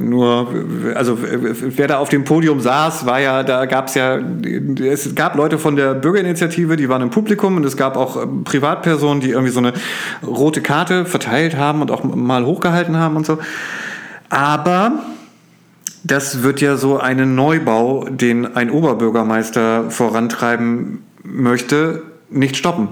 [0.00, 0.48] nur,
[0.94, 5.36] also wer da auf dem Podium saß, war ja, da gab es ja, es gab
[5.36, 9.30] Leute von der Bürgerinitiative, die waren im Publikum und es gab auch ähm, Privatpersonen, die
[9.30, 9.72] irgendwie so eine
[10.26, 13.38] rote Karte verteilt haben und auch mal hochgehalten haben und so.
[14.28, 14.92] Aber
[16.04, 22.88] das wird ja so einen Neubau, den ein Oberbürgermeister vorantreiben möchte, nicht stoppen.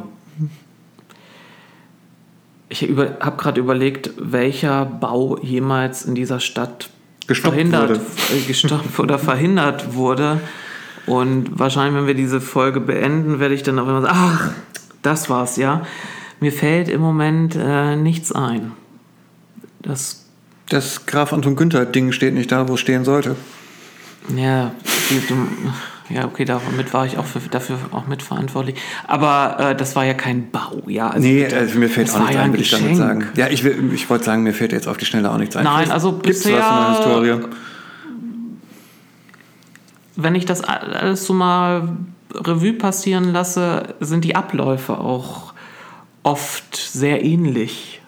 [2.68, 6.90] Ich habe gerade überlegt, welcher Bau jemals in dieser Stadt
[7.26, 8.00] gestoppt verhindert wurde.
[8.34, 10.40] Äh, gestoppt oder verhindert wurde.
[11.06, 14.50] Und wahrscheinlich, wenn wir diese Folge beenden, werde ich dann auch immer sagen, ach,
[15.02, 15.86] das war's, ja.
[16.40, 18.72] Mir fällt im Moment äh, nichts ein.
[19.80, 20.26] Das,
[20.68, 23.36] das Graf Anton Günther-Ding steht nicht da, wo es stehen sollte.
[24.36, 24.72] Ja,
[26.08, 28.76] ja, okay, damit war ich auch für, dafür auch mitverantwortlich.
[29.06, 31.08] Aber äh, das war ja kein Bau, ja.
[31.08, 33.26] Also nee, also mir fällt auch nichts ja ein, will ich damit sagen.
[33.34, 35.64] Ja, ich, ich wollte sagen, mir fällt jetzt auf die Schnelle auch nichts ein.
[35.64, 36.58] Nein, also Gibt's bisher...
[36.58, 37.48] was in der Historie?
[40.16, 41.88] Wenn ich das alles so mal
[42.32, 45.52] Revue passieren lasse, sind die Abläufe auch
[46.22, 48.00] oft sehr ähnlich.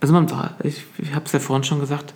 [0.00, 0.26] Also man,
[0.62, 2.14] ich, ich habe es ja vorhin schon gesagt,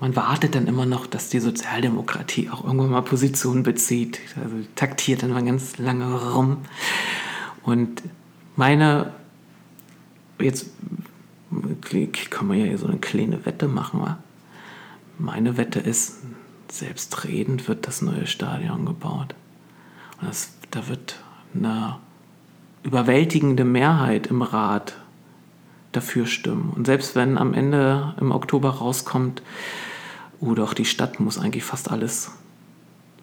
[0.00, 4.18] man wartet dann immer noch, dass die Sozialdemokratie auch irgendwann mal Position bezieht.
[4.42, 6.58] Also taktiert dann mal ganz lange rum.
[7.62, 8.02] Und
[8.56, 9.12] meine,
[10.40, 10.70] jetzt
[12.30, 14.00] kann man ja so eine kleine Wette machen.
[14.00, 14.18] Wa?
[15.18, 16.16] Meine Wette ist,
[16.70, 19.34] selbstredend wird das neue Stadion gebaut.
[20.20, 21.20] Und das, da wird
[21.54, 21.98] eine
[22.84, 24.96] überwältigende Mehrheit im Rat
[25.92, 26.72] dafür stimmen.
[26.74, 29.42] Und selbst wenn am Ende im Oktober rauskommt,
[30.40, 32.30] oh doch, die Stadt muss eigentlich fast alles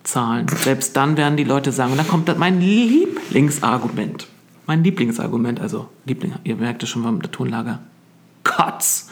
[0.04, 0.48] zahlen.
[0.48, 4.28] Selbst dann werden die Leute sagen, und dann kommt mein Lieblingsargument.
[4.66, 7.80] Mein Lieblingsargument, also Liebling, ihr merkt es schon beim Tonlager.
[8.44, 9.10] Kotz.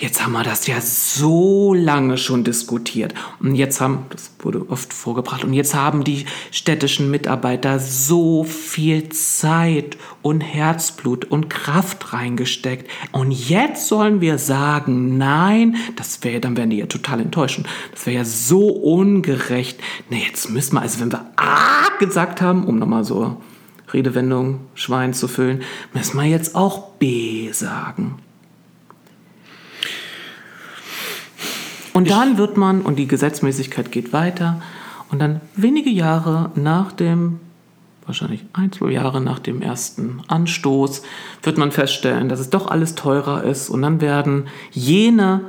[0.00, 3.12] Jetzt haben wir das ja so lange schon diskutiert.
[3.38, 9.10] Und jetzt haben, das wurde oft vorgebracht, und jetzt haben die städtischen Mitarbeiter so viel
[9.10, 12.90] Zeit und Herzblut und Kraft reingesteckt.
[13.12, 17.66] Und jetzt sollen wir sagen, nein, das wäre, dann werden die ja total enttäuschen.
[17.92, 19.80] Das wäre ja so ungerecht.
[20.08, 23.36] Ne, jetzt müssen wir, also wenn wir A gesagt haben, um nochmal so
[23.92, 25.60] Redewendung Schwein zu füllen,
[25.92, 28.14] müssen wir jetzt auch B sagen.
[31.92, 34.60] Und dann wird man, und die Gesetzmäßigkeit geht weiter,
[35.10, 37.40] und dann wenige Jahre nach dem,
[38.06, 41.02] wahrscheinlich ein, zwei Jahre nach dem ersten Anstoß,
[41.42, 43.70] wird man feststellen, dass es doch alles teurer ist.
[43.70, 45.40] Und dann werden jene,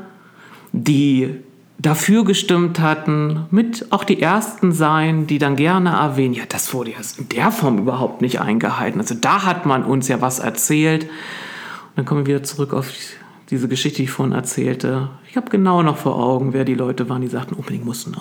[0.71, 1.35] die
[1.77, 6.91] dafür gestimmt hatten, mit auch die ersten sein, die dann gerne erwähnen, ja, das wurde
[6.91, 8.99] ja in der Form überhaupt nicht eingehalten.
[8.99, 11.03] Also da hat man uns ja was erzählt.
[11.03, 11.11] Und
[11.97, 12.91] dann kommen wir wieder zurück auf
[13.51, 15.09] diese Geschichte, die ich vorhin erzählte.
[15.29, 18.15] Ich habe genau noch vor Augen, wer die Leute waren, die sagten, unbedingt muss eine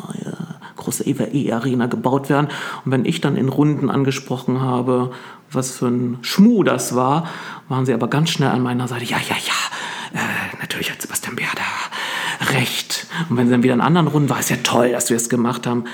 [0.76, 2.48] große EWE-Arena gebaut werden.
[2.84, 5.12] Und wenn ich dann in Runden angesprochen habe,
[5.52, 7.28] was für ein Schmuh das war,
[7.68, 11.36] waren sie aber ganz schnell an meiner Seite, ja, ja, ja, äh, natürlich hat Sebastian
[11.36, 13.06] Bär da recht.
[13.28, 15.28] Und wenn sie dann wieder in anderen Runden, war es ja toll, dass wir es
[15.28, 15.84] gemacht haben.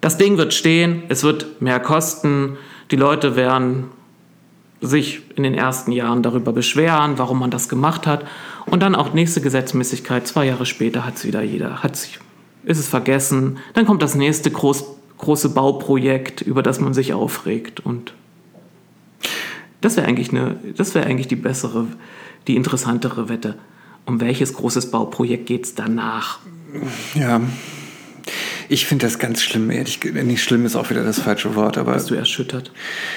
[0.00, 2.56] Das Ding wird stehen, es wird mehr kosten,
[2.90, 3.90] die Leute werden
[4.80, 8.24] sich in den ersten Jahren darüber beschweren, warum man das gemacht hat.
[8.70, 12.18] Und dann auch nächste Gesetzmäßigkeit, zwei Jahre später hat es wieder jeder, hat sich,
[12.64, 13.58] ist es vergessen.
[13.74, 14.84] Dann kommt das nächste groß,
[15.18, 17.80] große Bauprojekt, über das man sich aufregt.
[17.80, 18.14] Und
[19.80, 21.86] das wäre eigentlich, eine, wär eigentlich die bessere,
[22.46, 23.56] die interessantere Wette.
[24.06, 26.38] Um welches großes Bauprojekt geht es danach?
[27.14, 27.40] Ja,
[28.68, 31.94] ich finde das ganz schlimm, ehrlich Nicht schlimm ist auch wieder das falsche Wort, aber.
[31.94, 32.70] Bist du erschüttert?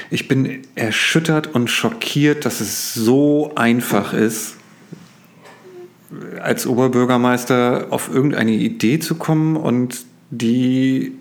[0.10, 4.56] Ich bin erschüttert und schockiert, dass es so einfach ist,
[6.42, 11.14] als Oberbürgermeister auf irgendeine Idee zu kommen und die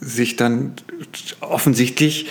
[0.00, 0.72] sich dann
[1.40, 2.28] offensichtlich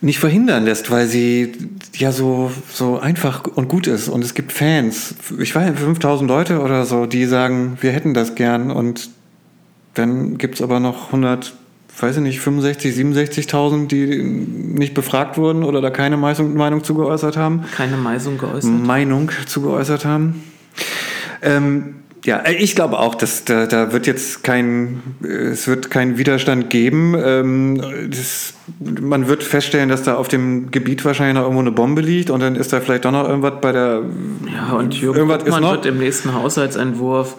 [0.00, 1.52] nicht verhindern lässt, weil sie
[1.96, 4.08] ja so, so einfach und gut ist.
[4.08, 8.34] Und es gibt Fans, ich weiß 5000 Leute oder so, die sagen, wir hätten das
[8.34, 8.70] gern.
[8.70, 9.10] Und
[9.94, 11.54] dann gibt es aber noch 100,
[12.00, 16.94] weiß ich nicht, 65, 67.000, die nicht befragt wurden oder da keine Meinung, Meinung zu
[16.94, 17.64] geäußert haben.
[17.76, 18.70] Keine Meinung geäußert.
[18.70, 20.42] Meinung zu geäußert haben.
[21.42, 26.68] Ähm, ja, ich glaube auch, dass da, da wird jetzt kein, es wird keinen Widerstand
[26.68, 27.14] geben.
[27.16, 27.80] Ähm,
[28.10, 32.30] das, man wird feststellen, dass da auf dem Gebiet wahrscheinlich noch irgendwo eine Bombe liegt
[32.30, 34.02] und dann ist da vielleicht doch noch irgendwas bei der.
[34.52, 37.36] Ja, und Jürgen irgendwas ist noch, wird im nächsten Haushaltsentwurf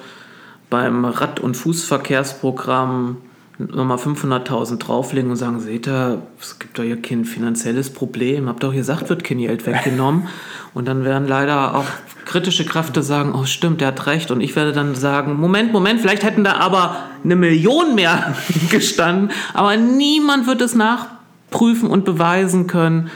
[0.69, 3.17] beim Rad- und Fußverkehrsprogramm
[3.59, 8.63] nochmal 500.000 drauflegen und sagen, seht ihr, es gibt doch hier kein finanzielles Problem, habt
[8.63, 10.27] doch gesagt, wird kein Geld weggenommen.
[10.75, 11.85] Und dann werden leider auch
[12.25, 14.29] kritische Kräfte sagen, oh stimmt, der hat recht.
[14.29, 18.35] Und ich werde dann sagen, Moment, Moment, vielleicht hätten da aber eine Million mehr
[18.69, 19.31] gestanden.
[19.53, 23.09] Aber niemand wird es nachprüfen und beweisen können.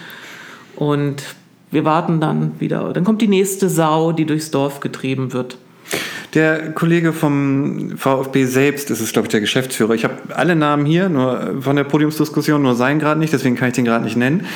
[0.76, 1.24] Und
[1.70, 2.92] wir warten dann wieder.
[2.92, 5.58] Dann kommt die nächste Sau, die durchs Dorf getrieben wird.
[6.34, 9.94] Der Kollege vom VfB selbst ist es, glaube ich, der Geschäftsführer.
[9.94, 13.68] Ich habe alle Namen hier, nur von der Podiumsdiskussion, nur seinen gerade nicht, deswegen kann
[13.68, 14.48] ich den gerade nicht nennen.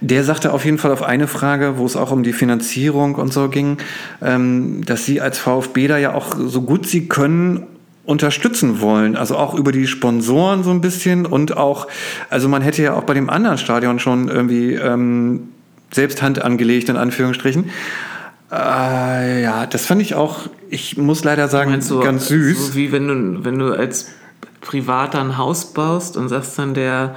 [0.00, 3.32] Der sagte auf jeden Fall auf eine Frage, wo es auch um die Finanzierung und
[3.32, 3.78] so ging,
[4.22, 7.66] ähm, dass Sie als VfB da ja auch so gut Sie können
[8.04, 9.16] unterstützen wollen.
[9.16, 11.88] Also auch über die Sponsoren so ein bisschen und auch,
[12.30, 15.48] also man hätte ja auch bei dem anderen Stadion schon irgendwie ähm,
[15.90, 17.70] selbst Hand angelegt, in Anführungsstrichen.
[18.50, 22.68] Äh, ja, das fand ich auch, ich muss leider sagen, so, ganz süß.
[22.68, 24.08] So wie wenn du, wenn du als
[24.60, 27.16] Privater ein Haus baust und sagst dann der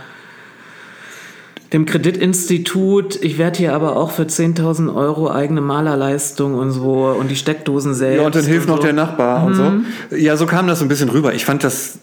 [1.73, 7.31] dem Kreditinstitut, ich werde hier aber auch für 10.000 Euro eigene Malerleistung und so und
[7.31, 8.19] die Steckdosen selbst.
[8.19, 8.83] Ja, und dann hilft und noch so.
[8.83, 9.45] der Nachbar mhm.
[9.45, 9.63] und so.
[9.63, 9.85] Mhm.
[10.17, 11.33] Ja, so kam das so ein bisschen rüber.
[11.33, 11.99] Ich fand das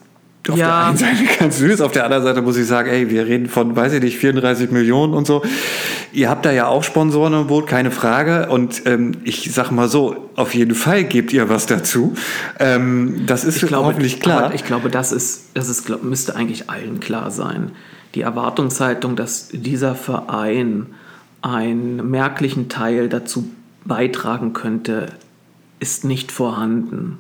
[0.49, 0.67] auf ja.
[0.67, 3.47] der einen Seite ganz süß, auf der anderen Seite muss ich sagen, ey, wir reden
[3.47, 5.43] von, weiß ich nicht, 34 Millionen und so.
[6.13, 8.49] Ihr habt da ja auch Sponsoren im Boot, keine Frage.
[8.49, 12.15] Und ähm, ich sag mal so, auf jeden Fall gebt ihr was dazu.
[12.59, 14.55] Ähm, das ist ich glaube, hoffentlich klar.
[14.55, 17.73] ich glaube, das ist, das ist, glaub, müsste eigentlich allen klar sein.
[18.15, 20.87] Die Erwartungshaltung, dass dieser Verein
[21.43, 23.51] einen merklichen Teil dazu
[23.85, 25.07] beitragen könnte,
[25.79, 27.19] ist nicht vorhanden.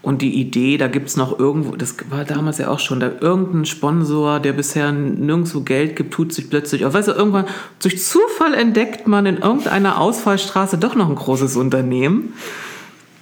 [0.00, 3.10] Und die Idee, da gibt es noch irgendwo, das war damals ja auch schon, da
[3.20, 6.94] irgendein Sponsor, der bisher nirgendwo Geld gibt, tut sich plötzlich, auf.
[6.94, 7.46] weißt du, irgendwann
[7.82, 12.34] durch Zufall entdeckt man in irgendeiner Ausfallstraße doch noch ein großes Unternehmen,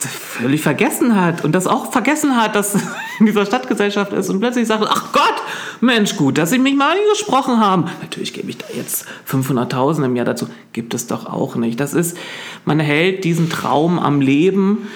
[0.00, 2.74] das völlig vergessen hat und das auch vergessen hat, dass
[3.20, 5.34] in dieser Stadtgesellschaft ist und plötzlich sagt, ach Gott,
[5.80, 7.86] Mensch, gut, dass Sie mich mal angesprochen haben.
[8.02, 10.46] Natürlich gebe ich da jetzt 500.000 im Jahr dazu.
[10.74, 11.80] Gibt es doch auch nicht.
[11.80, 12.18] Das ist,
[12.66, 14.88] man hält diesen Traum am Leben,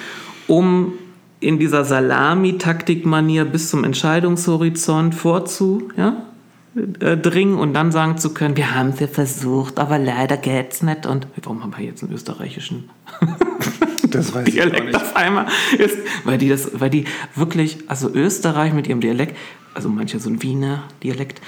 [0.47, 0.93] um
[1.41, 8.75] in dieser Salami-Taktik-Manier bis zum Entscheidungshorizont vorzudringen ja, äh, und dann sagen zu können, wir
[8.75, 11.07] haben es ja versucht, aber leider geht's nicht.
[11.07, 12.91] Und warum haben wir jetzt einen österreichischen
[14.11, 15.47] das weiß Dialekt auf einmal?
[15.79, 17.05] Ist, weil die das, weil die
[17.35, 19.37] wirklich, also Österreich mit ihrem Dialekt,
[19.73, 21.41] also manche so ein Wiener Dialekt,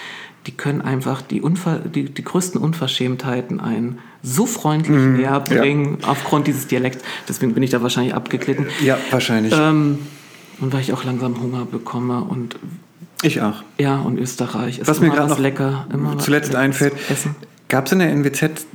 [0.47, 5.98] die können einfach die, Unver die, die größten Unverschämtheiten ein so freundlich mm, näher bringen
[6.01, 6.09] ja.
[6.09, 7.02] aufgrund dieses Dialekts.
[7.28, 8.66] Deswegen bin ich da wahrscheinlich abgeglitten.
[8.82, 9.55] Ja, wahrscheinlich.
[9.56, 9.98] Ähm,
[10.60, 12.56] und weil ich auch langsam Hunger bekomme und
[13.23, 13.62] ich auch.
[13.78, 15.86] Ja, und Österreich ist was mir gerade noch lecker.
[15.93, 16.94] Immer zuletzt einfällt,
[17.69, 18.66] gab es in der NWZ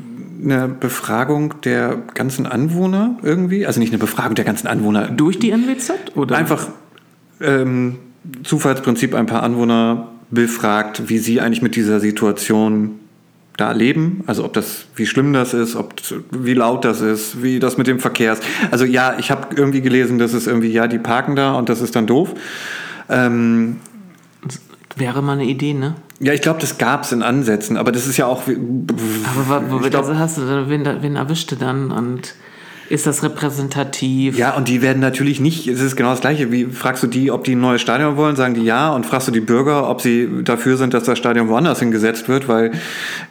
[0.42, 3.66] eine Befragung der ganzen Anwohner irgendwie?
[3.66, 5.10] Also nicht eine Befragung der ganzen Anwohner.
[5.10, 6.16] Durch die NWZ?
[6.16, 6.38] Oder?
[6.38, 6.68] Einfach
[7.42, 7.98] ähm,
[8.44, 13.00] Zufallsprinzip ein paar Anwohner befragt, wie sie eigentlich mit dieser Situation
[13.58, 15.96] da leben, also ob das, wie schlimm das ist, ob
[16.32, 18.44] wie laut das ist, wie das mit dem Verkehr ist.
[18.70, 21.82] Also ja, ich habe irgendwie gelesen, dass es irgendwie, ja, die parken da und das
[21.82, 22.36] ist dann doof.
[23.10, 23.78] Ähm,
[24.96, 25.96] Wäre mal eine Idee, ne?
[26.20, 28.44] Ja, ich glaube, das gab es in Ansätzen, aber das ist ja auch.
[28.44, 32.34] Aber wo, glaub, also hast du, wen, wen erwischte dann und
[32.90, 34.38] ist das repräsentativ?
[34.38, 37.32] Ja, und die werden natürlich nicht, es ist genau das Gleiche, wie fragst du die,
[37.32, 40.02] ob die ein neues Stadion wollen, sagen die ja, und fragst du die Bürger, ob
[40.02, 42.72] sie dafür sind, dass das Stadion woanders hingesetzt wird, weil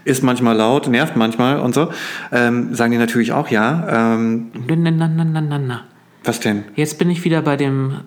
[0.04, 1.90] ist manchmal laut, nervt manchmal und so,
[2.32, 4.14] ähm, sagen die natürlich auch ja.
[4.14, 5.84] Ähm, na, na, na, na, na, na.
[6.24, 6.64] Was denn?
[6.74, 8.00] Jetzt bin ich wieder bei dem,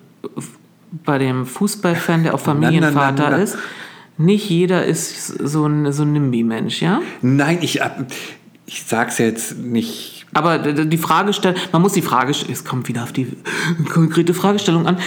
[1.04, 3.58] bei dem Fußballfan, der auch Familienvater na, na, na, ist.
[4.18, 7.00] Nicht jeder ist so ein, so ein NIMBY-Mensch, ja?
[7.22, 7.80] Nein, ich,
[8.66, 13.02] ich sag's jetzt nicht aber die Frage stellt, man muss die Frage, es kommt wieder
[13.02, 13.26] auf die
[13.92, 14.98] konkrete Fragestellung an,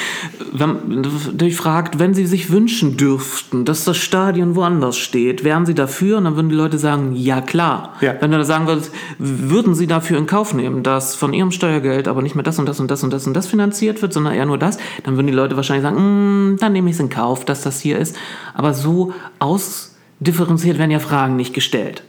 [0.51, 5.73] wenn, die fragt, wenn Sie sich wünschen dürften, dass das Stadion woanders steht, wären Sie
[5.73, 6.17] dafür?
[6.17, 7.93] Und dann würden die Leute sagen, ja klar.
[8.01, 8.15] Ja.
[8.19, 12.07] Wenn du da sagen würdest, würden Sie dafür in Kauf nehmen, dass von Ihrem Steuergeld
[12.09, 14.33] aber nicht mehr das und das und das und das und das finanziert wird, sondern
[14.33, 17.09] eher nur das, dann würden die Leute wahrscheinlich sagen, mm, dann nehme ich es in
[17.09, 18.17] Kauf, dass das hier ist.
[18.53, 22.03] Aber so ausdifferenziert werden ja Fragen nicht gestellt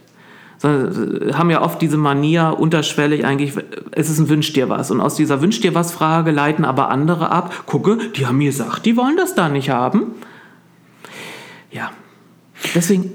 [0.57, 3.53] sondern haben ja oft diese Manier unterschwellig eigentlich,
[3.91, 4.91] es ist ein Wünsch dir was.
[4.91, 7.65] Und aus dieser Wünsch dir was Frage leiten aber andere ab.
[7.65, 10.13] Gucke, die haben mir gesagt, die wollen das da nicht haben.
[11.71, 11.91] Ja.
[12.73, 13.11] Deswegen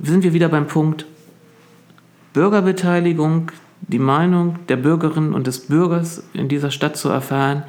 [0.00, 1.06] sind wir wieder beim Punkt
[2.32, 3.50] Bürgerbeteiligung,
[3.80, 7.64] die Meinung der Bürgerinnen und des Bürgers in dieser Stadt zu erfahren,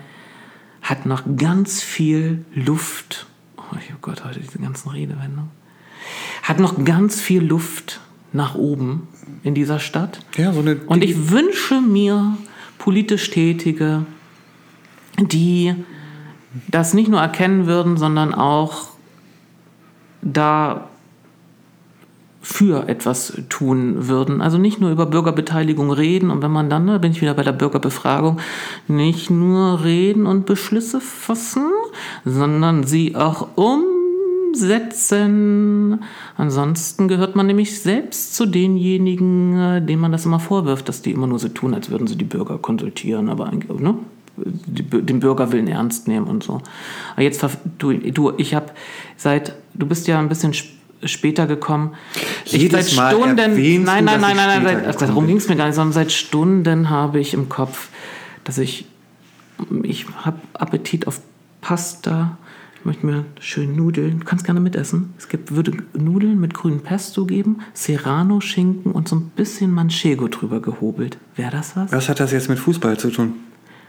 [0.83, 3.25] hat noch ganz viel Luft.
[3.57, 5.49] Oh Gott, heute diese ganzen Redewendungen.
[6.43, 7.99] Hat noch ganz viel Luft
[8.33, 9.07] nach oben
[9.43, 10.19] in dieser Stadt.
[10.37, 12.37] Ja, so eine Und ich wünsche mir
[12.77, 14.05] politisch Tätige,
[15.19, 15.75] die
[16.67, 18.89] das nicht nur erkennen würden, sondern auch
[20.21, 20.87] da
[22.41, 24.41] für etwas tun würden.
[24.41, 27.43] Also nicht nur über Bürgerbeteiligung reden und wenn man dann, da bin ich wieder bei
[27.43, 28.39] der Bürgerbefragung,
[28.87, 31.69] nicht nur reden und Beschlüsse fassen,
[32.25, 33.83] sondern sie auch um
[34.51, 36.03] umsetzen.
[36.37, 41.11] Ansonsten gehört man nämlich selbst zu denjenigen, äh, denen man das immer vorwirft, dass die
[41.11, 43.95] immer nur so tun, als würden sie die Bürger konsultieren, aber eigentlich, ne?
[44.37, 46.61] den Bürgerwillen ernst nehmen und so.
[47.13, 47.45] Aber jetzt,
[47.77, 48.67] du, du ich habe
[49.17, 50.53] seit, du bist ja ein bisschen
[51.03, 51.91] später gekommen.
[52.45, 55.75] Jedes ich seit Stunden, nein, nein, nein, nein, nein, darum ging es mir gar nicht,
[55.75, 57.89] sondern seit Stunden habe ich im Kopf,
[58.45, 58.85] dass ich,
[59.83, 61.21] ich habe Appetit auf
[61.59, 62.37] Pasta,
[62.81, 64.21] ich möchte mir schön Nudeln.
[64.21, 65.13] Du kannst gerne mitessen.
[65.19, 70.61] Es gibt, würde Nudeln mit grünem Pesto geben, Serrano-Schinken und so ein bisschen Manchego drüber
[70.61, 71.19] gehobelt.
[71.35, 71.91] Wäre das was?
[71.91, 73.33] Was hat das jetzt mit Fußball zu tun?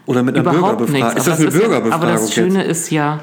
[0.04, 1.16] Oder mit einer Bürgerbefragung?
[1.16, 1.90] Ist das eine Bürgerbefragung?
[1.90, 3.20] Ja, aber das Schöne ist ja,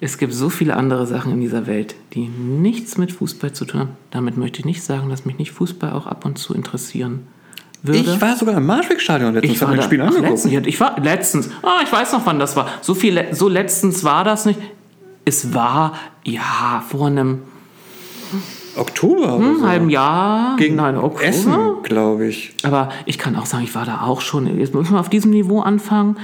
[0.00, 3.80] es gibt so viele andere Sachen in dieser Welt, die nichts mit Fußball zu tun
[3.80, 3.90] haben.
[4.10, 7.26] Damit möchte ich nicht sagen, dass mich nicht Fußball auch ab und zu interessieren
[7.82, 7.98] würde.
[7.98, 10.30] Ich war sogar im Marschweg-Stadion letztens, habe mir das Spiel angeguckt.
[10.30, 12.70] Letztens, ich war letztens, oh, ich weiß noch, wann das war.
[12.80, 14.58] So viel, so letztens war das nicht
[15.26, 15.92] es war
[16.24, 17.42] ja vor einem
[18.76, 19.66] Oktober hm, so.
[19.66, 21.24] halben Jahr gegen Nein, Oktober.
[21.24, 22.54] Essen, glaube ich.
[22.62, 24.58] Aber ich kann auch sagen, ich war da auch schon.
[24.58, 26.16] Jetzt muss ich mal auf diesem Niveau anfangen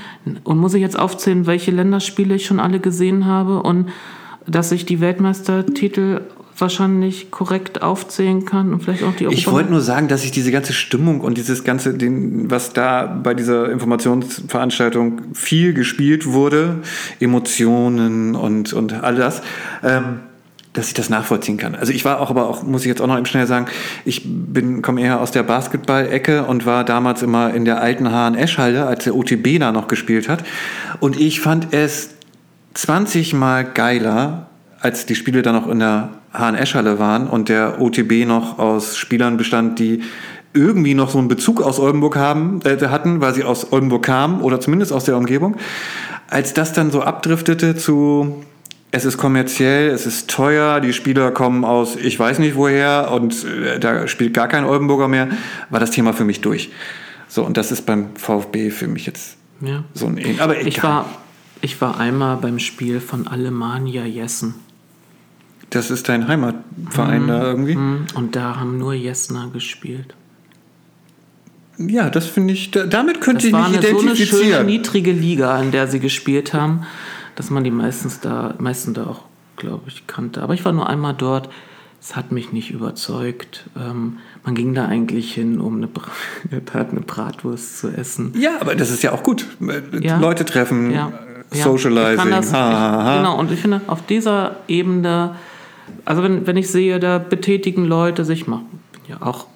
[0.45, 3.91] und muss ich jetzt aufzählen, welche Länderspiele ich schon alle gesehen habe und
[4.47, 6.23] dass ich die Weltmeistertitel
[6.63, 10.31] wahrscheinlich korrekt aufzählen kann und vielleicht auch die Europa Ich wollte nur sagen, dass ich
[10.31, 16.79] diese ganze Stimmung und dieses ganze, den, was da bei dieser Informationsveranstaltung viel gespielt wurde,
[17.21, 19.43] Emotionen und, und all das,
[19.83, 20.21] ähm,
[20.73, 21.75] dass ich das nachvollziehen kann.
[21.75, 23.67] Also ich war auch, aber auch, muss ich jetzt auch noch eben schnell sagen,
[24.07, 28.87] ich bin, komme eher aus der Basketball-Ecke und war damals immer in der alten Hahn-Eschhalle,
[28.87, 30.45] als der OTB da noch gespielt hat.
[31.01, 32.11] Und ich fand es
[32.75, 34.47] 20 Mal geiler,
[34.81, 39.37] als die Spiele dann noch in der Hahn-Eschhalle waren und der OTB noch aus Spielern
[39.37, 40.03] bestand, die
[40.55, 44.41] irgendwie noch so einen Bezug aus Oldenburg haben, äh, hatten, weil sie aus Oldenburg kamen
[44.41, 45.57] oder zumindest aus der Umgebung.
[46.29, 48.43] Als das dann so abdriftete zu,
[48.91, 53.45] es ist kommerziell, es ist teuer, die Spieler kommen aus ich weiß nicht woher und
[53.45, 55.29] äh, da spielt gar kein Oldenburger mehr,
[55.71, 56.71] war das Thema für mich durch.
[57.29, 59.85] So, und das ist beim VfB für mich jetzt ja.
[59.95, 60.21] so ein...
[60.39, 61.07] Aber ich war,
[61.63, 64.55] ich war einmal beim Spiel von Alemannia Jessen
[65.73, 67.77] Das ist dein Heimatverein da irgendwie.
[67.77, 68.07] Mhm.
[68.15, 70.15] Und da haben nur Jesner gespielt.
[71.79, 74.13] Ja, das finde ich, da, damit könnte Das ich war mich eine, so eine schöne
[74.15, 74.67] identifizieren.
[74.67, 76.83] niedrige Liga, in der sie gespielt haben,
[77.35, 79.23] dass man die meistens da, meisten da auch,
[79.57, 80.43] glaube ich, kannte.
[80.43, 81.49] Aber ich war nur einmal dort.
[82.01, 83.65] Es hat mich nicht überzeugt.
[83.77, 85.89] Ähm, man ging da eigentlich hin, um eine,
[86.51, 88.33] eine Bratwurst zu essen.
[88.37, 89.47] ja, aber das ist ja auch gut.
[90.01, 90.19] Ja.
[90.19, 91.09] Leute treffen, Ja.
[91.09, 91.65] äh, Ja.
[91.65, 92.19] Socializing.
[92.19, 95.37] Kann das, ich, genau, und ich finde, auf dieser Ebene,
[96.05, 98.63] also wenn, wenn ich sehe, da betätigen Leute sich, ich bin
[99.09, 99.47] ja auch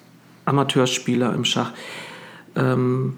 [0.45, 1.71] Amateurspieler im Schach,
[2.55, 3.15] ähm,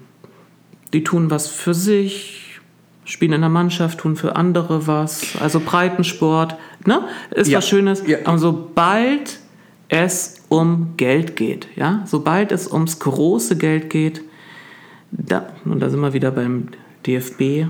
[0.92, 2.60] die tun was für sich,
[3.04, 6.56] spielen in der Mannschaft, tun für andere was, also Breitensport,
[6.86, 7.04] ne?
[7.30, 7.58] Ist Ja.
[7.58, 8.02] was Schönes.
[8.06, 8.18] Ja.
[8.24, 9.40] Aber sobald
[9.88, 14.22] es um Geld geht, ja, sobald es ums große Geld geht,
[15.10, 16.68] da, und da sind wir wieder beim
[17.06, 17.66] DFB,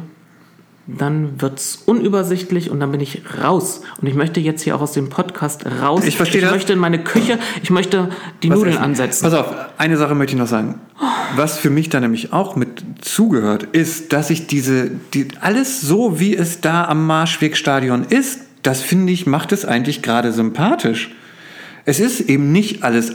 [0.98, 3.82] dann wird es unübersichtlich und dann bin ich raus.
[4.00, 6.04] Und ich möchte jetzt hier auch aus dem Podcast raus.
[6.04, 6.52] Ich verstehe Ich das.
[6.52, 8.08] möchte in meine Küche, ich möchte
[8.42, 8.84] die Was Nudeln essen?
[8.84, 9.24] ansetzen.
[9.24, 10.80] Pass auf, eine Sache möchte ich noch sagen.
[11.36, 16.18] Was für mich da nämlich auch mit zugehört, ist, dass ich diese, die, alles so,
[16.20, 21.14] wie es da am Marschwegstadion ist, das finde ich, macht es eigentlich gerade sympathisch.
[21.86, 23.14] Es ist eben nicht alles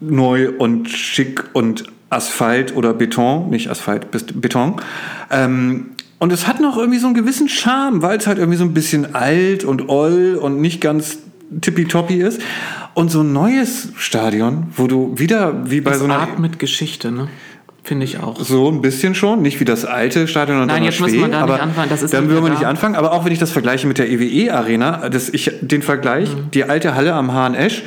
[0.00, 4.08] neu und schick und Asphalt oder Beton, nicht Asphalt,
[4.40, 4.76] Beton.
[5.30, 8.64] Ähm, und es hat noch irgendwie so einen gewissen Charme, weil es halt irgendwie so
[8.64, 11.18] ein bisschen alt und oll und nicht ganz
[11.60, 12.40] tippitoppi ist.
[12.94, 17.10] Und so ein neues Stadion, wo du wieder wie bei das so einer atmet Geschichte,
[17.12, 17.28] ne?
[17.84, 18.40] Finde ich auch.
[18.40, 21.24] so ein bisschen schon, nicht wie das alte Stadion an Nein, der jetzt müssen wir
[21.26, 22.96] Schwee, da aber nicht anfangen, das ist dann würden wir nicht anfangen.
[22.96, 26.50] Aber auch wenn ich das vergleiche mit der EWE Arena, das ich den Vergleich, Mhm.
[26.52, 27.84] die alte Halle am HNEsch,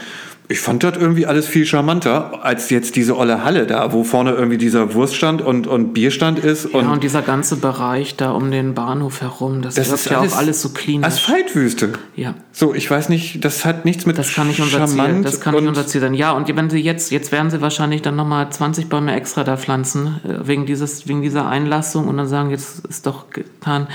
[0.52, 4.32] ich fand das irgendwie alles viel charmanter als jetzt diese olle Halle da, wo vorne
[4.32, 8.50] irgendwie dieser Wurststand und, und Bierstand ist und, ja, und dieser ganze Bereich da um
[8.50, 11.04] den Bahnhof herum, das, das ist ja alles auch alles so clean.
[11.04, 11.94] Asphaltwüste.
[12.16, 12.34] Ja.
[12.52, 15.22] So, ich weiß nicht, das hat nichts mit Das kann nicht unser Ziel.
[15.22, 16.16] Das kann nicht unser Ziel sein.
[16.16, 19.56] Ja, und wenn sie jetzt, jetzt werden sie wahrscheinlich dann nochmal 20 Bäume extra da
[19.56, 23.88] pflanzen, äh, wegen, dieses, wegen dieser Einlassung und dann sagen, jetzt ist doch getan.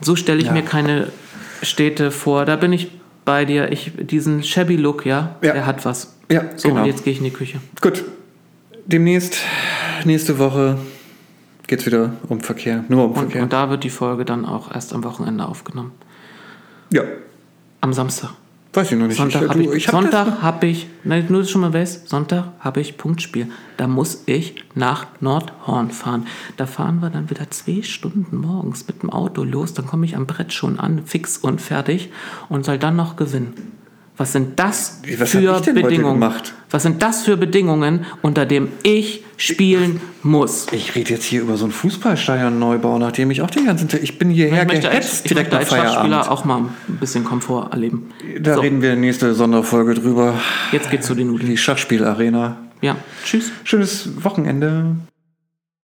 [0.00, 0.52] So stelle ich Ja.
[0.52, 1.08] mir keine
[1.62, 2.46] Städte vor.
[2.46, 2.88] Da bin ich
[3.24, 3.70] bei dir.
[3.72, 5.52] Ich, diesen shabby Look, ja, Ja.
[5.52, 6.14] der hat was.
[6.30, 6.80] Ja, So, genau.
[6.82, 7.60] und jetzt gehe ich in die Küche.
[7.80, 8.04] Gut.
[8.86, 9.36] Demnächst,
[10.04, 10.76] nächste Woche,
[11.66, 12.84] geht's wieder um Verkehr.
[12.88, 13.42] Nur um Und, Verkehr.
[13.42, 15.92] und da wird die Folge dann auch erst am Wochenende aufgenommen.
[16.90, 17.02] ja,
[17.80, 18.30] Am Samstag.
[18.72, 19.16] Weiß ich noch nicht.
[19.16, 22.08] Sonntag ich, habe ich, hab das- Sonntag habe ich, ne, nur du schon mal weißt,
[22.08, 23.48] Sonntag habe ich Punktspiel.
[23.76, 26.26] Da muss ich nach Nordhorn fahren.
[26.56, 29.74] Da fahren wir dann wieder zwei Stunden morgens mit dem Auto los.
[29.74, 32.10] Dann komme ich am Brett schon an, fix und fertig
[32.48, 33.54] und soll dann noch gewinnen.
[34.22, 36.20] Was sind das Was für ich Bedingungen?
[36.20, 36.54] gemacht?
[36.70, 40.68] Was sind das für Bedingungen, unter dem ich spielen muss?
[40.70, 44.00] Ich rede jetzt hier über so einen Fußballstadion-Neubau, nachdem ich auch den ganzen Tag.
[44.00, 46.30] Ich bin hierher Ich möchte als, gehetzt ich direkt möchte nach als Schachspieler Feierabend.
[46.30, 48.10] auch mal ein bisschen Komfort erleben.
[48.38, 48.60] Da So.
[48.60, 50.34] reden wir nächste Sonderfolge drüber.
[50.70, 51.50] Jetzt geht's zu den Nudeln.
[51.50, 52.58] Die Schachspielarena.
[52.80, 52.94] Ja,
[53.24, 53.50] tschüss.
[53.64, 54.94] Schönes Wochenende.